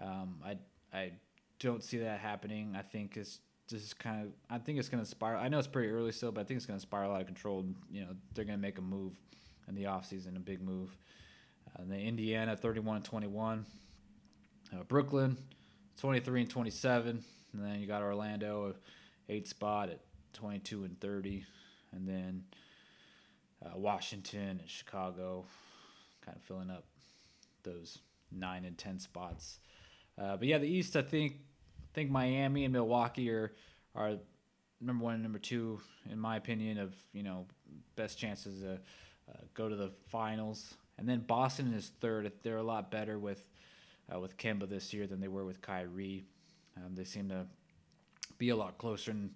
Um, 0.00 0.36
I 0.44 0.58
I 0.96 1.12
don't 1.58 1.82
see 1.82 1.98
that 1.98 2.20
happening. 2.20 2.74
I 2.78 2.82
think 2.82 3.16
it's 3.16 3.40
just 3.66 3.98
kind 3.98 4.22
of. 4.22 4.32
I 4.48 4.58
think 4.58 4.78
it's 4.78 4.88
going 4.88 5.02
to 5.02 5.08
spiral. 5.08 5.42
I 5.42 5.48
know 5.48 5.58
it's 5.58 5.66
pretty 5.66 5.88
early 5.88 6.12
still, 6.12 6.30
but 6.30 6.42
I 6.42 6.44
think 6.44 6.58
it's 6.58 6.66
going 6.66 6.78
to 6.78 6.82
spiral 6.82 7.12
out 7.12 7.22
of 7.22 7.26
control. 7.26 7.66
You 7.90 8.02
know, 8.02 8.10
they're 8.34 8.44
going 8.44 8.56
to 8.56 8.62
make 8.62 8.78
a 8.78 8.82
move 8.82 9.14
in 9.66 9.74
the 9.74 9.84
offseason, 9.84 10.36
a 10.36 10.40
big 10.40 10.62
move. 10.62 10.96
Uh, 11.66 11.82
and 11.82 11.90
then 11.90 11.98
Indiana, 11.98 12.56
31 12.56 12.96
and 12.96 13.04
21. 13.04 13.66
Uh, 14.72 14.84
Brooklyn, 14.84 15.36
23 15.98 16.42
and 16.42 16.50
27. 16.50 17.24
And 17.52 17.64
then 17.64 17.80
you 17.80 17.88
got 17.88 18.02
Orlando, 18.02 18.76
eight 19.28 19.48
spot 19.48 19.88
at 19.88 19.98
22 20.34 20.84
and 20.84 21.00
30. 21.00 21.44
And 21.90 22.06
then 22.06 22.44
uh, 23.64 23.70
Washington 23.76 24.60
and 24.60 24.68
Chicago, 24.70 25.44
kind 26.24 26.36
of 26.36 26.42
filling 26.42 26.70
up 26.70 26.84
those 27.62 27.98
nine 28.30 28.64
and 28.64 28.76
10 28.76 28.98
spots. 28.98 29.58
Uh, 30.18 30.36
but 30.36 30.46
yeah, 30.48 30.58
the 30.58 30.68
East, 30.68 30.96
I 30.96 31.02
think, 31.02 31.34
I 31.34 31.94
think 31.94 32.10
Miami 32.10 32.64
and 32.64 32.72
Milwaukee 32.72 33.30
are 33.30 33.52
are 33.94 34.18
number 34.80 35.02
one 35.02 35.14
and 35.14 35.22
number 35.22 35.38
two 35.38 35.80
in 36.10 36.18
my 36.18 36.36
opinion 36.36 36.78
of 36.78 36.94
you 37.14 37.22
know 37.22 37.46
best 37.96 38.18
chances 38.18 38.60
to 38.60 38.74
uh, 38.74 39.38
go 39.54 39.68
to 39.68 39.76
the 39.76 39.90
finals. 40.08 40.74
And 40.98 41.08
then 41.08 41.20
Boston 41.20 41.74
is 41.74 41.90
third. 42.00 42.30
They're 42.42 42.56
a 42.56 42.62
lot 42.62 42.90
better 42.90 43.18
with 43.18 43.42
uh, 44.12 44.20
with 44.20 44.36
Kemba 44.36 44.68
this 44.68 44.94
year 44.94 45.06
than 45.06 45.20
they 45.20 45.28
were 45.28 45.44
with 45.44 45.60
Kyrie. 45.60 46.24
Um, 46.76 46.94
they 46.94 47.04
seem 47.04 47.28
to 47.30 47.46
be 48.38 48.50
a 48.50 48.56
lot 48.56 48.78
closer 48.78 49.10
and 49.10 49.30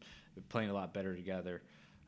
playing 0.48 0.70
a 0.70 0.74
lot 0.74 0.94
better 0.94 1.14
together. 1.14 1.62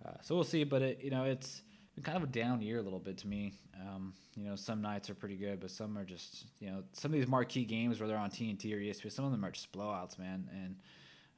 Uh, 0.04 0.12
so 0.22 0.34
we'll 0.34 0.44
see. 0.44 0.64
But 0.64 0.82
it, 0.82 1.00
you 1.02 1.10
know, 1.10 1.24
it's 1.24 1.62
been 1.94 2.04
kind 2.04 2.16
of 2.16 2.22
a 2.22 2.26
down 2.26 2.60
year 2.62 2.78
a 2.78 2.82
little 2.82 2.98
bit 2.98 3.18
to 3.18 3.26
me. 3.26 3.54
Um, 3.80 4.14
you 4.36 4.44
know, 4.44 4.56
some 4.56 4.80
nights 4.80 5.10
are 5.10 5.14
pretty 5.14 5.36
good, 5.36 5.60
but 5.60 5.70
some 5.70 5.96
are 5.98 6.04
just 6.04 6.46
you 6.60 6.70
know 6.70 6.82
some 6.92 7.12
of 7.12 7.18
these 7.18 7.28
marquee 7.28 7.64
games 7.64 8.00
where 8.00 8.08
they're 8.08 8.16
on 8.16 8.30
TNT 8.30 8.72
or 8.72 8.78
ESPN. 8.78 9.12
Some 9.12 9.24
of 9.24 9.30
them 9.30 9.44
are 9.44 9.50
just 9.50 9.72
blowouts, 9.72 10.18
man, 10.18 10.48
and 10.52 10.76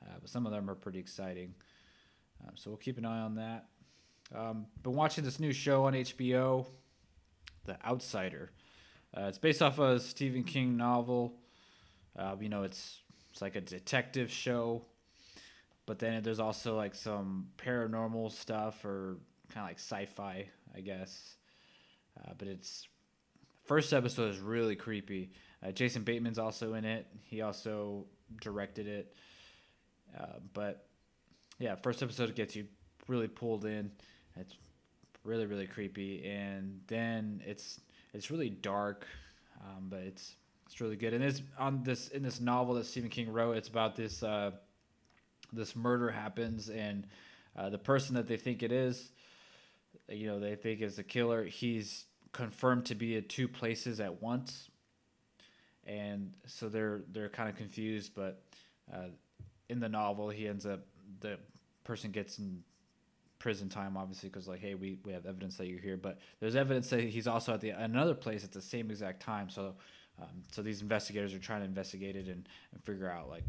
uh, 0.03 0.15
but 0.21 0.31
some 0.31 0.47
of 0.47 0.53
them 0.53 0.71
are 0.71 0.75
pretty 0.75 0.99
exciting. 0.99 1.55
Um, 2.47 2.53
so 2.57 2.71
we'll 2.71 2.79
keep 2.79 2.99
an 2.99 3.05
eye 3.05 3.21
on 3.21 3.37
that. 3.37 3.67
Um, 4.35 4.67
been 4.83 4.95
watching 4.95 5.25
this 5.25 5.39
new 5.39 5.53
show 5.53 5.85
on 5.85 5.93
HBO, 5.93 6.67
The 7.65 7.77
Outsider. 7.87 8.51
Uh, 9.17 9.27
it's 9.27 9.39
based 9.39 9.63
off 9.63 9.79
a 9.79 10.01
Stephen 10.01 10.45
King 10.45 10.77
novel. 10.77 11.35
Uh, 12.17 12.37
you 12.41 12.49
know, 12.49 12.63
it's 12.63 13.01
it's 13.33 13.43
like 13.43 13.57
a 13.57 13.61
detective 13.61 14.31
show, 14.31 14.83
but 15.87 15.99
then 15.99 16.23
there's 16.23 16.41
also 16.41 16.77
like 16.77 16.95
some 16.95 17.49
paranormal 17.59 18.31
stuff 18.31 18.85
or 18.85 19.17
kind 19.55 19.65
of 19.65 19.71
like 19.71 19.79
sci-fi, 19.79 20.49
I 20.75 20.81
guess. 20.81 21.37
Uh, 22.19 22.33
but 22.37 22.49
it's 22.49 22.89
first 23.65 23.93
episode 23.93 24.33
is 24.33 24.41
really 24.41 24.75
creepy. 24.75 25.31
Uh, 25.65 25.71
Jason 25.71 26.03
Bateman's 26.03 26.39
also 26.39 26.75
in 26.75 26.85
it. 26.85 27.07
He 27.23 27.41
also 27.41 28.07
directed 28.41 28.89
it. 28.89 29.15
Uh, 30.19 30.39
but 30.53 30.87
yeah, 31.59 31.77
first 31.77 32.03
episode 32.03 32.35
gets 32.35 32.57
you 32.57 32.67
really 33.07 33.29
pulled 33.29 33.65
in. 33.65 33.93
It's 34.37 34.55
really 35.23 35.47
really 35.47 35.67
creepy, 35.67 36.25
and 36.25 36.81
then 36.89 37.41
it's 37.47 37.81
it's 38.13 38.31
really 38.31 38.51
dark, 38.51 39.07
um, 39.63 39.87
but 39.89 40.01
it's 40.01 40.35
it's 40.67 40.81
really 40.81 40.97
good. 40.97 41.15
And 41.15 41.23
it's 41.23 41.43
on 41.59 41.85
this 41.85 42.09
in 42.09 42.23
this 42.23 42.41
novel 42.41 42.75
that 42.75 42.87
Stephen 42.87 43.11
King 43.11 43.33
wrote. 43.33 43.57
It's 43.57 43.69
about 43.69 43.95
this 43.95 44.23
uh, 44.23 44.53
this 45.53 45.77
murder 45.77 46.11
happens, 46.11 46.69
and 46.69 47.07
uh, 47.57 47.71
the 47.71 47.79
person 47.79 48.17
that 48.17 48.27
they 48.27 48.37
think 48.37 48.63
it 48.63 48.73
is 48.73 49.11
you 50.09 50.27
know 50.27 50.41
they 50.41 50.57
think 50.57 50.81
is 50.81 50.97
the 50.97 51.03
killer. 51.03 51.45
He's 51.45 52.07
confirmed 52.33 52.87
to 52.87 52.95
be 52.95 53.17
at 53.17 53.29
two 53.29 53.49
places 53.49 54.01
at 54.01 54.23
once, 54.23 54.71
and 55.85 56.33
so 56.47 56.69
they're 56.69 57.03
they're 57.11 57.29
kind 57.29 57.49
of 57.49 57.57
confused. 57.57 58.13
But 58.15 58.43
uh, 58.93 59.09
in 59.69 59.81
the 59.81 59.89
novel, 59.89 60.31
he 60.31 60.47
ends 60.49 60.67
up 60.67 60.81
the 61.21 61.39
person 61.85 62.11
gets 62.11 62.39
in 62.39 62.63
prison 63.39 63.69
time, 63.69 63.97
obviously, 63.97 64.31
because 64.31 64.49
like, 64.49 64.61
hey, 64.61 64.75
we, 64.75 64.99
we 65.05 65.13
have 65.13 65.27
evidence 65.27 65.59
that 65.59 65.67
you're 65.67 65.79
here. 65.79 65.99
But 65.99 66.19
there's 66.41 66.57
evidence 66.57 66.89
that 66.91 67.01
he's 67.01 67.27
also 67.27 67.53
at 67.53 67.61
the 67.61 67.71
another 67.71 68.15
place 68.15 68.43
at 68.43 68.53
the 68.53 68.63
same 68.63 68.91
exact 68.91 69.21
time. 69.21 69.51
So 69.51 69.75
um, 70.21 70.43
so 70.51 70.63
these 70.63 70.81
investigators 70.81 71.35
are 71.35 71.39
trying 71.39 71.61
to 71.61 71.67
investigate 71.67 72.17
it 72.17 72.27
and, 72.27 72.49
and 72.73 72.85
figure 72.85 73.11
out 73.11 73.29
like 73.29 73.45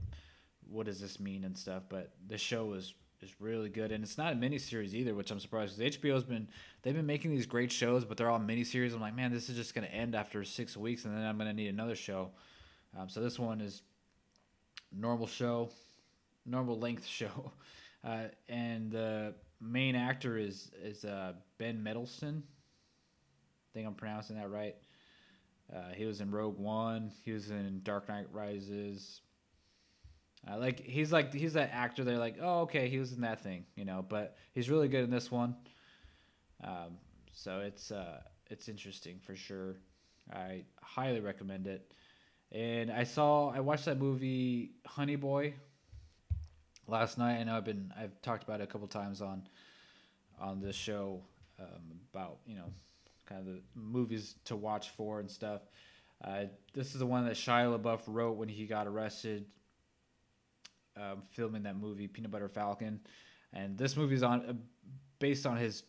what 0.70 0.86
does 0.86 1.00
this 1.00 1.20
mean 1.20 1.44
and 1.44 1.58
stuff. 1.58 1.84
But 1.90 2.12
the 2.28 2.38
show 2.38 2.74
is 2.74 2.94
is 3.22 3.36
really 3.40 3.70
good, 3.70 3.92
and 3.92 4.04
it's 4.04 4.18
not 4.18 4.34
a 4.34 4.36
miniseries 4.36 4.94
either, 4.94 5.14
which 5.14 5.32
I'm 5.32 5.40
surprised 5.40 5.78
because 5.78 5.98
HBO's 5.98 6.24
been 6.24 6.48
they've 6.82 6.96
been 6.96 7.06
making 7.06 7.32
these 7.32 7.46
great 7.46 7.72
shows, 7.72 8.06
but 8.06 8.18
they're 8.18 8.30
all 8.30 8.40
miniseries. 8.40 8.94
I'm 8.94 9.02
like, 9.02 9.16
man, 9.16 9.32
this 9.32 9.50
is 9.50 9.56
just 9.56 9.74
gonna 9.74 9.88
end 9.88 10.16
after 10.16 10.44
six 10.44 10.78
weeks, 10.78 11.06
and 11.06 11.16
then 11.16 11.24
I'm 11.24 11.38
gonna 11.38 11.54
need 11.54 11.68
another 11.68 11.96
show. 11.96 12.32
Um, 12.98 13.10
so 13.10 13.22
this 13.22 13.40
one 13.40 13.62
is 13.62 13.82
normal 14.92 15.28
show, 15.28 15.70
normal 16.46 16.80
length 16.80 17.06
show, 17.08 17.52
uh, 18.04 18.26
and 18.50 18.92
the 18.92 19.34
main 19.60 19.96
actor 19.96 20.38
is 20.38 20.72
is 20.84 21.06
uh, 21.06 21.34
Ben 21.58 21.82
Mendelsohn. 21.82 22.44
I 22.44 23.68
think 23.74 23.88
I'm 23.88 23.96
pronouncing 23.96 24.38
that 24.38 24.50
right. 24.50 24.76
Uh, 25.74 25.90
he 25.96 26.06
was 26.06 26.22
in 26.22 26.32
Rogue 26.32 26.58
One. 26.58 27.12
He 27.24 27.32
was 27.32 27.50
in 27.50 27.82
Dark 27.84 28.08
Knight 28.08 28.28
Rises. 28.32 29.22
Uh, 30.50 30.58
like 30.58 30.80
he's 30.80 31.12
like 31.12 31.34
he's 31.34 31.54
that 31.54 31.72
actor. 31.74 32.04
They're 32.04 32.18
like, 32.18 32.38
oh, 32.42 32.62
okay, 32.62 32.88
he 32.90 33.00
was 33.00 33.14
in 33.14 33.22
that 33.22 33.42
thing, 33.42 33.66
you 33.76 33.86
know. 33.86 34.06
But 34.08 34.38
he's 34.54 34.70
really 34.70 34.88
good 34.88 35.04
in 35.04 35.10
this 35.10 35.32
one. 35.32 35.56
Um, 36.64 36.98
so 37.32 37.60
it's 37.60 37.92
uh, 37.92 38.22
it's 38.50 38.70
interesting 38.70 39.20
for 39.26 39.36
sure. 39.36 39.76
I 40.32 40.64
highly 40.82 41.20
recommend 41.20 41.68
it. 41.68 41.92
And 42.52 42.92
I 42.92 43.04
saw 43.04 43.50
I 43.50 43.60
watched 43.60 43.86
that 43.86 43.98
movie 43.98 44.72
Honey 44.86 45.16
Boy 45.16 45.56
last 46.88 47.18
night. 47.18 47.40
I 47.40 47.44
know 47.44 47.58
I've 47.58 47.66
been 47.66 47.92
I've 48.00 48.22
talked 48.22 48.44
about 48.44 48.62
it 48.62 48.64
a 48.64 48.68
couple 48.68 48.88
times 48.88 49.22
on 49.22 49.48
on 50.40 50.62
this 50.62 50.76
show 50.76 51.22
um, 51.60 52.00
about 52.14 52.38
you 52.46 52.56
know 52.56 52.72
kind 53.26 53.42
of 53.42 53.48
the 53.48 53.62
movies 53.74 54.36
to 54.46 54.56
watch 54.56 54.92
for 54.92 55.20
and 55.20 55.30
stuff. 55.30 55.62
Uh, 56.24 56.46
this 56.74 56.94
is 56.94 57.00
the 57.00 57.06
one 57.06 57.26
that 57.26 57.36
Shia 57.36 57.78
LaBeouf 57.78 58.02
wrote 58.08 58.38
when 58.38 58.48
he 58.48 58.66
got 58.66 58.88
arrested 58.88 59.46
um, 60.98 61.24
filming 61.32 61.64
that 61.64 61.78
movie 61.78 62.08
Peanut 62.08 62.32
Butter 62.32 62.50
Falcon, 62.50 63.00
and 63.54 63.78
this 63.78 63.96
movie 63.96 64.16
is 64.16 64.24
on 64.24 64.46
uh, 64.46 64.54
based 65.20 65.46
on 65.46 65.58
his 65.58 65.84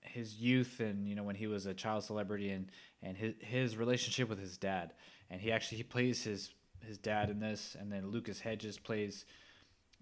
his 0.00 0.34
youth 0.36 0.80
and 0.80 1.08
you 1.08 1.14
know 1.14 1.22
when 1.22 1.34
he 1.34 1.46
was 1.46 1.66
a 1.66 1.74
child 1.74 2.04
celebrity 2.04 2.50
and 2.50 2.70
and 3.02 3.16
his 3.16 3.34
his 3.40 3.76
relationship 3.76 4.28
with 4.28 4.38
his 4.38 4.56
dad, 4.56 4.92
and 5.30 5.40
he 5.40 5.52
actually 5.52 5.78
he 5.78 5.82
plays 5.82 6.22
his 6.24 6.50
his 6.86 6.98
dad 6.98 7.30
in 7.30 7.40
this, 7.40 7.76
and 7.78 7.90
then 7.90 8.10
Lucas 8.10 8.40
Hedges 8.40 8.78
plays 8.78 9.24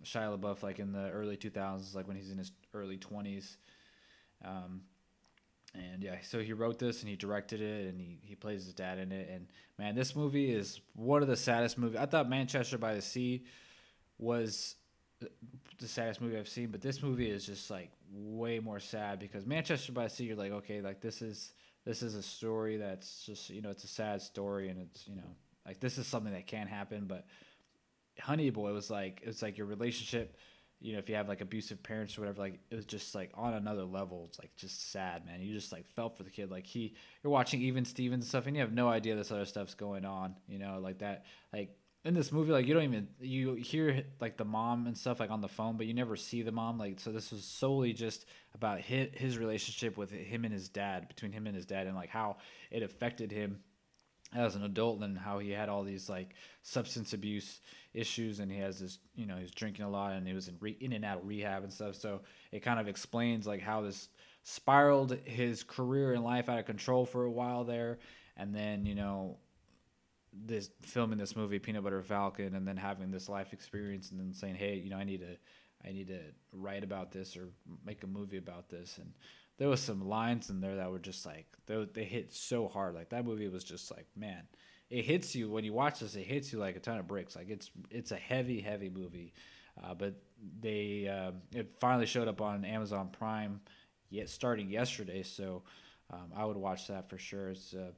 Shia 0.04 0.38
LaBeouf 0.38 0.62
like 0.62 0.78
in 0.78 0.92
the 0.92 1.10
early 1.10 1.36
2000s, 1.36 1.94
like 1.94 2.06
when 2.06 2.16
he's 2.16 2.30
in 2.30 2.38
his 2.38 2.52
early 2.74 2.98
20s. 2.98 3.56
Um, 4.44 4.82
and 5.74 6.02
yeah, 6.02 6.16
so 6.22 6.40
he 6.40 6.52
wrote 6.52 6.78
this 6.78 7.00
and 7.00 7.08
he 7.08 7.16
directed 7.16 7.60
it 7.60 7.88
and 7.88 8.00
he, 8.00 8.18
he 8.22 8.34
plays 8.34 8.64
his 8.64 8.74
dad 8.74 8.98
in 8.98 9.10
it. 9.10 9.30
And 9.32 9.46
man, 9.78 9.94
this 9.94 10.14
movie 10.14 10.52
is 10.52 10.80
one 10.94 11.22
of 11.22 11.28
the 11.28 11.36
saddest 11.36 11.78
movies. 11.78 11.98
I 11.98 12.06
thought 12.06 12.28
Manchester 12.28 12.76
by 12.76 12.94
the 12.94 13.02
Sea 13.02 13.44
was 14.22 14.76
the 15.78 15.88
saddest 15.88 16.20
movie 16.20 16.38
I've 16.38 16.48
seen, 16.48 16.70
but 16.70 16.80
this 16.80 17.02
movie 17.02 17.30
is 17.30 17.44
just 17.44 17.70
like 17.70 17.90
way 18.12 18.58
more 18.58 18.80
sad 18.80 19.18
because 19.18 19.46
Manchester 19.46 19.92
by 19.92 20.04
the 20.04 20.10
Sea, 20.10 20.24
you're 20.24 20.36
like, 20.36 20.52
okay, 20.52 20.80
like 20.80 21.00
this 21.00 21.22
is 21.22 21.52
this 21.84 22.02
is 22.02 22.14
a 22.14 22.22
story 22.22 22.76
that's 22.76 23.24
just 23.24 23.50
you 23.50 23.60
know 23.60 23.70
it's 23.70 23.84
a 23.84 23.88
sad 23.88 24.22
story 24.22 24.68
and 24.68 24.80
it's 24.80 25.06
you 25.08 25.16
know 25.16 25.36
like 25.66 25.80
this 25.80 25.98
is 25.98 26.06
something 26.06 26.32
that 26.32 26.46
can 26.46 26.66
happen, 26.66 27.06
but 27.06 27.26
Honey 28.20 28.50
Boy 28.50 28.72
was 28.72 28.90
like 28.90 29.20
it's 29.24 29.42
like 29.42 29.58
your 29.58 29.66
relationship, 29.66 30.36
you 30.80 30.92
know, 30.92 30.98
if 30.98 31.08
you 31.08 31.14
have 31.14 31.28
like 31.28 31.40
abusive 31.40 31.82
parents 31.82 32.16
or 32.16 32.22
whatever, 32.22 32.40
like 32.40 32.60
it 32.70 32.74
was 32.74 32.84
just 32.84 33.14
like 33.14 33.30
on 33.34 33.54
another 33.54 33.84
level. 33.84 34.26
It's 34.28 34.38
like 34.38 34.54
just 34.56 34.90
sad, 34.90 35.24
man. 35.26 35.40
You 35.40 35.52
just 35.52 35.72
like 35.72 35.86
felt 35.94 36.16
for 36.16 36.24
the 36.24 36.30
kid. 36.30 36.50
Like 36.50 36.66
he, 36.66 36.94
you're 37.22 37.32
watching 37.32 37.60
Even 37.62 37.84
Stevens 37.84 38.28
stuff, 38.28 38.46
and 38.46 38.56
you 38.56 38.62
have 38.62 38.72
no 38.72 38.88
idea 38.88 39.14
this 39.14 39.30
other 39.30 39.44
stuff's 39.44 39.74
going 39.74 40.04
on. 40.04 40.34
You 40.48 40.58
know, 40.58 40.80
like 40.82 40.98
that, 40.98 41.24
like 41.52 41.76
in 42.04 42.14
this 42.14 42.32
movie 42.32 42.50
like 42.50 42.66
you 42.66 42.74
don't 42.74 42.82
even 42.82 43.08
you 43.20 43.54
hear 43.54 44.04
like 44.20 44.36
the 44.36 44.44
mom 44.44 44.86
and 44.86 44.96
stuff 44.96 45.20
like 45.20 45.30
on 45.30 45.40
the 45.40 45.48
phone 45.48 45.76
but 45.76 45.86
you 45.86 45.94
never 45.94 46.16
see 46.16 46.42
the 46.42 46.52
mom 46.52 46.78
like 46.78 46.98
so 46.98 47.12
this 47.12 47.30
was 47.30 47.44
solely 47.44 47.92
just 47.92 48.26
about 48.54 48.80
his, 48.80 49.08
his 49.14 49.38
relationship 49.38 49.96
with 49.96 50.10
him 50.10 50.44
and 50.44 50.52
his 50.52 50.68
dad 50.68 51.06
between 51.08 51.32
him 51.32 51.46
and 51.46 51.54
his 51.54 51.66
dad 51.66 51.86
and 51.86 51.96
like 51.96 52.10
how 52.10 52.36
it 52.70 52.82
affected 52.82 53.30
him 53.30 53.60
as 54.34 54.56
an 54.56 54.64
adult 54.64 55.00
and 55.02 55.18
how 55.18 55.38
he 55.38 55.50
had 55.50 55.68
all 55.68 55.84
these 55.84 56.08
like 56.08 56.34
substance 56.62 57.12
abuse 57.12 57.60
issues 57.94 58.40
and 58.40 58.50
he 58.50 58.58
has 58.58 58.80
this 58.80 58.98
you 59.14 59.26
know 59.26 59.36
he's 59.36 59.50
drinking 59.50 59.84
a 59.84 59.90
lot 59.90 60.12
and 60.12 60.26
he 60.26 60.32
was 60.32 60.48
in, 60.48 60.56
re- 60.60 60.76
in 60.80 60.92
and 60.92 61.04
out 61.04 61.18
of 61.18 61.26
rehab 61.26 61.62
and 61.62 61.72
stuff 61.72 61.94
so 61.94 62.20
it 62.50 62.60
kind 62.60 62.80
of 62.80 62.88
explains 62.88 63.46
like 63.46 63.60
how 63.60 63.82
this 63.82 64.08
spiraled 64.42 65.16
his 65.24 65.62
career 65.62 66.14
and 66.14 66.24
life 66.24 66.48
out 66.48 66.58
of 66.58 66.64
control 66.64 67.06
for 67.06 67.24
a 67.24 67.30
while 67.30 67.62
there 67.64 67.98
and 68.36 68.54
then 68.54 68.86
you 68.86 68.94
know 68.94 69.36
this 70.32 70.70
filming 70.82 71.18
this 71.18 71.36
movie 71.36 71.58
Peanut 71.58 71.84
Butter 71.84 72.02
Falcon 72.02 72.54
and 72.54 72.66
then 72.66 72.76
having 72.76 73.10
this 73.10 73.28
life 73.28 73.52
experience 73.52 74.10
and 74.10 74.20
then 74.20 74.32
saying, 74.32 74.54
"Hey, 74.54 74.76
you 74.76 74.90
know, 74.90 74.96
I 74.96 75.04
need 75.04 75.20
to 75.20 75.36
I 75.86 75.92
need 75.92 76.08
to 76.08 76.20
write 76.52 76.84
about 76.84 77.12
this 77.12 77.36
or 77.36 77.48
make 77.84 78.02
a 78.02 78.06
movie 78.06 78.38
about 78.38 78.68
this." 78.68 78.98
And 78.98 79.12
there 79.58 79.68
was 79.68 79.80
some 79.80 80.08
lines 80.08 80.50
in 80.50 80.60
there 80.60 80.76
that 80.76 80.90
were 80.90 80.98
just 80.98 81.26
like 81.26 81.46
they 81.66 81.86
they 81.92 82.04
hit 82.04 82.32
so 82.32 82.68
hard. 82.68 82.94
Like 82.94 83.10
that 83.10 83.24
movie 83.24 83.48
was 83.48 83.64
just 83.64 83.90
like, 83.90 84.06
man, 84.16 84.44
it 84.90 85.04
hits 85.04 85.34
you 85.34 85.50
when 85.50 85.64
you 85.64 85.72
watch 85.72 86.00
this. 86.00 86.16
It 86.16 86.26
hits 86.26 86.52
you 86.52 86.58
like 86.58 86.76
a 86.76 86.80
ton 86.80 86.98
of 86.98 87.06
bricks. 87.06 87.36
Like 87.36 87.50
it's 87.50 87.70
it's 87.90 88.12
a 88.12 88.16
heavy 88.16 88.60
heavy 88.60 88.88
movie. 88.88 89.32
Uh, 89.82 89.94
but 89.94 90.14
they 90.60 91.08
uh, 91.08 91.32
it 91.54 91.76
finally 91.80 92.06
showed 92.06 92.28
up 92.28 92.40
on 92.40 92.64
Amazon 92.64 93.08
Prime 93.10 93.60
yet 94.10 94.28
starting 94.28 94.68
yesterday, 94.68 95.22
so 95.22 95.62
um, 96.12 96.32
I 96.36 96.44
would 96.44 96.56
watch 96.56 96.88
that 96.88 97.08
for 97.08 97.16
sure. 97.16 97.50
It's 97.50 97.72
a 97.72 97.92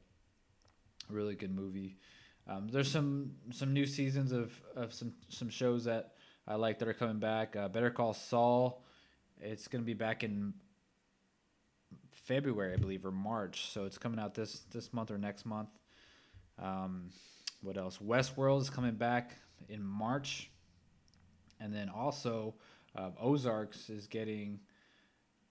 really 1.09 1.35
good 1.35 1.55
movie. 1.55 1.99
Um, 2.47 2.69
there's 2.69 2.91
some 2.91 3.33
some 3.53 3.73
new 3.73 3.87
seasons 3.87 4.33
of, 4.33 4.53
of 4.77 4.93
some 4.93 5.15
some 5.29 5.49
shows 5.49 5.85
that 5.85 6.13
I 6.47 6.57
like 6.57 6.79
that 6.81 6.89
are 6.89 6.95
coming 6.95 7.19
back. 7.19 7.57
Uh, 7.57 7.69
Better 7.69 7.91
Call 7.91 8.13
Saul, 8.13 8.85
it's 9.41 9.67
gonna 9.69 9.85
be 9.85 9.95
back 9.95 10.23
in 10.23 10.55
February, 12.11 12.75
I 12.75 12.77
believe, 12.77 13.07
or 13.07 13.13
March. 13.13 13.71
So 13.71 13.85
it's 13.85 13.99
coming 13.99 14.19
out 14.19 14.35
this 14.35 14.61
this 14.73 14.93
month 14.93 15.11
or 15.11 15.19
next 15.19 15.47
month. 15.47 15.71
Um, 16.59 17.11
what 17.63 17.79
else? 17.79 17.99
Westworld 17.99 18.61
is 18.61 18.71
coming 18.71 18.95
back 18.95 19.33
in 19.69 19.83
March, 19.83 20.51
and 21.61 21.75
then 21.75 21.89
also 21.89 22.55
uh, 22.95 23.11
Ozarks 23.19 23.89
is 23.89 24.07
getting 24.07 24.61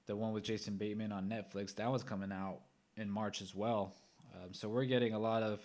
the 0.06 0.16
one 0.16 0.32
with 0.32 0.44
Jason 0.44 0.78
Bateman 0.78 1.12
on 1.12 1.28
Netflix. 1.28 1.76
That 1.76 1.92
was 1.92 2.04
coming 2.04 2.32
out 2.32 2.60
in 2.98 3.10
March 3.10 3.42
as 3.42 3.56
well. 3.56 3.96
Um, 4.36 4.54
so 4.54 4.70
we're 4.70 4.86
getting 4.86 5.14
a 5.14 5.20
lot 5.20 5.42
of 5.42 5.60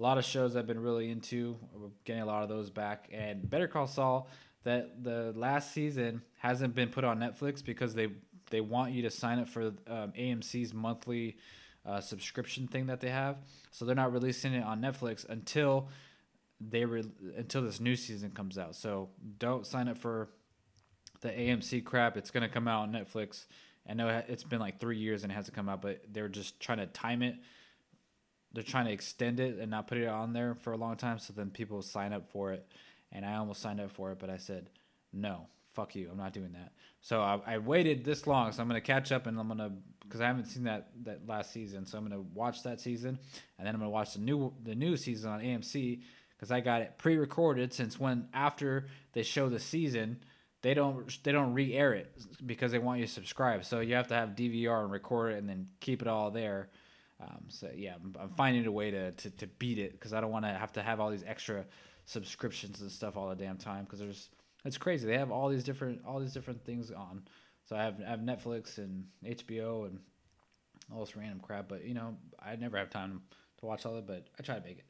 a 0.00 0.02
lot 0.02 0.16
of 0.16 0.24
shows 0.24 0.56
I've 0.56 0.66
been 0.66 0.80
really 0.80 1.10
into. 1.10 1.56
We're 1.74 1.90
getting 2.04 2.22
a 2.22 2.26
lot 2.26 2.42
of 2.42 2.48
those 2.48 2.70
back. 2.70 3.10
And 3.12 3.48
Better 3.48 3.68
Call 3.68 3.86
Saul, 3.86 4.28
that 4.64 5.04
the 5.04 5.34
last 5.36 5.74
season 5.74 6.22
hasn't 6.38 6.74
been 6.74 6.88
put 6.88 7.04
on 7.04 7.18
Netflix 7.18 7.62
because 7.62 7.94
they 7.94 8.08
they 8.50 8.62
want 8.62 8.92
you 8.92 9.02
to 9.02 9.10
sign 9.10 9.38
up 9.38 9.48
for 9.48 9.66
um, 9.86 10.12
AMC's 10.18 10.72
monthly 10.72 11.36
uh, 11.86 12.00
subscription 12.00 12.66
thing 12.66 12.86
that 12.86 13.00
they 13.00 13.10
have. 13.10 13.36
So 13.70 13.84
they're 13.84 13.94
not 13.94 14.12
releasing 14.12 14.54
it 14.54 14.64
on 14.64 14.80
Netflix 14.80 15.28
until 15.28 15.88
they 16.60 16.86
re- 16.86 17.12
until 17.36 17.62
this 17.62 17.78
new 17.78 17.94
season 17.94 18.30
comes 18.30 18.56
out. 18.56 18.74
So 18.76 19.10
don't 19.38 19.66
sign 19.66 19.86
up 19.86 19.98
for 19.98 20.30
the 21.20 21.28
AMC 21.28 21.84
crap. 21.84 22.16
It's 22.16 22.30
gonna 22.30 22.48
come 22.48 22.66
out 22.66 22.82
on 22.82 22.92
Netflix. 22.92 23.44
I 23.86 23.92
know 23.92 24.22
it's 24.28 24.44
been 24.44 24.60
like 24.60 24.80
three 24.80 24.98
years 24.98 25.24
and 25.24 25.32
it 25.32 25.34
hasn't 25.34 25.54
come 25.54 25.68
out, 25.68 25.82
but 25.82 26.00
they're 26.10 26.28
just 26.28 26.58
trying 26.58 26.78
to 26.78 26.86
time 26.86 27.22
it 27.22 27.36
they're 28.52 28.62
trying 28.62 28.86
to 28.86 28.92
extend 28.92 29.40
it 29.40 29.58
and 29.58 29.70
not 29.70 29.86
put 29.86 29.98
it 29.98 30.08
on 30.08 30.32
there 30.32 30.54
for 30.54 30.72
a 30.72 30.76
long 30.76 30.96
time 30.96 31.18
so 31.18 31.32
then 31.32 31.50
people 31.50 31.82
sign 31.82 32.12
up 32.12 32.30
for 32.30 32.52
it. 32.52 32.66
And 33.12 33.24
i 33.24 33.36
almost 33.36 33.60
signed 33.60 33.80
up 33.80 33.90
for 33.90 34.12
it 34.12 34.18
but 34.18 34.30
i 34.30 34.36
said 34.36 34.70
no 35.12 35.46
fuck 35.72 35.94
you 35.94 36.08
i'm 36.10 36.18
not 36.18 36.32
doing 36.32 36.52
that. 36.52 36.72
So 37.00 37.20
i, 37.20 37.40
I 37.46 37.58
waited 37.58 38.04
this 38.04 38.26
long 38.26 38.52
so 38.52 38.62
i'm 38.62 38.68
to 38.68 38.80
catch 38.80 39.12
up 39.12 39.26
and 39.26 39.38
i'm 39.38 39.48
to 39.58 39.72
because 40.02 40.20
i 40.20 40.26
haven't 40.26 40.46
seen 40.46 40.64
that 40.64 40.88
that 41.04 41.26
last 41.26 41.52
season 41.52 41.86
so 41.86 41.98
i'm 41.98 42.08
to 42.10 42.20
watch 42.34 42.62
that 42.64 42.80
season. 42.80 43.18
And 43.58 43.66
then 43.66 43.74
i'm 43.74 43.80
to 43.80 43.88
watch 43.88 44.14
the 44.14 44.20
new 44.20 44.52
the 44.62 44.74
new 44.74 44.96
season 44.96 45.30
on 45.30 45.40
amc 45.40 46.00
because 46.36 46.50
i 46.50 46.60
got 46.60 46.82
it 46.82 46.98
pre-recorded 46.98 47.72
since 47.72 47.98
when 47.98 48.28
after 48.32 48.86
they 49.12 49.22
show 49.22 49.48
the 49.48 49.60
season 49.60 50.22
they 50.62 50.74
don't 50.74 51.22
they 51.24 51.32
don't 51.32 51.54
re-air 51.54 51.94
it 51.94 52.12
because 52.44 52.72
they 52.72 52.78
want 52.78 53.00
you 53.00 53.06
to 53.06 53.12
subscribe. 53.12 53.64
So 53.64 53.80
you 53.80 53.94
have 53.94 54.08
to 54.08 54.14
have 54.14 54.30
dvr 54.30 54.82
and 54.82 54.92
record 54.92 55.32
it 55.32 55.38
and 55.38 55.48
then 55.48 55.68
keep 55.80 56.02
it 56.02 56.08
all 56.08 56.30
there 56.30 56.68
um, 57.20 57.44
so 57.48 57.68
yeah, 57.74 57.94
I'm, 57.96 58.16
I'm, 58.18 58.30
finding 58.30 58.66
a 58.66 58.72
way 58.72 58.90
to, 58.90 59.12
to, 59.12 59.30
to 59.30 59.46
beat 59.46 59.78
it 59.78 59.92
because 59.92 60.12
I 60.12 60.20
don't 60.20 60.30
want 60.30 60.46
to 60.46 60.52
have 60.52 60.72
to 60.72 60.82
have 60.82 61.00
all 61.00 61.10
these 61.10 61.24
extra 61.26 61.66
subscriptions 62.06 62.80
and 62.80 62.90
stuff 62.90 63.16
all 63.16 63.28
the 63.28 63.34
damn 63.34 63.58
time 63.58 63.84
because 63.84 63.98
there's 63.98 64.30
it's 64.64 64.78
crazy. 64.78 65.06
They 65.06 65.18
have 65.18 65.30
all 65.30 65.48
these 65.48 65.64
different 65.64 66.02
all 66.06 66.20
these 66.20 66.32
different 66.32 66.64
things 66.64 66.90
on. 66.90 67.22
So 67.64 67.76
I 67.76 67.82
have 67.82 68.00
I 68.06 68.10
have 68.10 68.20
Netflix 68.20 68.78
and 68.78 69.04
HBO 69.24 69.86
and 69.86 69.98
all 70.92 71.00
this 71.00 71.14
random 71.14 71.40
crap, 71.40 71.68
but 71.68 71.84
you 71.84 71.94
know 71.94 72.16
I 72.40 72.56
never 72.56 72.78
have 72.78 72.90
time 72.90 73.22
to 73.58 73.66
watch 73.66 73.84
all 73.84 73.96
of 73.96 73.98
it, 73.98 74.06
but 74.06 74.26
I 74.38 74.42
try 74.42 74.56
to 74.56 74.64
make 74.64 74.78
it. 74.78 74.86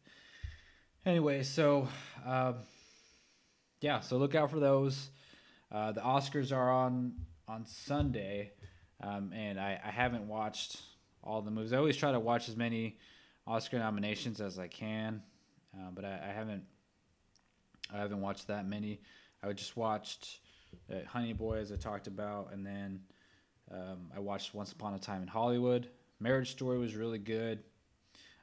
Anyway, 1.05 1.43
so 1.43 1.89
um, 2.25 2.57
yeah, 3.81 4.01
so 4.01 4.19
look 4.19 4.35
out 4.35 4.51
for 4.51 4.61
those. 4.61 5.11
Uh, 5.73 5.93
the 5.93 6.01
Oscars 6.01 6.57
are 6.57 6.71
on 6.71 7.15
on 7.49 7.67
Sunday, 7.67 8.53
um, 9.03 9.33
and 9.33 9.59
I, 9.59 9.81
I 9.85 9.91
haven't 9.91 10.29
watched 10.29 10.81
all 11.23 11.43
the 11.43 11.51
movies. 11.51 11.73
I 11.73 11.77
always 11.77 11.97
try 11.97 12.13
to 12.13 12.21
watch 12.21 12.49
as 12.49 12.57
many 12.57 12.99
Oscar 13.47 13.79
nominations 13.79 14.41
as 14.41 14.59
I 14.59 14.69
can, 14.69 15.23
uh, 15.75 15.91
but 15.95 16.05
I, 16.05 16.21
I, 16.29 16.33
haven't. 16.33 16.63
I 17.93 17.99
haven't 17.99 18.21
watched 18.21 18.47
that 18.49 18.67
many. 18.67 19.01
I 19.43 19.53
just 19.53 19.77
watched 19.77 20.41
uh, 20.91 21.07
Honey 21.07 21.33
Boy 21.33 21.59
as 21.59 21.73
I 21.73 21.77
talked 21.77 22.07
about, 22.07 22.53
and 22.53 22.65
then 22.65 23.01
um, 23.73 24.11
I 24.15 24.21
watched 24.21 24.55
Once 24.55 24.73
Upon 24.73 24.95
a 24.95 24.99
Time 24.99 25.23
in 25.23 25.29
Hollywood. 25.29 25.89
Marriage 26.21 26.51
Story 26.51 26.79
was 26.79 26.95
really 26.95 27.19
good. 27.19 27.61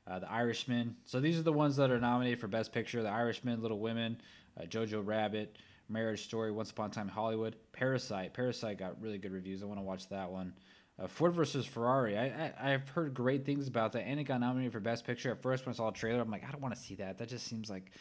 Uh, 0.08 0.20
the 0.20 0.32
Irishman. 0.32 0.96
So 1.06 1.20
these 1.20 1.38
are 1.38 1.44
the 1.44 1.52
ones 1.52 1.76
that 1.76 1.92
are 1.92 2.00
nominated 2.00 2.40
for 2.40 2.48
Best 2.48 2.72
Picture: 2.72 3.04
The 3.04 3.10
Irishman, 3.10 3.62
Little 3.62 3.80
Women, 3.80 4.22
uh, 4.60 4.64
Jojo 4.64 5.06
Rabbit, 5.06 5.58
Marriage 5.90 6.24
Story, 6.24 6.52
Once 6.52 6.72
Upon 6.72 6.90
a 6.90 6.94
Time 6.94 7.08
in 7.08 7.14
Hollywood, 7.14 7.56
Parasite. 7.74 8.34
Parasite 8.34 8.78
got 8.78 9.02
really 9.02 9.18
good 9.18 9.32
reviews. 9.32 9.62
I 9.62 9.66
want 9.66 9.80
to 9.80 9.84
watch 9.84 10.08
that 10.10 10.30
one. 10.30 10.54
Uh, 11.00 11.08
Ford 11.08 11.34
versus 11.34 11.66
Ferrari. 11.66 12.18
I, 12.18 12.54
I 12.60 12.70
have 12.72 12.90
heard 12.90 13.14
great 13.14 13.46
things 13.46 13.68
about 13.68 13.92
that, 13.92 14.02
and 14.02 14.20
it 14.20 14.24
got 14.24 14.40
nominated 14.40 14.74
for 14.74 14.80
Best 14.80 15.06
Picture. 15.06 15.32
At 15.32 15.42
first, 15.42 15.66
when 15.66 15.74
I 15.74 15.78
saw 15.78 15.90
a 15.90 15.94
trailer, 15.94 16.22
I'm 16.22 16.32
like, 16.32 16.44
I 16.44 16.52
don't 16.52 16.62
want 16.62 16.76
to 16.76 16.82
see 16.82 16.96
that. 16.96 17.20
That 17.20 17.30
just 17.30 17.46
seems 17.46 17.70
like, 17.70 17.92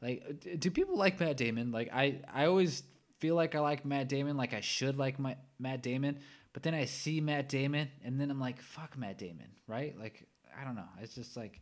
like, 0.00 0.58
do 0.60 0.70
people 0.70 0.96
like 0.96 1.18
Matt 1.18 1.36
Damon? 1.36 1.72
Like, 1.72 1.90
I 1.92 2.20
I 2.32 2.46
always 2.46 2.84
feel 3.18 3.34
like 3.34 3.54
I 3.56 3.60
like 3.60 3.84
Matt 3.84 4.08
Damon, 4.08 4.36
like 4.36 4.54
I 4.54 4.60
should 4.60 4.96
like 4.96 5.18
my 5.18 5.36
Matt 5.58 5.82
Damon, 5.82 6.20
but 6.52 6.62
then 6.62 6.74
I 6.74 6.84
see 6.84 7.20
Matt 7.20 7.48
Damon, 7.48 7.88
and 8.04 8.20
then 8.20 8.30
I'm 8.30 8.40
like, 8.40 8.62
fuck 8.62 8.96
Matt 8.96 9.18
Damon, 9.18 9.48
right? 9.66 9.98
Like, 9.98 10.28
I 10.60 10.64
don't 10.64 10.76
know. 10.76 10.88
It's 11.00 11.16
just 11.16 11.36
like, 11.36 11.60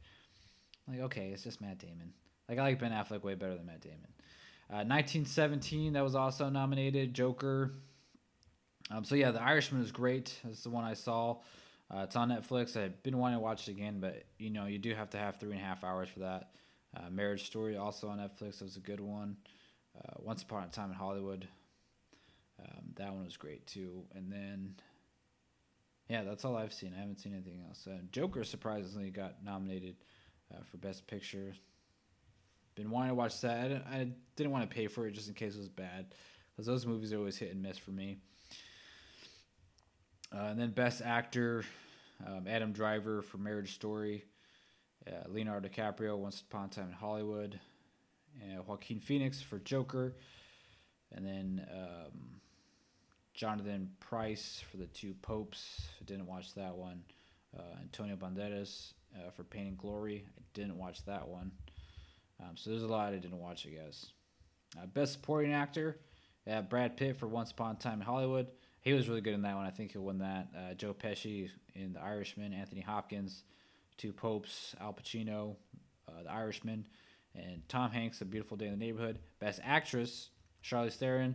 like 0.87 1.01
okay, 1.01 1.31
it's 1.33 1.43
just 1.43 1.63
Matt 1.63 1.79
Damon. 1.79 2.13
Like 2.49 2.59
I 2.59 2.63
like 2.63 2.79
Ben 2.79 2.93
Affleck 2.93 3.25
way 3.25 3.35
better 3.35 3.57
than 3.57 3.67
Matt 3.67 3.81
Damon. 3.81 4.09
Uh, 4.69 4.83
1917, 4.83 5.93
that 5.93 6.03
was 6.03 6.15
also 6.15 6.49
nominated. 6.49 7.15
Joker, 7.15 7.73
Um, 8.91 9.05
so 9.05 9.15
yeah, 9.15 9.31
The 9.31 9.43
Irishman 9.43 9.83
is 9.83 9.91
great. 9.91 10.39
That's 10.45 10.63
the 10.63 10.71
one 10.71 10.85
I 10.85 10.95
saw. 10.95 11.39
Uh, 11.93 12.01
it's 12.01 12.17
on 12.17 12.31
Netflix. 12.31 12.77
I've 12.77 13.03
been 13.03 13.19
wanting 13.19 13.39
to 13.39 13.43
watch 13.43 13.69
it 13.69 13.73
again, 13.73 14.01
but 14.01 14.25
you 14.39 14.51
know 14.51 14.67
you 14.67 14.79
do 14.79 14.95
have 14.95 15.11
to 15.11 15.19
have 15.19 15.37
three 15.37 15.53
and 15.53 15.61
a 15.61 15.65
half 15.65 15.85
hours 15.85 16.09
for 16.09 16.21
that. 16.21 16.51
Uh, 16.97 17.11
Marriage 17.11 17.47
Story 17.47 17.77
also 17.77 18.09
on 18.09 18.19
Netflix. 18.19 18.59
That 18.59 18.65
was 18.65 18.77
a 18.77 18.81
good 18.81 19.01
one. 19.01 19.37
Uh, 19.97 20.15
Once 20.19 20.43
Upon 20.43 20.65
a 20.65 20.69
Time 20.69 20.91
in 20.91 20.97
Hollywood. 20.97 21.47
Um, 22.61 22.85
that 22.97 23.13
one 23.13 23.25
was 23.25 23.37
great 23.37 23.67
too. 23.67 24.05
And 24.15 24.33
then, 24.33 24.77
yeah, 26.09 26.25
that's 26.25 26.45
all 26.45 26.57
I've 26.57 26.73
seen. 26.73 26.93
I 26.97 27.01
haven't 27.01 27.21
seen 27.21 27.35
anything 27.35 27.61
else. 27.67 27.87
Uh, 27.87 27.99
Joker 28.13 28.45
surprisingly 28.45 29.11
got 29.11 29.45
nominated 29.45 29.97
uh, 30.53 30.63
for 30.71 30.79
Best 30.79 31.07
Picture. 31.07 31.55
Been 32.77 32.91
wanting 32.91 33.11
to 33.11 33.15
watch 33.15 33.41
that. 33.43 33.71
I 33.91 33.97
I 33.97 34.09
didn't 34.37 34.53
want 34.53 34.69
to 34.69 34.75
pay 34.75 34.87
for 34.87 35.07
it 35.07 35.13
just 35.13 35.29
in 35.29 35.35
case 35.35 35.55
it 35.55 35.59
was 35.59 35.69
bad, 35.69 36.15
because 36.51 36.67
those 36.67 36.85
movies 36.87 37.13
are 37.13 37.19
always 37.19 37.37
hit 37.37 37.53
and 37.53 37.63
miss 37.63 37.79
for 37.79 37.91
me. 37.91 38.19
Uh, 40.37 40.49
and 40.49 40.61
then 40.61 40.71
Best 40.71 41.01
Actor, 41.03 41.65
um, 42.27 42.47
Adam 42.47 42.73
Driver 42.73 43.23
for 43.23 43.39
Marriage 43.39 43.75
Story, 43.75 44.25
uh, 45.07 45.29
Leonardo 45.29 45.69
DiCaprio, 45.69 46.19
Once 46.19 46.43
Upon 46.43 46.67
a 46.67 46.69
Time 46.69 46.89
in 46.89 46.93
Hollywood, 46.93 47.59
and 48.43 48.67
Joaquin 48.67 49.01
Phoenix 49.01 49.41
for 49.41 49.59
Joker, 49.61 50.15
and 51.13 51.25
then 51.25 51.67
um, 51.73 52.41
Jonathan 53.33 53.91
Pryce 53.99 54.63
for 54.71 54.77
the 54.77 54.87
Two 54.87 55.15
Popes. 55.23 55.89
I 56.01 56.05
didn't 56.05 56.27
watch 56.27 56.55
that 56.55 56.77
one. 56.77 57.03
Uh, 57.57 57.63
Antonio 57.81 58.17
Banderas 58.17 58.93
uh, 59.15 59.31
for 59.31 59.45
Pain 59.45 59.69
and 59.69 59.79
Glory. 59.79 60.27
I 60.37 60.43
didn't 60.53 60.77
watch 60.77 61.03
that 61.07 61.27
one. 61.27 61.51
Um, 62.43 62.57
so 62.57 62.69
there's 62.69 62.83
a 62.83 62.89
lot 62.89 63.15
I 63.15 63.17
didn't 63.17 63.39
watch, 63.39 63.67
I 63.67 63.71
guess. 63.71 64.07
Uh, 64.79 64.85
Best 64.85 65.15
Supporting 65.15 65.55
Actor, 65.55 65.99
uh, 66.51 66.61
Brad 66.61 66.99
Pitt 66.99 67.17
for 67.17 67.27
Once 67.27 67.53
Upon 67.53 67.77
a 67.77 67.79
Time 67.79 68.01
in 68.01 68.07
Hollywood. 68.07 68.49
He 68.87 68.93
was 68.93 69.09
really 69.09 69.21
good 69.21 69.35
in 69.35 69.43
that 69.43 69.57
one. 69.57 69.67
I 69.67 69.71
think 69.71 69.91
he'll 69.91 70.03
win 70.03 70.19
that. 70.19 70.47
Uh, 70.57 70.75
Joe 70.75 70.95
Pesci 70.95 71.51
in 71.75 71.95
The 71.95 72.01
Irishman, 72.01 72.53
Anthony 72.53 72.83
Hopkins, 72.83 73.43
Two 73.99 74.13
Popes, 74.13 74.77
Al 74.81 74.93
Pacino, 74.93 75.57
uh, 76.09 76.23
The 76.23 76.31
Irishman, 76.31 76.87
and 77.35 77.69
Tom 77.69 77.91
Hanks, 77.91 78.21
A 78.21 78.25
Beautiful 78.25 78.57
Day 78.57 78.67
in 78.67 78.71
the 78.71 78.77
Neighborhood. 78.79 79.19
Best 79.41 79.59
Actress, 79.65 80.29
Charlize 80.63 80.95
Theron, 80.95 81.35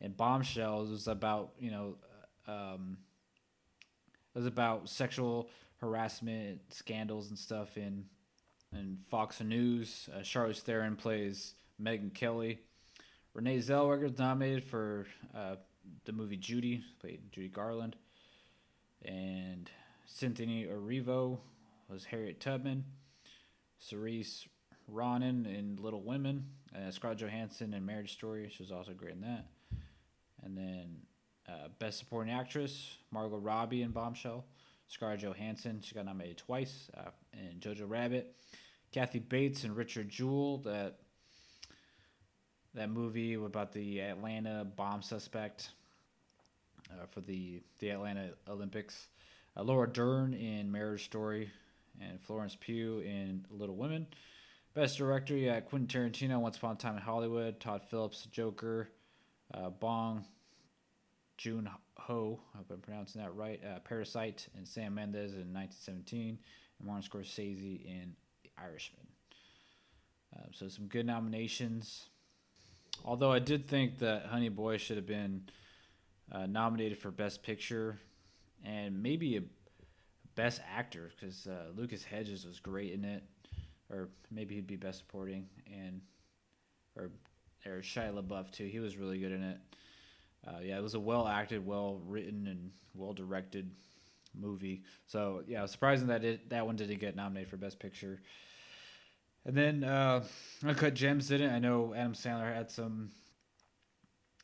and 0.00 0.16
Bombshells 0.16 0.90
was 0.90 1.08
about 1.08 1.54
you 1.58 1.72
know, 1.72 1.96
um, 2.46 2.98
it 4.32 4.38
was 4.38 4.46
about 4.46 4.88
sexual 4.88 5.50
harassment 5.80 6.60
scandals 6.72 7.30
and 7.30 7.36
stuff 7.36 7.76
in 7.76 8.04
in 8.72 8.98
Fox 9.10 9.40
News. 9.40 10.08
Uh, 10.14 10.20
Charlize 10.20 10.60
Theron 10.60 10.94
plays 10.94 11.54
Megyn 11.82 12.14
Kelly. 12.14 12.60
Renee 13.34 13.58
Zellweger 13.58 14.04
is 14.04 14.18
nominated 14.20 14.62
for 14.62 15.06
uh, 15.34 15.56
the 16.04 16.12
movie 16.12 16.36
Judy, 16.36 16.82
played 17.00 17.20
Judy 17.32 17.48
Garland, 17.48 17.96
and 19.04 19.70
Cynthia 20.06 20.68
Erivo 20.68 21.38
was 21.88 22.04
Harriet 22.04 22.40
Tubman. 22.40 22.84
Saoirse 23.80 24.46
Ronan 24.88 25.46
in 25.46 25.76
Little 25.80 26.02
Women, 26.02 26.46
uh, 26.74 26.90
Scarlett 26.90 27.18
Johansson 27.18 27.74
in 27.74 27.84
Marriage 27.84 28.12
Story. 28.12 28.50
She 28.54 28.62
was 28.62 28.72
also 28.72 28.92
great 28.92 29.14
in 29.14 29.20
that. 29.22 29.46
And 30.44 30.56
then 30.56 30.96
uh, 31.48 31.68
Best 31.78 31.98
Supporting 31.98 32.32
Actress, 32.32 32.96
Margot 33.10 33.38
Robbie 33.38 33.82
in 33.82 33.90
Bombshell. 33.90 34.44
Scarlett 34.88 35.20
Johansson, 35.20 35.80
she 35.82 35.94
got 35.94 36.04
nominated 36.04 36.38
twice 36.38 36.90
uh, 36.96 37.10
in 37.32 37.60
Jojo 37.60 37.88
Rabbit. 37.88 38.34
Kathy 38.92 39.20
Bates 39.20 39.64
and 39.64 39.74
Richard 39.74 40.08
Jewell, 40.08 40.58
that 40.58 40.98
that 42.74 42.90
movie 42.90 43.34
about 43.34 43.72
the 43.72 44.00
Atlanta 44.00 44.64
bomb 44.76 45.02
suspect 45.02 45.70
uh, 47.00 47.06
for 47.10 47.20
the 47.20 47.60
the 47.78 47.90
Atlanta 47.90 48.30
Olympics. 48.48 49.08
Uh, 49.56 49.62
Laura 49.62 49.88
Dern 49.88 50.34
in 50.34 50.72
Marriage 50.72 51.04
Story, 51.04 51.50
and 52.00 52.20
Florence 52.20 52.56
Pugh 52.58 53.00
in 53.00 53.44
Little 53.50 53.76
Women. 53.76 54.06
Best 54.74 54.96
Director, 54.96 55.36
yeah, 55.36 55.60
Quentin 55.60 55.86
Tarantino, 55.86 56.40
Once 56.40 56.56
Upon 56.56 56.76
a 56.76 56.78
Time 56.78 56.96
in 56.96 57.02
Hollywood. 57.02 57.60
Todd 57.60 57.82
Phillips, 57.90 58.26
Joker. 58.32 58.88
Uh, 59.52 59.68
Bong 59.68 60.24
Joon 61.36 61.68
Ho, 61.98 62.40
I 62.54 62.58
hope 62.58 62.70
I'm 62.70 62.78
pronouncing 62.78 63.20
that 63.20 63.34
right. 63.34 63.60
Uh, 63.64 63.80
Parasite 63.80 64.46
and 64.56 64.66
Sam 64.66 64.94
Mendes 64.94 65.32
in 65.32 65.52
1917, 65.52 66.38
and 66.78 66.86
Martin 66.86 67.08
Scorsese 67.08 67.84
in 67.84 68.14
The 68.42 68.50
Irishman. 68.62 69.06
Uh, 70.34 70.44
so 70.52 70.68
some 70.68 70.86
good 70.86 71.04
nominations. 71.04 72.08
Although 73.04 73.32
I 73.32 73.40
did 73.40 73.66
think 73.66 73.98
that 73.98 74.26
Honey 74.26 74.48
Boy 74.48 74.78
should 74.78 74.96
have 74.96 75.06
been 75.06 75.42
uh, 76.30 76.46
nominated 76.46 76.98
for 76.98 77.10
Best 77.10 77.42
Picture 77.42 77.98
and 78.64 79.02
maybe 79.02 79.36
a 79.36 79.42
Best 80.34 80.60
Actor 80.74 81.10
because 81.18 81.46
uh, 81.46 81.72
Lucas 81.76 82.02
Hedges 82.02 82.46
was 82.46 82.60
great 82.60 82.92
in 82.92 83.04
it, 83.04 83.22
or 83.90 84.08
maybe 84.30 84.54
he'd 84.54 84.66
be 84.66 84.76
Best 84.76 85.00
Supporting 85.00 85.46
and 85.66 86.00
or 86.96 87.10
or 87.66 87.80
Shia 87.80 88.12
LaBeouf 88.14 88.50
too. 88.50 88.64
He 88.66 88.80
was 88.80 88.96
really 88.96 89.18
good 89.18 89.32
in 89.32 89.42
it. 89.42 89.58
Uh, 90.46 90.58
yeah, 90.62 90.78
it 90.78 90.82
was 90.82 90.94
a 90.94 91.00
well 91.00 91.28
acted, 91.28 91.64
well 91.64 92.00
written, 92.06 92.46
and 92.46 92.70
well 92.94 93.12
directed 93.12 93.70
movie. 94.38 94.82
So 95.06 95.42
yeah, 95.46 95.66
surprising 95.66 96.08
that 96.08 96.24
it 96.24 96.48
that 96.50 96.66
one 96.66 96.76
didn't 96.76 96.98
get 96.98 97.14
nominated 97.14 97.50
for 97.50 97.56
Best 97.56 97.78
Picture. 97.78 98.20
And 99.44 99.56
then 99.56 99.84
uh, 99.84 100.24
Uncut 100.64 100.94
Gems 100.94 101.28
didn't. 101.28 101.52
I 101.52 101.58
know 101.58 101.94
Adam 101.94 102.12
Sandler 102.12 102.54
had 102.54 102.70
some 102.70 103.10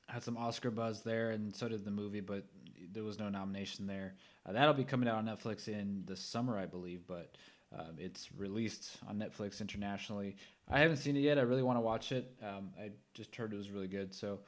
had 0.08 0.22
some 0.22 0.36
Oscar 0.36 0.70
buzz 0.70 1.02
there, 1.02 1.30
and 1.30 1.54
so 1.54 1.68
did 1.68 1.84
the 1.84 1.90
movie, 1.90 2.20
but 2.20 2.44
there 2.92 3.04
was 3.04 3.18
no 3.18 3.28
nomination 3.28 3.86
there. 3.86 4.14
Uh, 4.46 4.52
that'll 4.52 4.74
be 4.74 4.84
coming 4.84 5.08
out 5.08 5.16
on 5.16 5.26
Netflix 5.26 5.68
in 5.68 6.02
the 6.06 6.16
summer, 6.16 6.58
I 6.58 6.66
believe, 6.66 7.02
but 7.06 7.36
um, 7.76 7.96
it's 7.98 8.28
released 8.36 8.96
on 9.06 9.18
Netflix 9.18 9.60
internationally. 9.60 10.36
I 10.70 10.80
haven't 10.80 10.96
seen 10.96 11.16
it 11.16 11.20
yet. 11.20 11.38
I 11.38 11.42
really 11.42 11.62
want 11.62 11.76
to 11.76 11.82
watch 11.82 12.12
it. 12.12 12.32
Um, 12.42 12.70
I 12.80 12.90
just 13.14 13.34
heard 13.36 13.52
it 13.52 13.56
was 13.56 13.70
really 13.70 13.88
good, 13.88 14.14
so 14.14 14.40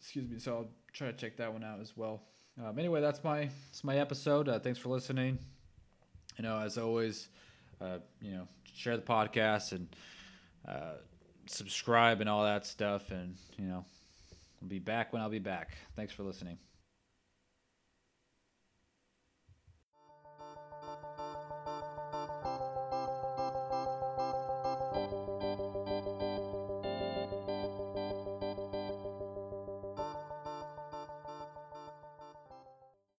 excuse 0.00 0.28
me. 0.28 0.38
So 0.38 0.56
I'll 0.56 0.68
try 0.92 1.08
to 1.08 1.12
check 1.12 1.36
that 1.38 1.52
one 1.52 1.64
out 1.64 1.80
as 1.80 1.96
well. 1.96 2.22
Um, 2.64 2.78
anyway, 2.78 3.00
that's 3.00 3.22
my 3.24 3.50
that's 3.66 3.84
my 3.84 3.98
episode. 3.98 4.48
Uh, 4.48 4.58
thanks 4.58 4.78
for 4.78 4.88
listening. 4.88 5.38
You 6.38 6.44
know, 6.44 6.58
as 6.58 6.78
always, 6.78 7.28
uh, 7.80 7.98
you 8.20 8.32
know, 8.32 8.48
share 8.72 8.96
the 8.96 9.02
podcast 9.02 9.72
and 9.72 9.88
uh, 10.66 10.94
subscribe 11.46 12.20
and 12.20 12.30
all 12.30 12.44
that 12.44 12.66
stuff. 12.66 13.10
And 13.10 13.36
you 13.58 13.66
know, 13.66 13.84
I'll 14.62 14.68
be 14.68 14.78
back 14.78 15.12
when 15.12 15.22
I'll 15.22 15.28
be 15.28 15.38
back. 15.38 15.76
Thanks 15.96 16.12
for 16.12 16.22
listening. 16.22 16.58